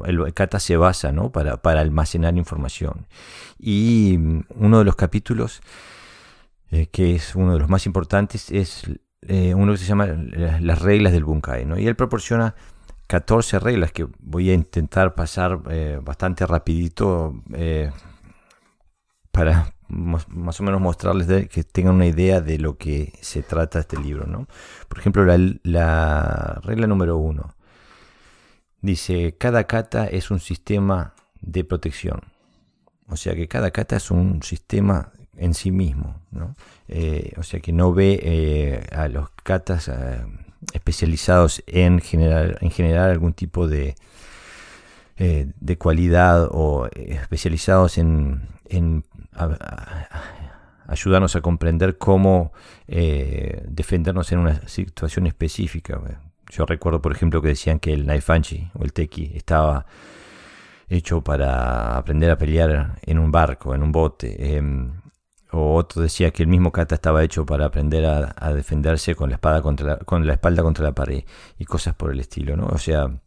el 0.04 0.34
kata 0.34 0.58
se 0.58 0.76
basa 0.76 1.12
¿no? 1.12 1.30
para, 1.30 1.60
almacenar 1.80 2.36
información. 2.36 3.06
Y 3.58 4.16
mm, 4.18 4.40
uno 4.56 4.78
de 4.78 4.84
los 4.84 4.96
capítulos, 4.96 5.60
eh, 6.70 6.86
que 6.88 7.14
es 7.14 7.34
uno 7.34 7.54
de 7.54 7.60
los 7.60 7.68
más 7.68 7.86
importantes, 7.86 8.50
es 8.50 8.84
eh, 9.22 9.54
uno 9.54 9.72
que 9.72 9.78
se 9.78 9.86
llama 9.86 10.06
Las 10.06 10.82
reglas 10.82 11.12
del 11.12 11.24
Bunkai. 11.24 11.64
¿no? 11.64 11.78
Y 11.78 11.86
él 11.86 11.96
proporciona 11.96 12.54
14 13.06 13.60
reglas 13.60 13.92
que 13.92 14.08
voy 14.18 14.50
a 14.50 14.54
intentar 14.54 15.14
pasar 15.14 15.60
bastante 16.02 16.44
rapidito 16.44 17.40
para 19.30 19.75
más 19.88 20.60
o 20.60 20.62
menos 20.64 20.80
mostrarles 20.80 21.48
que 21.48 21.64
tengan 21.64 21.96
una 21.96 22.06
idea 22.06 22.40
de 22.40 22.58
lo 22.58 22.76
que 22.76 23.12
se 23.20 23.42
trata 23.42 23.80
este 23.80 23.98
libro. 23.98 24.26
¿no? 24.26 24.46
Por 24.88 24.98
ejemplo, 24.98 25.24
la, 25.62 26.60
regla 26.64 26.86
número 26.86 27.16
uno 27.16 27.54
dice, 28.80 29.36
cada 29.38 29.64
kata 29.64 30.06
es 30.06 30.30
un 30.30 30.40
sistema 30.40 31.14
de 31.40 31.64
protección. 31.64 32.20
O 33.08 33.16
sea 33.16 33.34
que 33.34 33.48
cada 33.48 33.70
kata 33.70 33.96
es 33.96 34.10
un 34.10 34.42
sistema 34.42 35.12
en 35.36 35.54
sí 35.54 35.70
mismo. 35.70 36.20
¿no? 36.30 36.54
Eh, 36.88 37.32
o 37.36 37.42
sea 37.42 37.60
que 37.60 37.72
no 37.72 37.92
ve 37.92 38.20
eh, 38.22 38.86
a 38.92 39.08
los 39.08 39.30
katas 39.30 39.88
eh, 39.88 40.24
especializados 40.72 41.62
en 41.66 42.00
generar, 42.00 42.58
en 42.60 42.70
generar 42.70 43.10
algún 43.10 43.32
tipo 43.32 43.68
de, 43.68 43.94
de 45.16 45.78
cualidad 45.78 46.48
o 46.50 46.88
especializados 46.94 47.96
en, 47.96 48.48
en 48.68 49.04
ayudarnos 50.86 51.36
a 51.36 51.40
comprender 51.40 51.98
cómo 51.98 52.52
eh, 52.86 53.64
defendernos 53.68 54.30
en 54.32 54.38
una 54.40 54.68
situación 54.68 55.26
específica. 55.26 56.00
Yo 56.50 56.66
recuerdo, 56.66 57.02
por 57.02 57.12
ejemplo, 57.12 57.42
que 57.42 57.48
decían 57.48 57.80
que 57.80 57.92
el 57.92 58.06
Naifanchi 58.06 58.70
o 58.74 58.84
el 58.84 58.92
Teki 58.92 59.32
estaba 59.34 59.86
hecho 60.88 61.22
para 61.22 61.96
aprender 61.96 62.30
a 62.30 62.38
pelear 62.38 62.98
en 63.02 63.18
un 63.18 63.32
barco, 63.32 63.74
en 63.74 63.82
un 63.82 63.92
bote. 63.92 64.56
Em, 64.56 65.00
o 65.52 65.74
otro 65.74 66.02
decía 66.02 66.30
que 66.30 66.42
el 66.42 66.48
mismo 66.48 66.72
kata 66.72 66.96
estaba 66.96 67.24
hecho 67.24 67.46
para 67.46 67.66
aprender 67.66 68.04
a, 68.04 68.52
defenderse 68.52 69.14
con 69.14 69.30
la, 69.30 69.36
espada 69.36 69.62
contra 69.62 69.98
con 69.98 70.26
la 70.26 70.34
espalda 70.34 70.62
contra 70.62 70.84
la 70.84 70.94
pared 70.94 71.24
y 71.58 71.64
cosas 71.64 71.94
por 71.94 72.12
el 72.12 72.20
estilo. 72.20 72.56
¿no? 72.56 72.66
O 72.66 72.78
sea, 72.78 73.20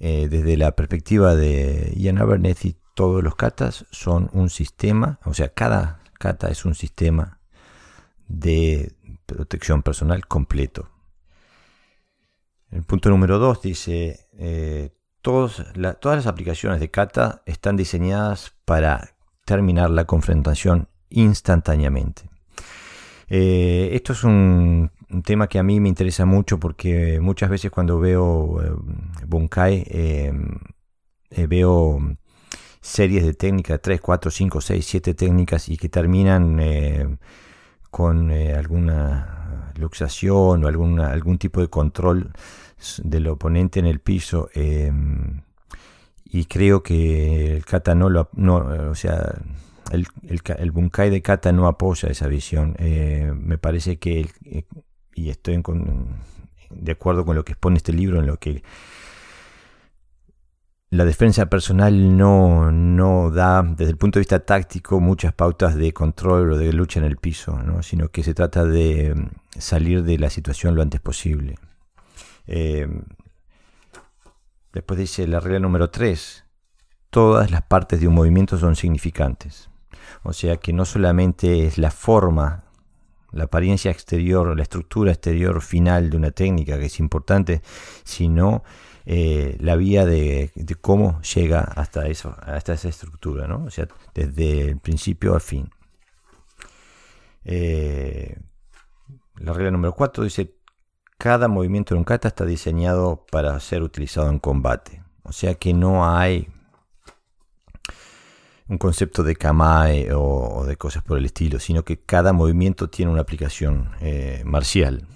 eh, 0.00 0.28
desde 0.28 0.56
la 0.56 0.72
perspectiva 0.72 1.34
de 1.34 1.92
Ian 1.96 2.18
Abernethy, 2.18 2.77
todos 2.98 3.22
los 3.22 3.36
katas 3.36 3.86
son 3.92 4.28
un 4.32 4.50
sistema, 4.50 5.20
o 5.24 5.32
sea, 5.32 5.50
cada 5.50 6.00
kata 6.18 6.48
es 6.48 6.64
un 6.64 6.74
sistema 6.74 7.38
de 8.26 8.92
protección 9.24 9.84
personal 9.84 10.26
completo. 10.26 10.90
El 12.72 12.82
punto 12.82 13.08
número 13.08 13.38
2 13.38 13.62
dice, 13.62 14.26
eh, 14.36 14.90
todas 15.22 15.62
las 15.76 16.26
aplicaciones 16.26 16.80
de 16.80 16.90
kata 16.90 17.44
están 17.46 17.76
diseñadas 17.76 18.52
para 18.64 19.14
terminar 19.44 19.90
la 19.90 20.04
confrontación 20.04 20.88
instantáneamente. 21.08 22.28
Eh, 23.28 23.90
esto 23.92 24.12
es 24.12 24.24
un, 24.24 24.90
tema 25.22 25.46
que 25.46 25.60
a 25.60 25.62
mí 25.62 25.78
me 25.78 25.88
interesa 25.88 26.24
mucho 26.24 26.58
porque 26.58 27.20
muchas 27.20 27.48
veces 27.48 27.70
cuando 27.70 28.00
veo 28.00 28.60
eh, 28.60 28.72
Bunkai 29.24 29.86
veo 31.46 32.18
series 32.80 33.24
de 33.24 33.34
técnicas, 33.34 33.80
3, 33.80 34.00
4, 34.00 34.30
5, 34.30 34.60
6, 34.60 34.86
7 34.86 35.14
técnicas 35.14 35.68
y 35.68 35.76
que 35.76 35.88
terminan 35.88 36.58
eh, 36.60 37.16
con 37.90 38.30
eh, 38.30 38.54
alguna 38.54 39.72
luxación 39.76 40.64
o 40.64 40.68
alguna, 40.68 41.10
algún 41.10 41.38
tipo 41.38 41.60
de 41.60 41.68
control 41.68 42.32
del 43.02 43.28
oponente 43.28 43.80
en 43.80 43.86
el 43.86 44.00
piso. 44.00 44.48
Em, 44.54 45.42
y 46.24 46.44
creo 46.44 46.82
que 46.82 47.56
el 47.56 47.64
kata 47.64 47.94
no 47.94 48.10
lo, 48.10 48.28
no, 48.34 48.56
o 48.90 48.94
sea, 48.94 49.34
el, 49.90 50.06
el, 50.28 50.70
bunkai 50.70 51.10
de 51.10 51.22
kata 51.22 51.52
no 51.52 51.66
apoya 51.66 52.08
esa 52.10 52.26
visión. 52.26 52.76
Eh, 52.78 53.32
me 53.34 53.58
parece 53.58 53.98
que, 53.98 54.28
y 55.14 55.30
estoy 55.30 55.62
de 56.70 56.92
acuerdo 56.92 57.24
con 57.24 57.36
lo 57.36 57.44
que 57.44 57.52
expone 57.52 57.78
este 57.78 57.92
libro, 57.92 58.20
en 58.20 58.26
lo 58.26 58.36
que 58.38 58.62
la 60.90 61.04
defensa 61.04 61.46
personal 61.46 62.16
no, 62.16 62.72
no, 62.72 63.30
da, 63.30 63.62
desde 63.62 63.90
el 63.90 63.98
punto 63.98 64.18
de 64.18 64.22
vista 64.22 64.40
táctico, 64.40 65.00
muchas 65.00 65.34
pautas 65.34 65.74
de 65.74 65.92
control 65.92 66.52
o 66.52 66.58
de 66.58 66.72
lucha 66.72 66.98
en 66.98 67.04
el 67.04 67.18
piso, 67.18 67.58
sino 67.82 68.08
que 68.08 68.22
se 68.22 68.32
trata 68.32 68.64
de 68.64 69.14
mm, 69.14 69.58
salir 69.58 70.02
de 70.02 70.18
la 70.18 70.30
situación 70.30 70.74
lo 70.74 70.82
antes 70.82 71.00
posible. 71.00 71.56
Eh, 72.46 72.88
después 74.72 74.98
dice 74.98 75.26
la 75.26 75.40
regla 75.40 75.58
número 75.58 75.90
3, 75.90 76.44
todas 77.10 77.50
las 77.50 77.62
partes 77.62 78.00
de 78.00 78.08
un 78.08 78.14
movimiento 78.14 78.56
son 78.56 78.74
significantes. 78.74 79.68
O 80.22 80.32
sea 80.32 80.56
que 80.56 80.72
no 80.72 80.86
solamente 80.86 81.66
es 81.66 81.76
la 81.76 81.90
forma, 81.90 82.64
la 83.30 83.44
apariencia 83.44 83.90
exterior, 83.90 84.56
la 84.56 84.62
estructura 84.62 85.12
exterior 85.12 85.60
final 85.60 86.08
de 86.08 86.16
una 86.16 86.30
técnica 86.30 86.78
que 86.78 86.86
es 86.86 86.98
importante, 86.98 87.60
sino 88.04 88.64
eh, 89.10 89.56
la 89.60 89.74
vía 89.74 90.04
de, 90.04 90.52
cómo 90.82 91.22
llega 91.22 91.60
hasta, 91.60 92.08
eso, 92.08 92.36
hasta 92.42 92.74
esa 92.74 92.90
estructura, 92.90 93.48
¿no? 93.48 93.64
O 93.64 93.70
sea, 93.70 93.88
desde 94.12 94.66
el 94.68 94.80
principio 94.80 95.32
al 95.32 95.40
fin. 95.40 95.70
Eh, 97.42 98.36
la 99.36 99.54
regla 99.54 99.70
número 99.70 99.94
4 99.94 100.24
dice, 100.24 100.58
cada 101.16 101.48
movimiento 101.48 101.94
de 101.94 102.00
un 102.00 102.04
kata 102.04 102.28
está 102.28 102.44
diseñado 102.44 103.24
para 103.32 103.58
ser 103.60 103.82
utilizado 103.82 104.28
en 104.28 104.38
combate. 104.38 105.02
O 105.22 105.32
sea 105.32 105.54
que 105.54 105.72
no 105.72 106.06
hay 106.06 106.48
un 108.68 108.76
concepto 108.76 109.22
de 109.22 109.36
kamae 109.36 110.12
o, 110.12 110.66
de 110.66 110.76
cosas 110.76 111.02
por 111.02 111.16
el 111.16 111.24
estilo, 111.24 111.60
sino 111.60 111.82
que 111.82 111.98
cada 111.98 112.34
movimiento 112.34 112.90
tiene 112.90 113.10
una 113.10 113.22
aplicación 113.22 113.90
eh, 114.02 114.42
marcial. 114.44 115.06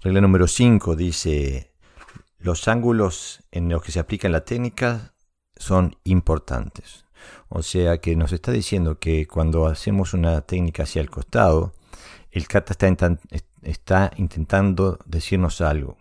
Regla 0.00 0.20
número 0.20 0.46
5 0.46 0.94
dice, 0.94 1.72
los 2.38 2.68
ángulos 2.68 3.42
en 3.50 3.68
los 3.68 3.82
que 3.82 3.90
se 3.90 3.98
aplica 3.98 4.28
la 4.28 4.44
técnica 4.44 5.14
son 5.56 5.96
importantes. 6.04 7.04
O 7.48 7.62
sea 7.62 7.98
que 7.98 8.14
nos 8.14 8.30
está 8.30 8.52
diciendo 8.52 9.00
que 9.00 9.26
cuando 9.26 9.66
hacemos 9.66 10.14
una 10.14 10.40
técnica 10.42 10.84
hacia 10.84 11.02
el 11.02 11.10
costado, 11.10 11.74
el 12.30 12.46
kata 12.46 12.74
está, 12.74 13.18
está 13.62 14.12
intentando 14.16 15.00
decirnos 15.04 15.60
algo. 15.60 15.98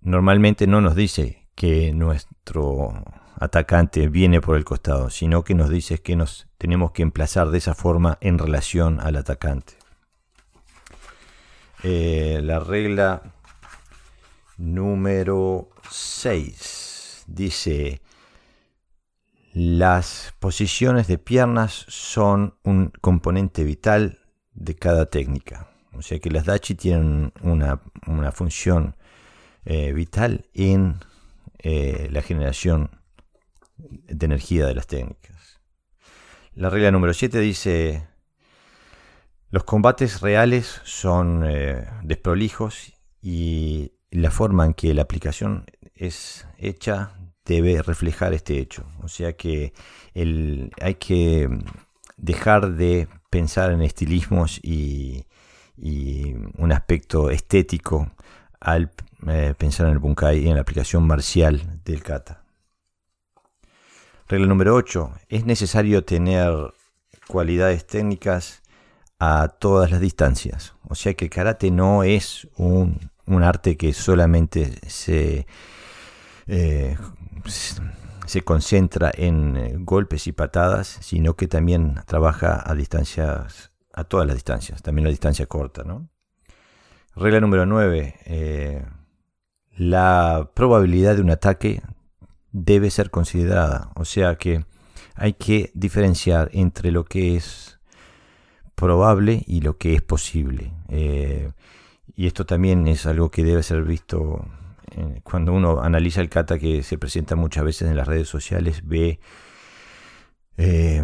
Normalmente 0.00 0.66
no 0.66 0.80
nos 0.80 0.96
dice 0.96 1.46
que 1.54 1.92
nuestro 1.92 3.04
atacante 3.38 4.08
viene 4.08 4.40
por 4.40 4.56
el 4.56 4.64
costado, 4.64 5.08
sino 5.08 5.44
que 5.44 5.54
nos 5.54 5.70
dice 5.70 5.98
que 5.98 6.16
nos 6.16 6.48
tenemos 6.58 6.90
que 6.90 7.02
emplazar 7.02 7.50
de 7.50 7.58
esa 7.58 7.74
forma 7.74 8.18
en 8.20 8.38
relación 8.38 8.98
al 9.00 9.14
atacante. 9.14 9.77
Eh, 11.84 12.40
la 12.42 12.58
regla 12.58 13.22
número 14.56 15.70
6 15.90 17.24
dice, 17.28 18.02
las 19.52 20.34
posiciones 20.40 21.06
de 21.06 21.18
piernas 21.18 21.86
son 21.88 22.54
un 22.64 22.90
componente 23.00 23.62
vital 23.62 24.18
de 24.54 24.74
cada 24.74 25.06
técnica. 25.06 25.68
O 25.92 26.02
sea 26.02 26.18
que 26.18 26.30
las 26.30 26.46
dachi 26.46 26.74
tienen 26.74 27.32
una, 27.42 27.80
función 28.32 28.96
eh, 29.64 29.92
vital 29.92 30.46
en 30.54 30.96
eh, 31.58 32.08
la 32.10 32.22
generación 32.22 32.90
de 33.76 34.26
energía 34.26 34.66
de 34.66 34.74
las 34.74 34.86
técnicas. 34.88 35.60
La 36.54 36.70
regla 36.70 36.90
número 36.90 37.14
7 37.14 37.38
dice, 37.38 38.07
los 39.50 39.64
combates 39.64 40.20
reales 40.20 40.80
son 40.84 41.44
eh, 41.46 41.88
desprolijos 42.02 42.92
y 43.22 43.92
la 44.10 44.30
forma 44.30 44.66
en 44.66 44.74
que 44.74 44.92
la 44.94 45.02
aplicación 45.02 45.64
es 45.94 46.46
hecha 46.58 47.12
debe 47.44 47.82
reflejar 47.82 48.34
este 48.34 48.58
hecho. 48.58 48.84
O 49.02 49.08
sea 49.08 49.32
que 49.32 49.72
hay 50.80 50.94
que 50.96 51.48
dejar 52.16 52.72
de 52.74 53.08
pensar 53.30 53.72
en 53.72 53.82
estilismos 53.82 54.60
y, 54.62 55.24
un 56.56 56.72
aspecto 56.72 57.30
estético 57.30 58.10
al 58.58 58.90
eh, 59.28 59.54
pensar 59.56 59.86
en 59.86 59.92
el 59.92 60.00
bunkai 60.00 60.40
y 60.40 60.48
en 60.48 60.56
la 60.56 60.62
aplicación 60.62 61.06
marcial 61.06 61.80
del 61.84 62.02
kata. 62.02 62.42
Regla 64.26 64.46
número 64.48 64.74
8. 64.74 65.12
Es 65.28 65.46
necesario 65.46 66.04
tener 66.04 66.52
cualidades 67.28 67.86
técnicas 67.86 68.62
a 69.18 69.48
todas 69.48 69.90
las 69.90 70.00
distancias. 70.00 70.74
O 70.88 70.94
sea 70.94 71.14
que 71.14 71.26
el 71.26 71.30
karate 71.30 71.70
no 71.70 72.02
es 72.04 72.48
un, 72.56 73.10
arte 73.42 73.76
que 73.76 73.92
solamente 73.92 74.78
se, 74.88 75.46
eh, 76.46 76.96
se 78.26 78.42
concentra 78.42 79.10
en 79.14 79.56
eh, 79.56 79.74
golpes 79.78 80.26
y 80.26 80.32
patadas, 80.32 80.98
sino 81.00 81.34
que 81.34 81.48
también 81.48 81.96
trabaja 82.06 82.62
a 82.64 82.74
distancias, 82.74 83.72
a 83.92 84.04
todas 84.04 84.26
las 84.26 84.36
distancias, 84.36 84.82
también 84.82 85.04
la 85.04 85.10
distancia 85.10 85.46
corta. 85.46 85.84
¿no? 85.84 86.08
Regla 87.14 87.40
número 87.40 87.66
9. 87.66 88.14
Eh, 88.26 88.84
la 89.76 90.50
probabilidad 90.54 91.16
de 91.16 91.22
un 91.22 91.30
ataque 91.30 91.82
debe 92.52 92.90
ser 92.90 93.10
considerada. 93.10 93.90
O 93.94 94.04
sea 94.04 94.36
que 94.36 94.64
hay 95.14 95.34
que 95.34 95.70
diferenciar 95.74 96.48
entre 96.52 96.92
lo 96.92 97.04
que 97.04 97.36
es 97.36 97.77
probable 98.78 99.42
y 99.46 99.60
lo 99.60 99.76
que 99.76 99.94
es 99.94 100.02
posible. 100.02 100.72
Eh, 100.88 101.50
y 102.16 102.26
esto 102.26 102.46
también 102.46 102.86
es 102.86 103.06
algo 103.06 103.30
que 103.30 103.44
debe 103.44 103.62
ser 103.62 103.82
visto 103.82 104.46
eh, 104.92 105.20
cuando 105.24 105.52
uno 105.52 105.80
analiza 105.82 106.20
el 106.20 106.28
kata 106.28 106.58
que 106.58 106.82
se 106.82 106.96
presenta 106.96 107.34
muchas 107.34 107.64
veces 107.64 107.90
en 107.90 107.96
las 107.96 108.06
redes 108.06 108.28
sociales, 108.28 108.86
ve 108.86 109.18
eh, 110.56 111.02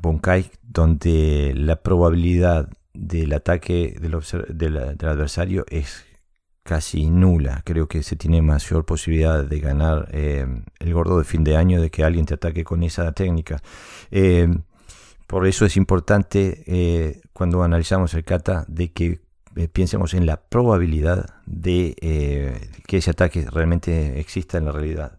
Bonkai 0.00 0.50
donde 0.62 1.52
la 1.54 1.76
probabilidad 1.76 2.70
del 2.94 3.32
ataque 3.34 3.96
del, 4.00 4.76
adversario 5.08 5.66
es 5.68 6.06
casi 6.62 7.10
nula. 7.10 7.62
Creo 7.64 7.86
que 7.86 8.02
se 8.02 8.16
tiene 8.16 8.40
mayor 8.42 8.86
posibilidad 8.86 9.44
de 9.44 9.60
ganar 9.60 10.08
eh, 10.12 10.46
el 10.78 10.94
gordo 10.94 11.18
de 11.18 11.24
fin 11.24 11.44
de 11.44 11.56
año 11.56 11.80
de 11.82 11.90
que 11.90 12.02
alguien 12.02 12.26
te 12.26 12.34
ataque 12.34 12.64
con 12.64 12.82
esa 12.82 13.12
técnica. 13.12 13.62
Por 15.28 15.46
eso 15.46 15.64
es 15.64 15.76
importante 15.76 17.22
cuando 17.32 17.62
analizamos 17.62 18.14
el 18.14 18.24
kata 18.24 18.64
de 18.66 18.92
que 18.92 19.20
eh, 19.58 19.66
piensemos 19.66 20.14
en 20.14 20.24
la 20.24 20.36
probabilidad 20.36 21.34
de 21.44 21.96
eh, 22.00 22.70
que 22.86 22.98
ese 22.98 23.10
ataque 23.10 23.44
realmente 23.50 24.20
exista 24.20 24.56
en 24.56 24.66
la 24.66 24.70
realidad. 24.70 25.18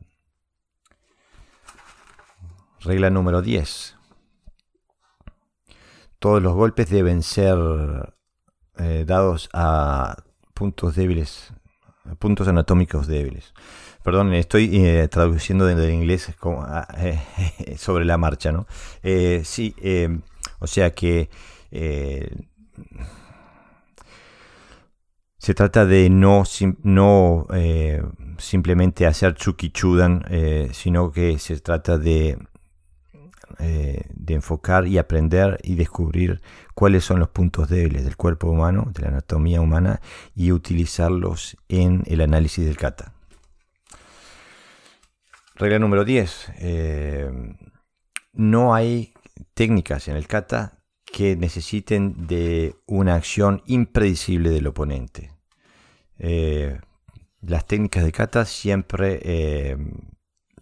Regla 2.79 3.09
número 3.09 3.41
10. 3.41 3.97
Todos 6.19 6.41
los 6.41 6.53
golpes 6.53 6.89
deben 6.89 7.21
ser 7.21 7.57
eh, 8.77 9.03
dados 9.05 9.49
a 9.51 10.23
puntos 10.53 10.95
débiles, 10.95 11.51
puntos 12.17 12.47
anatómicos 12.47 13.07
débiles. 13.07 13.53
Perdón, 14.03 14.33
estoy 14.33 15.07
traduciendo 15.09 15.65
del 15.65 15.91
inglés 15.91 16.31
sobre 17.77 18.05
la 18.05 18.17
marcha, 18.17 18.51
¿no? 18.51 18.65
sí, 19.43 19.75
o 20.59 20.67
sea 20.67 20.91
que 20.91 21.29
se 25.39 25.53
trata 25.53 25.85
de 25.85 26.09
no, 26.09 26.43
no 26.83 27.47
eh, 27.53 28.03
simplemente 28.37 29.07
hacer 29.07 29.35
chukichudan, 29.35 30.25
eh, 30.29 30.69
sino 30.73 31.11
que 31.11 31.39
se 31.39 31.57
trata 31.61 31.97
de, 31.97 32.37
eh, 33.59 34.01
de 34.13 34.33
enfocar 34.33 34.85
y 34.85 34.97
aprender 34.97 35.57
y 35.63 35.75
descubrir 35.75 36.41
cuáles 36.75 37.05
son 37.05 37.19
los 37.19 37.29
puntos 37.29 37.69
débiles 37.69 38.03
del 38.03 38.17
cuerpo 38.17 38.49
humano, 38.49 38.91
de 38.93 39.01
la 39.01 39.07
anatomía 39.07 39.61
humana, 39.61 40.01
y 40.35 40.51
utilizarlos 40.51 41.55
en 41.69 42.03
el 42.07 42.19
análisis 42.19 42.65
del 42.65 42.75
kata. 42.75 43.13
Regla 45.59 45.77
número 45.77 46.05
10. 46.05 46.53
no 48.31 48.73
hay 48.73 49.13
técnicas 49.53 50.07
en 50.07 50.15
el 50.15 50.25
kata 50.25 50.79
que 51.03 51.35
necesiten 51.35 52.27
de 52.27 52.75
una 52.85 53.15
acción 53.15 53.61
impredecible 53.65 54.51
del 54.51 54.67
oponente. 54.67 55.33
Eh, 56.17 56.79
las 57.41 57.67
técnicas 57.67 58.05
de 58.05 58.11
kata 58.13 58.45
siempre 58.45 59.19
eh, 59.21 59.75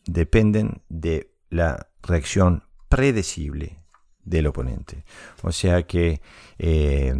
dependen 0.06 0.82
de 0.90 1.32
la 1.52 1.90
reacción 2.02 2.64
predecible 2.90 3.84
del 4.24 4.48
oponente. 4.48 5.04
O 5.44 5.52
sea 5.52 5.84
que 5.84 6.22
eh, 6.58 7.14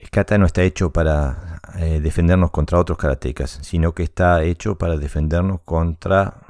el 0.00 0.08
kata 0.08 0.38
no 0.38 0.46
está 0.46 0.62
hecho 0.62 0.92
para 0.92 1.60
defendernos 2.00 2.50
contra 2.50 2.78
otros 2.78 2.96
karatecas, 2.96 3.60
sino 3.62 3.94
que 3.94 4.02
está 4.02 4.42
hecho 4.42 4.78
para 4.78 4.96
defendernos 4.96 5.60
contra 5.60 6.46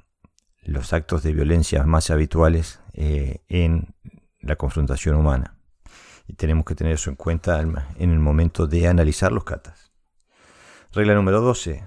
los 0.63 0.93
actos 0.93 1.25
de 1.25 1.33
violencia 1.33 1.83
más 1.83 2.11
habituales 2.11 2.81
en 2.95 3.95
la 4.41 4.55
confrontación 4.55 5.17
humana. 5.17 5.57
Y 6.29 6.35
tenemos 6.35 6.65
que 6.65 6.77
tener 6.77 6.93
eso 6.93 7.11
en 7.11 7.17
cuenta 7.17 7.61
en 7.61 8.11
el 8.11 8.21
momento 8.21 8.69
de 8.69 8.87
analizar 8.87 9.33
los 9.33 9.43
katas. 9.43 9.91
Regla 10.93 11.15
número 11.15 11.41
12. 11.41 11.85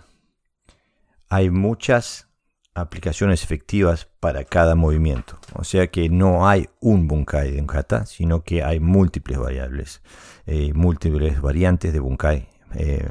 Hay 1.29 1.49
muchas 1.49 2.27
aplicaciones 2.75 3.43
efectivas 3.43 4.07
para 4.19 4.43
cada 4.43 4.75
movimiento. 4.75 5.37
O 5.53 5.63
sea 5.63 5.87
que 5.87 6.09
no 6.09 6.47
hay 6.47 6.69
un 6.79 7.07
bunkai 7.07 7.51
de 7.51 7.61
un 7.61 7.67
kata, 7.67 8.05
sino 8.05 8.43
que 8.43 8.63
hay 8.63 8.79
múltiples 8.79 9.37
variables, 9.37 10.01
eh, 10.45 10.73
múltiples 10.73 11.41
variantes 11.41 11.93
de 11.93 11.99
bunkai 11.99 12.47
eh, 12.75 13.09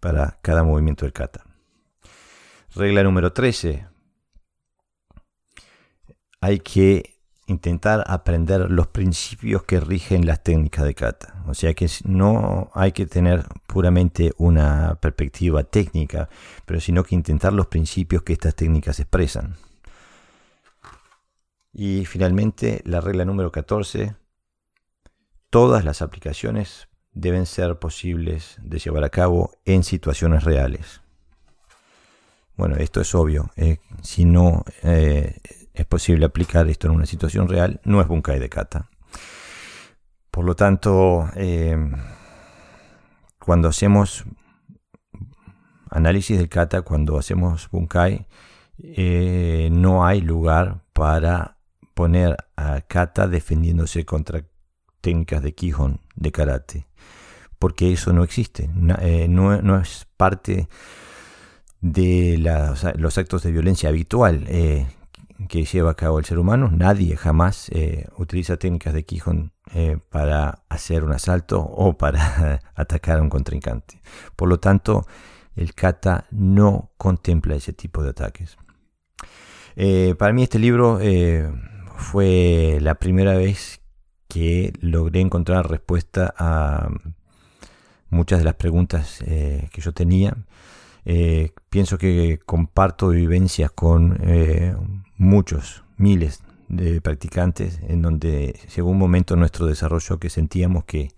para 0.00 0.38
cada 0.42 0.62
movimiento 0.64 1.04
del 1.04 1.12
kata. 1.12 1.44
Regla 2.74 3.02
número 3.02 3.32
13. 3.32 3.86
Hay 6.40 6.58
que 6.60 7.11
intentar 7.52 8.04
aprender 8.06 8.70
los 8.70 8.88
principios 8.88 9.62
que 9.62 9.80
rigen 9.80 10.26
las 10.26 10.42
técnicas 10.42 10.84
de 10.84 10.94
kata. 10.94 11.42
O 11.46 11.54
sea 11.54 11.74
que 11.74 11.88
no 12.04 12.70
hay 12.74 12.92
que 12.92 13.06
tener 13.06 13.44
puramente 13.66 14.32
una 14.38 14.98
perspectiva 15.00 15.62
técnica, 15.64 16.28
pero 16.66 16.80
sino 16.80 17.04
que 17.04 17.14
intentar 17.14 17.52
los 17.52 17.68
principios 17.68 18.22
que 18.22 18.32
estas 18.32 18.54
técnicas 18.54 18.98
expresan. 18.98 19.56
Y 21.72 22.04
finalmente, 22.04 22.82
la 22.84 23.00
regla 23.00 23.24
número 23.24 23.50
14, 23.50 24.14
todas 25.48 25.84
las 25.84 26.02
aplicaciones 26.02 26.88
deben 27.12 27.46
ser 27.46 27.78
posibles 27.78 28.56
de 28.62 28.78
llevar 28.78 29.04
a 29.04 29.10
cabo 29.10 29.52
en 29.64 29.84
situaciones 29.84 30.44
reales. 30.44 31.00
Bueno, 32.56 32.76
esto 32.76 33.00
es 33.00 33.14
obvio. 33.14 33.50
Eh, 33.56 33.78
si 34.02 34.24
no 34.24 34.64
eh, 34.82 35.36
es 35.74 35.86
posible 35.86 36.26
aplicar 36.26 36.68
esto 36.68 36.88
en 36.88 36.94
una 36.94 37.06
situación 37.06 37.48
real, 37.48 37.80
no 37.84 38.00
es 38.00 38.08
Bunkai 38.08 38.38
de 38.38 38.48
Kata. 38.48 38.90
Por 40.32 40.46
lo 40.46 40.56
tanto, 40.56 41.28
eh, 41.36 41.76
cuando 43.38 43.68
hacemos 43.68 44.24
análisis 45.90 46.38
del 46.38 46.48
kata, 46.48 46.80
cuando 46.80 47.18
hacemos 47.18 47.68
bunkai, 47.70 48.26
eh, 48.78 49.68
no 49.70 50.06
hay 50.06 50.22
lugar 50.22 50.84
para 50.94 51.58
poner 51.92 52.38
a 52.56 52.80
kata 52.80 53.28
defendiéndose 53.28 54.06
contra 54.06 54.46
técnicas 55.02 55.42
de 55.42 55.54
Kihon, 55.54 56.00
de 56.14 56.32
karate, 56.32 56.86
porque 57.58 57.92
eso 57.92 58.14
no 58.14 58.24
existe, 58.24 58.70
eh, 59.00 59.28
no, 59.28 59.80
es 59.80 60.06
parte 60.16 60.66
de 61.82 62.38
los 62.96 63.18
actos 63.18 63.42
de 63.42 63.52
violencia 63.52 63.90
habitual 63.90 64.46
que 65.48 65.64
lleva 65.64 65.92
a 65.92 65.94
cabo 65.94 66.18
el 66.18 66.24
ser 66.24 66.38
humano. 66.38 66.70
Nadie 66.70 67.16
jamás 67.16 67.68
eh, 67.70 68.06
utiliza 68.16 68.56
técnicas 68.56 68.94
de 68.94 69.04
Quijón 69.04 69.52
eh, 69.74 69.98
para 70.10 70.64
hacer 70.68 71.04
un 71.04 71.12
asalto 71.12 71.60
o 71.60 71.96
para 71.96 72.60
atacar 72.74 73.18
a 73.18 73.22
un 73.22 73.28
contrincante. 73.28 74.00
Por 74.36 74.48
lo 74.48 74.58
tanto, 74.58 75.06
el 75.56 75.74
kata 75.74 76.26
no 76.30 76.92
contempla 76.96 77.54
ese 77.54 77.72
tipo 77.72 78.02
de 78.02 78.10
ataques. 78.10 78.56
Eh, 79.76 80.14
para 80.18 80.32
mí 80.32 80.42
este 80.42 80.58
libro 80.58 80.98
fue 81.96 82.78
la 82.80 82.96
primera 82.96 83.34
vez 83.34 83.80
que 84.28 84.72
logré 84.80 85.20
encontrar 85.20 85.70
respuesta 85.70 86.34
a 86.36 86.88
muchas 88.08 88.38
de 88.40 88.44
las 88.44 88.54
preguntas 88.54 89.18
que 89.20 89.80
yo 89.80 89.92
tenía. 89.92 90.36
Pienso 91.04 91.98
que 91.98 92.38
comparto 92.44 93.08
vivencias 93.08 93.70
con 93.70 94.18
muchos, 95.16 95.84
miles 95.96 96.42
de 96.68 97.00
practicantes, 97.00 97.80
en 97.86 98.02
donde 98.02 98.58
llegó 98.74 98.90
un 98.90 98.98
momento 98.98 99.34
en 99.34 99.40
nuestro 99.40 99.66
desarrollo 99.66 100.18
que 100.18 100.30
sentíamos 100.30 100.84
que 100.84 101.10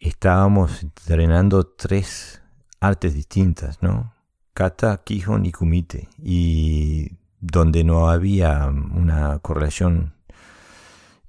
estábamos 0.00 0.82
entrenando 0.82 1.66
tres 1.66 2.42
artes 2.80 3.14
distintas, 3.14 3.82
¿no? 3.82 4.12
Kata, 4.54 5.02
Kihon 5.04 5.46
y 5.46 5.52
Kumite, 5.52 6.08
y 6.22 7.12
donde 7.40 7.84
no 7.84 8.08
había 8.08 8.66
una 8.66 9.38
correlación 9.38 10.14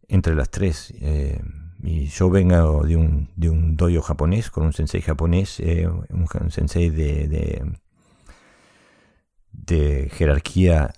entre 0.07 0.35
las 0.35 0.49
tres. 0.49 0.93
Eh, 0.99 1.41
y 1.81 2.07
yo 2.07 2.29
vengo 2.29 2.83
de 2.83 2.95
un, 2.95 3.29
de 3.35 3.49
un 3.49 3.75
dojo 3.77 4.01
japonés, 4.01 4.49
con 4.49 4.65
un 4.65 4.73
sensei 4.73 5.01
japonés, 5.01 5.59
eh, 5.59 5.87
un, 5.87 6.51
sensei 6.51 6.89
de, 6.89 7.27
de, 9.51 10.09
jerarquía 10.11 10.93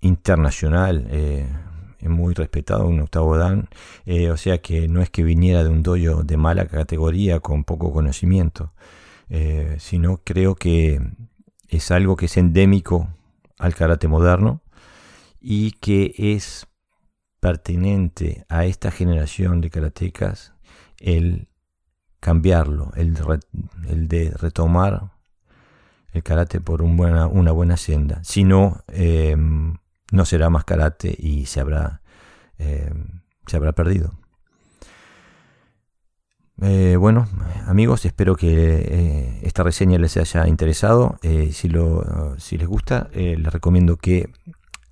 internacional, 0.00 1.06
eh, 1.10 1.46
muy 2.02 2.34
respetado, 2.34 2.86
un 2.86 3.00
octavo 3.00 3.36
dan, 3.36 3.68
eh, 4.04 4.30
o 4.30 4.36
sea 4.36 4.58
que 4.58 4.88
no 4.88 5.00
es 5.02 5.10
que 5.10 5.22
viniera 5.22 5.64
de 5.64 5.70
un 5.70 5.82
dojo 5.82 6.22
de 6.22 6.36
mala 6.36 6.66
categoría 6.66 7.40
con 7.40 7.64
poco 7.64 7.92
conocimiento, 7.92 8.72
eh, 9.28 9.76
sino 9.78 10.18
creo 10.22 10.54
que 10.54 11.00
es 11.68 11.90
algo 11.90 12.16
que 12.16 12.26
es 12.26 12.36
endémico 12.36 13.08
al 13.58 13.74
karate 13.74 14.08
moderno 14.08 14.62
y 15.40 15.72
que 15.72 16.14
es 16.16 16.66
pertinente 17.40 18.44
a 18.48 18.64
esta 18.64 18.90
generación 18.90 19.60
de 19.60 19.70
karatecas 19.70 20.54
el 20.98 21.48
cambiarlo, 22.20 22.92
el, 22.96 23.16
el 23.88 24.08
de 24.08 24.30
retomar 24.30 25.12
el 26.16 26.22
karate 26.22 26.60
por 26.60 26.82
un 26.82 26.96
buena, 26.96 27.26
una 27.26 27.52
buena 27.52 27.76
senda. 27.76 28.20
Si 28.24 28.42
no, 28.42 28.82
em, 28.88 29.76
no 30.10 30.24
será 30.24 30.50
más 30.50 30.64
karate 30.64 31.14
y 31.16 31.46
se 31.46 31.60
habrá, 31.60 32.00
eh, 32.58 32.92
se 33.46 33.56
habrá 33.56 33.72
perdido. 33.72 34.12
Eh, 36.62 36.96
bueno, 36.96 37.28
amigos, 37.66 38.06
espero 38.06 38.34
que 38.34 38.48
eh, 38.48 39.40
esta 39.42 39.62
reseña 39.62 39.98
les 39.98 40.16
haya 40.16 40.48
interesado. 40.48 41.18
si, 41.52 41.68
lo, 41.68 42.34
si 42.38 42.56
les 42.56 42.66
gusta, 42.66 43.10
les 43.12 43.52
recomiendo 43.52 43.98
que 43.98 44.30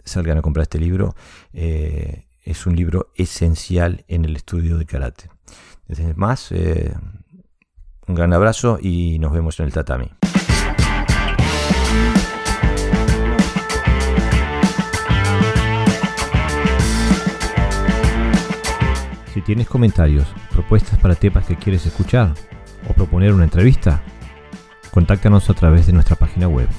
salgan 0.04 0.38
a 0.38 0.42
comprar 0.42 0.64
este 0.64 0.78
libro. 0.78 1.14
Es 2.44 2.66
un 2.66 2.76
libro 2.76 3.10
esencial 3.16 4.04
en 4.06 4.24
el 4.24 4.36
estudio 4.36 4.76
de 4.76 4.86
karate. 4.86 5.30
Desde 5.88 6.14
más, 6.14 6.50
un 6.50 8.14
gran 8.14 8.32
abrazo 8.32 8.78
y 8.80 9.18
nos 9.18 9.32
vemos 9.32 9.58
en 9.60 9.66
el 9.66 9.72
tatami. 9.72 10.10
Si 19.32 19.40
tienes 19.40 19.66
comentarios, 19.66 20.28
propuestas 20.52 20.98
para 21.00 21.16
temas 21.16 21.44
que 21.44 21.56
quieres 21.56 21.84
escuchar 21.86 22.34
o 22.88 22.92
proponer 22.92 23.32
una 23.32 23.44
entrevista, 23.44 24.00
contáctanos 24.92 25.50
a 25.50 25.54
través 25.54 25.86
de 25.86 25.92
nuestra 25.92 26.14
página 26.14 26.46
web 26.46 26.68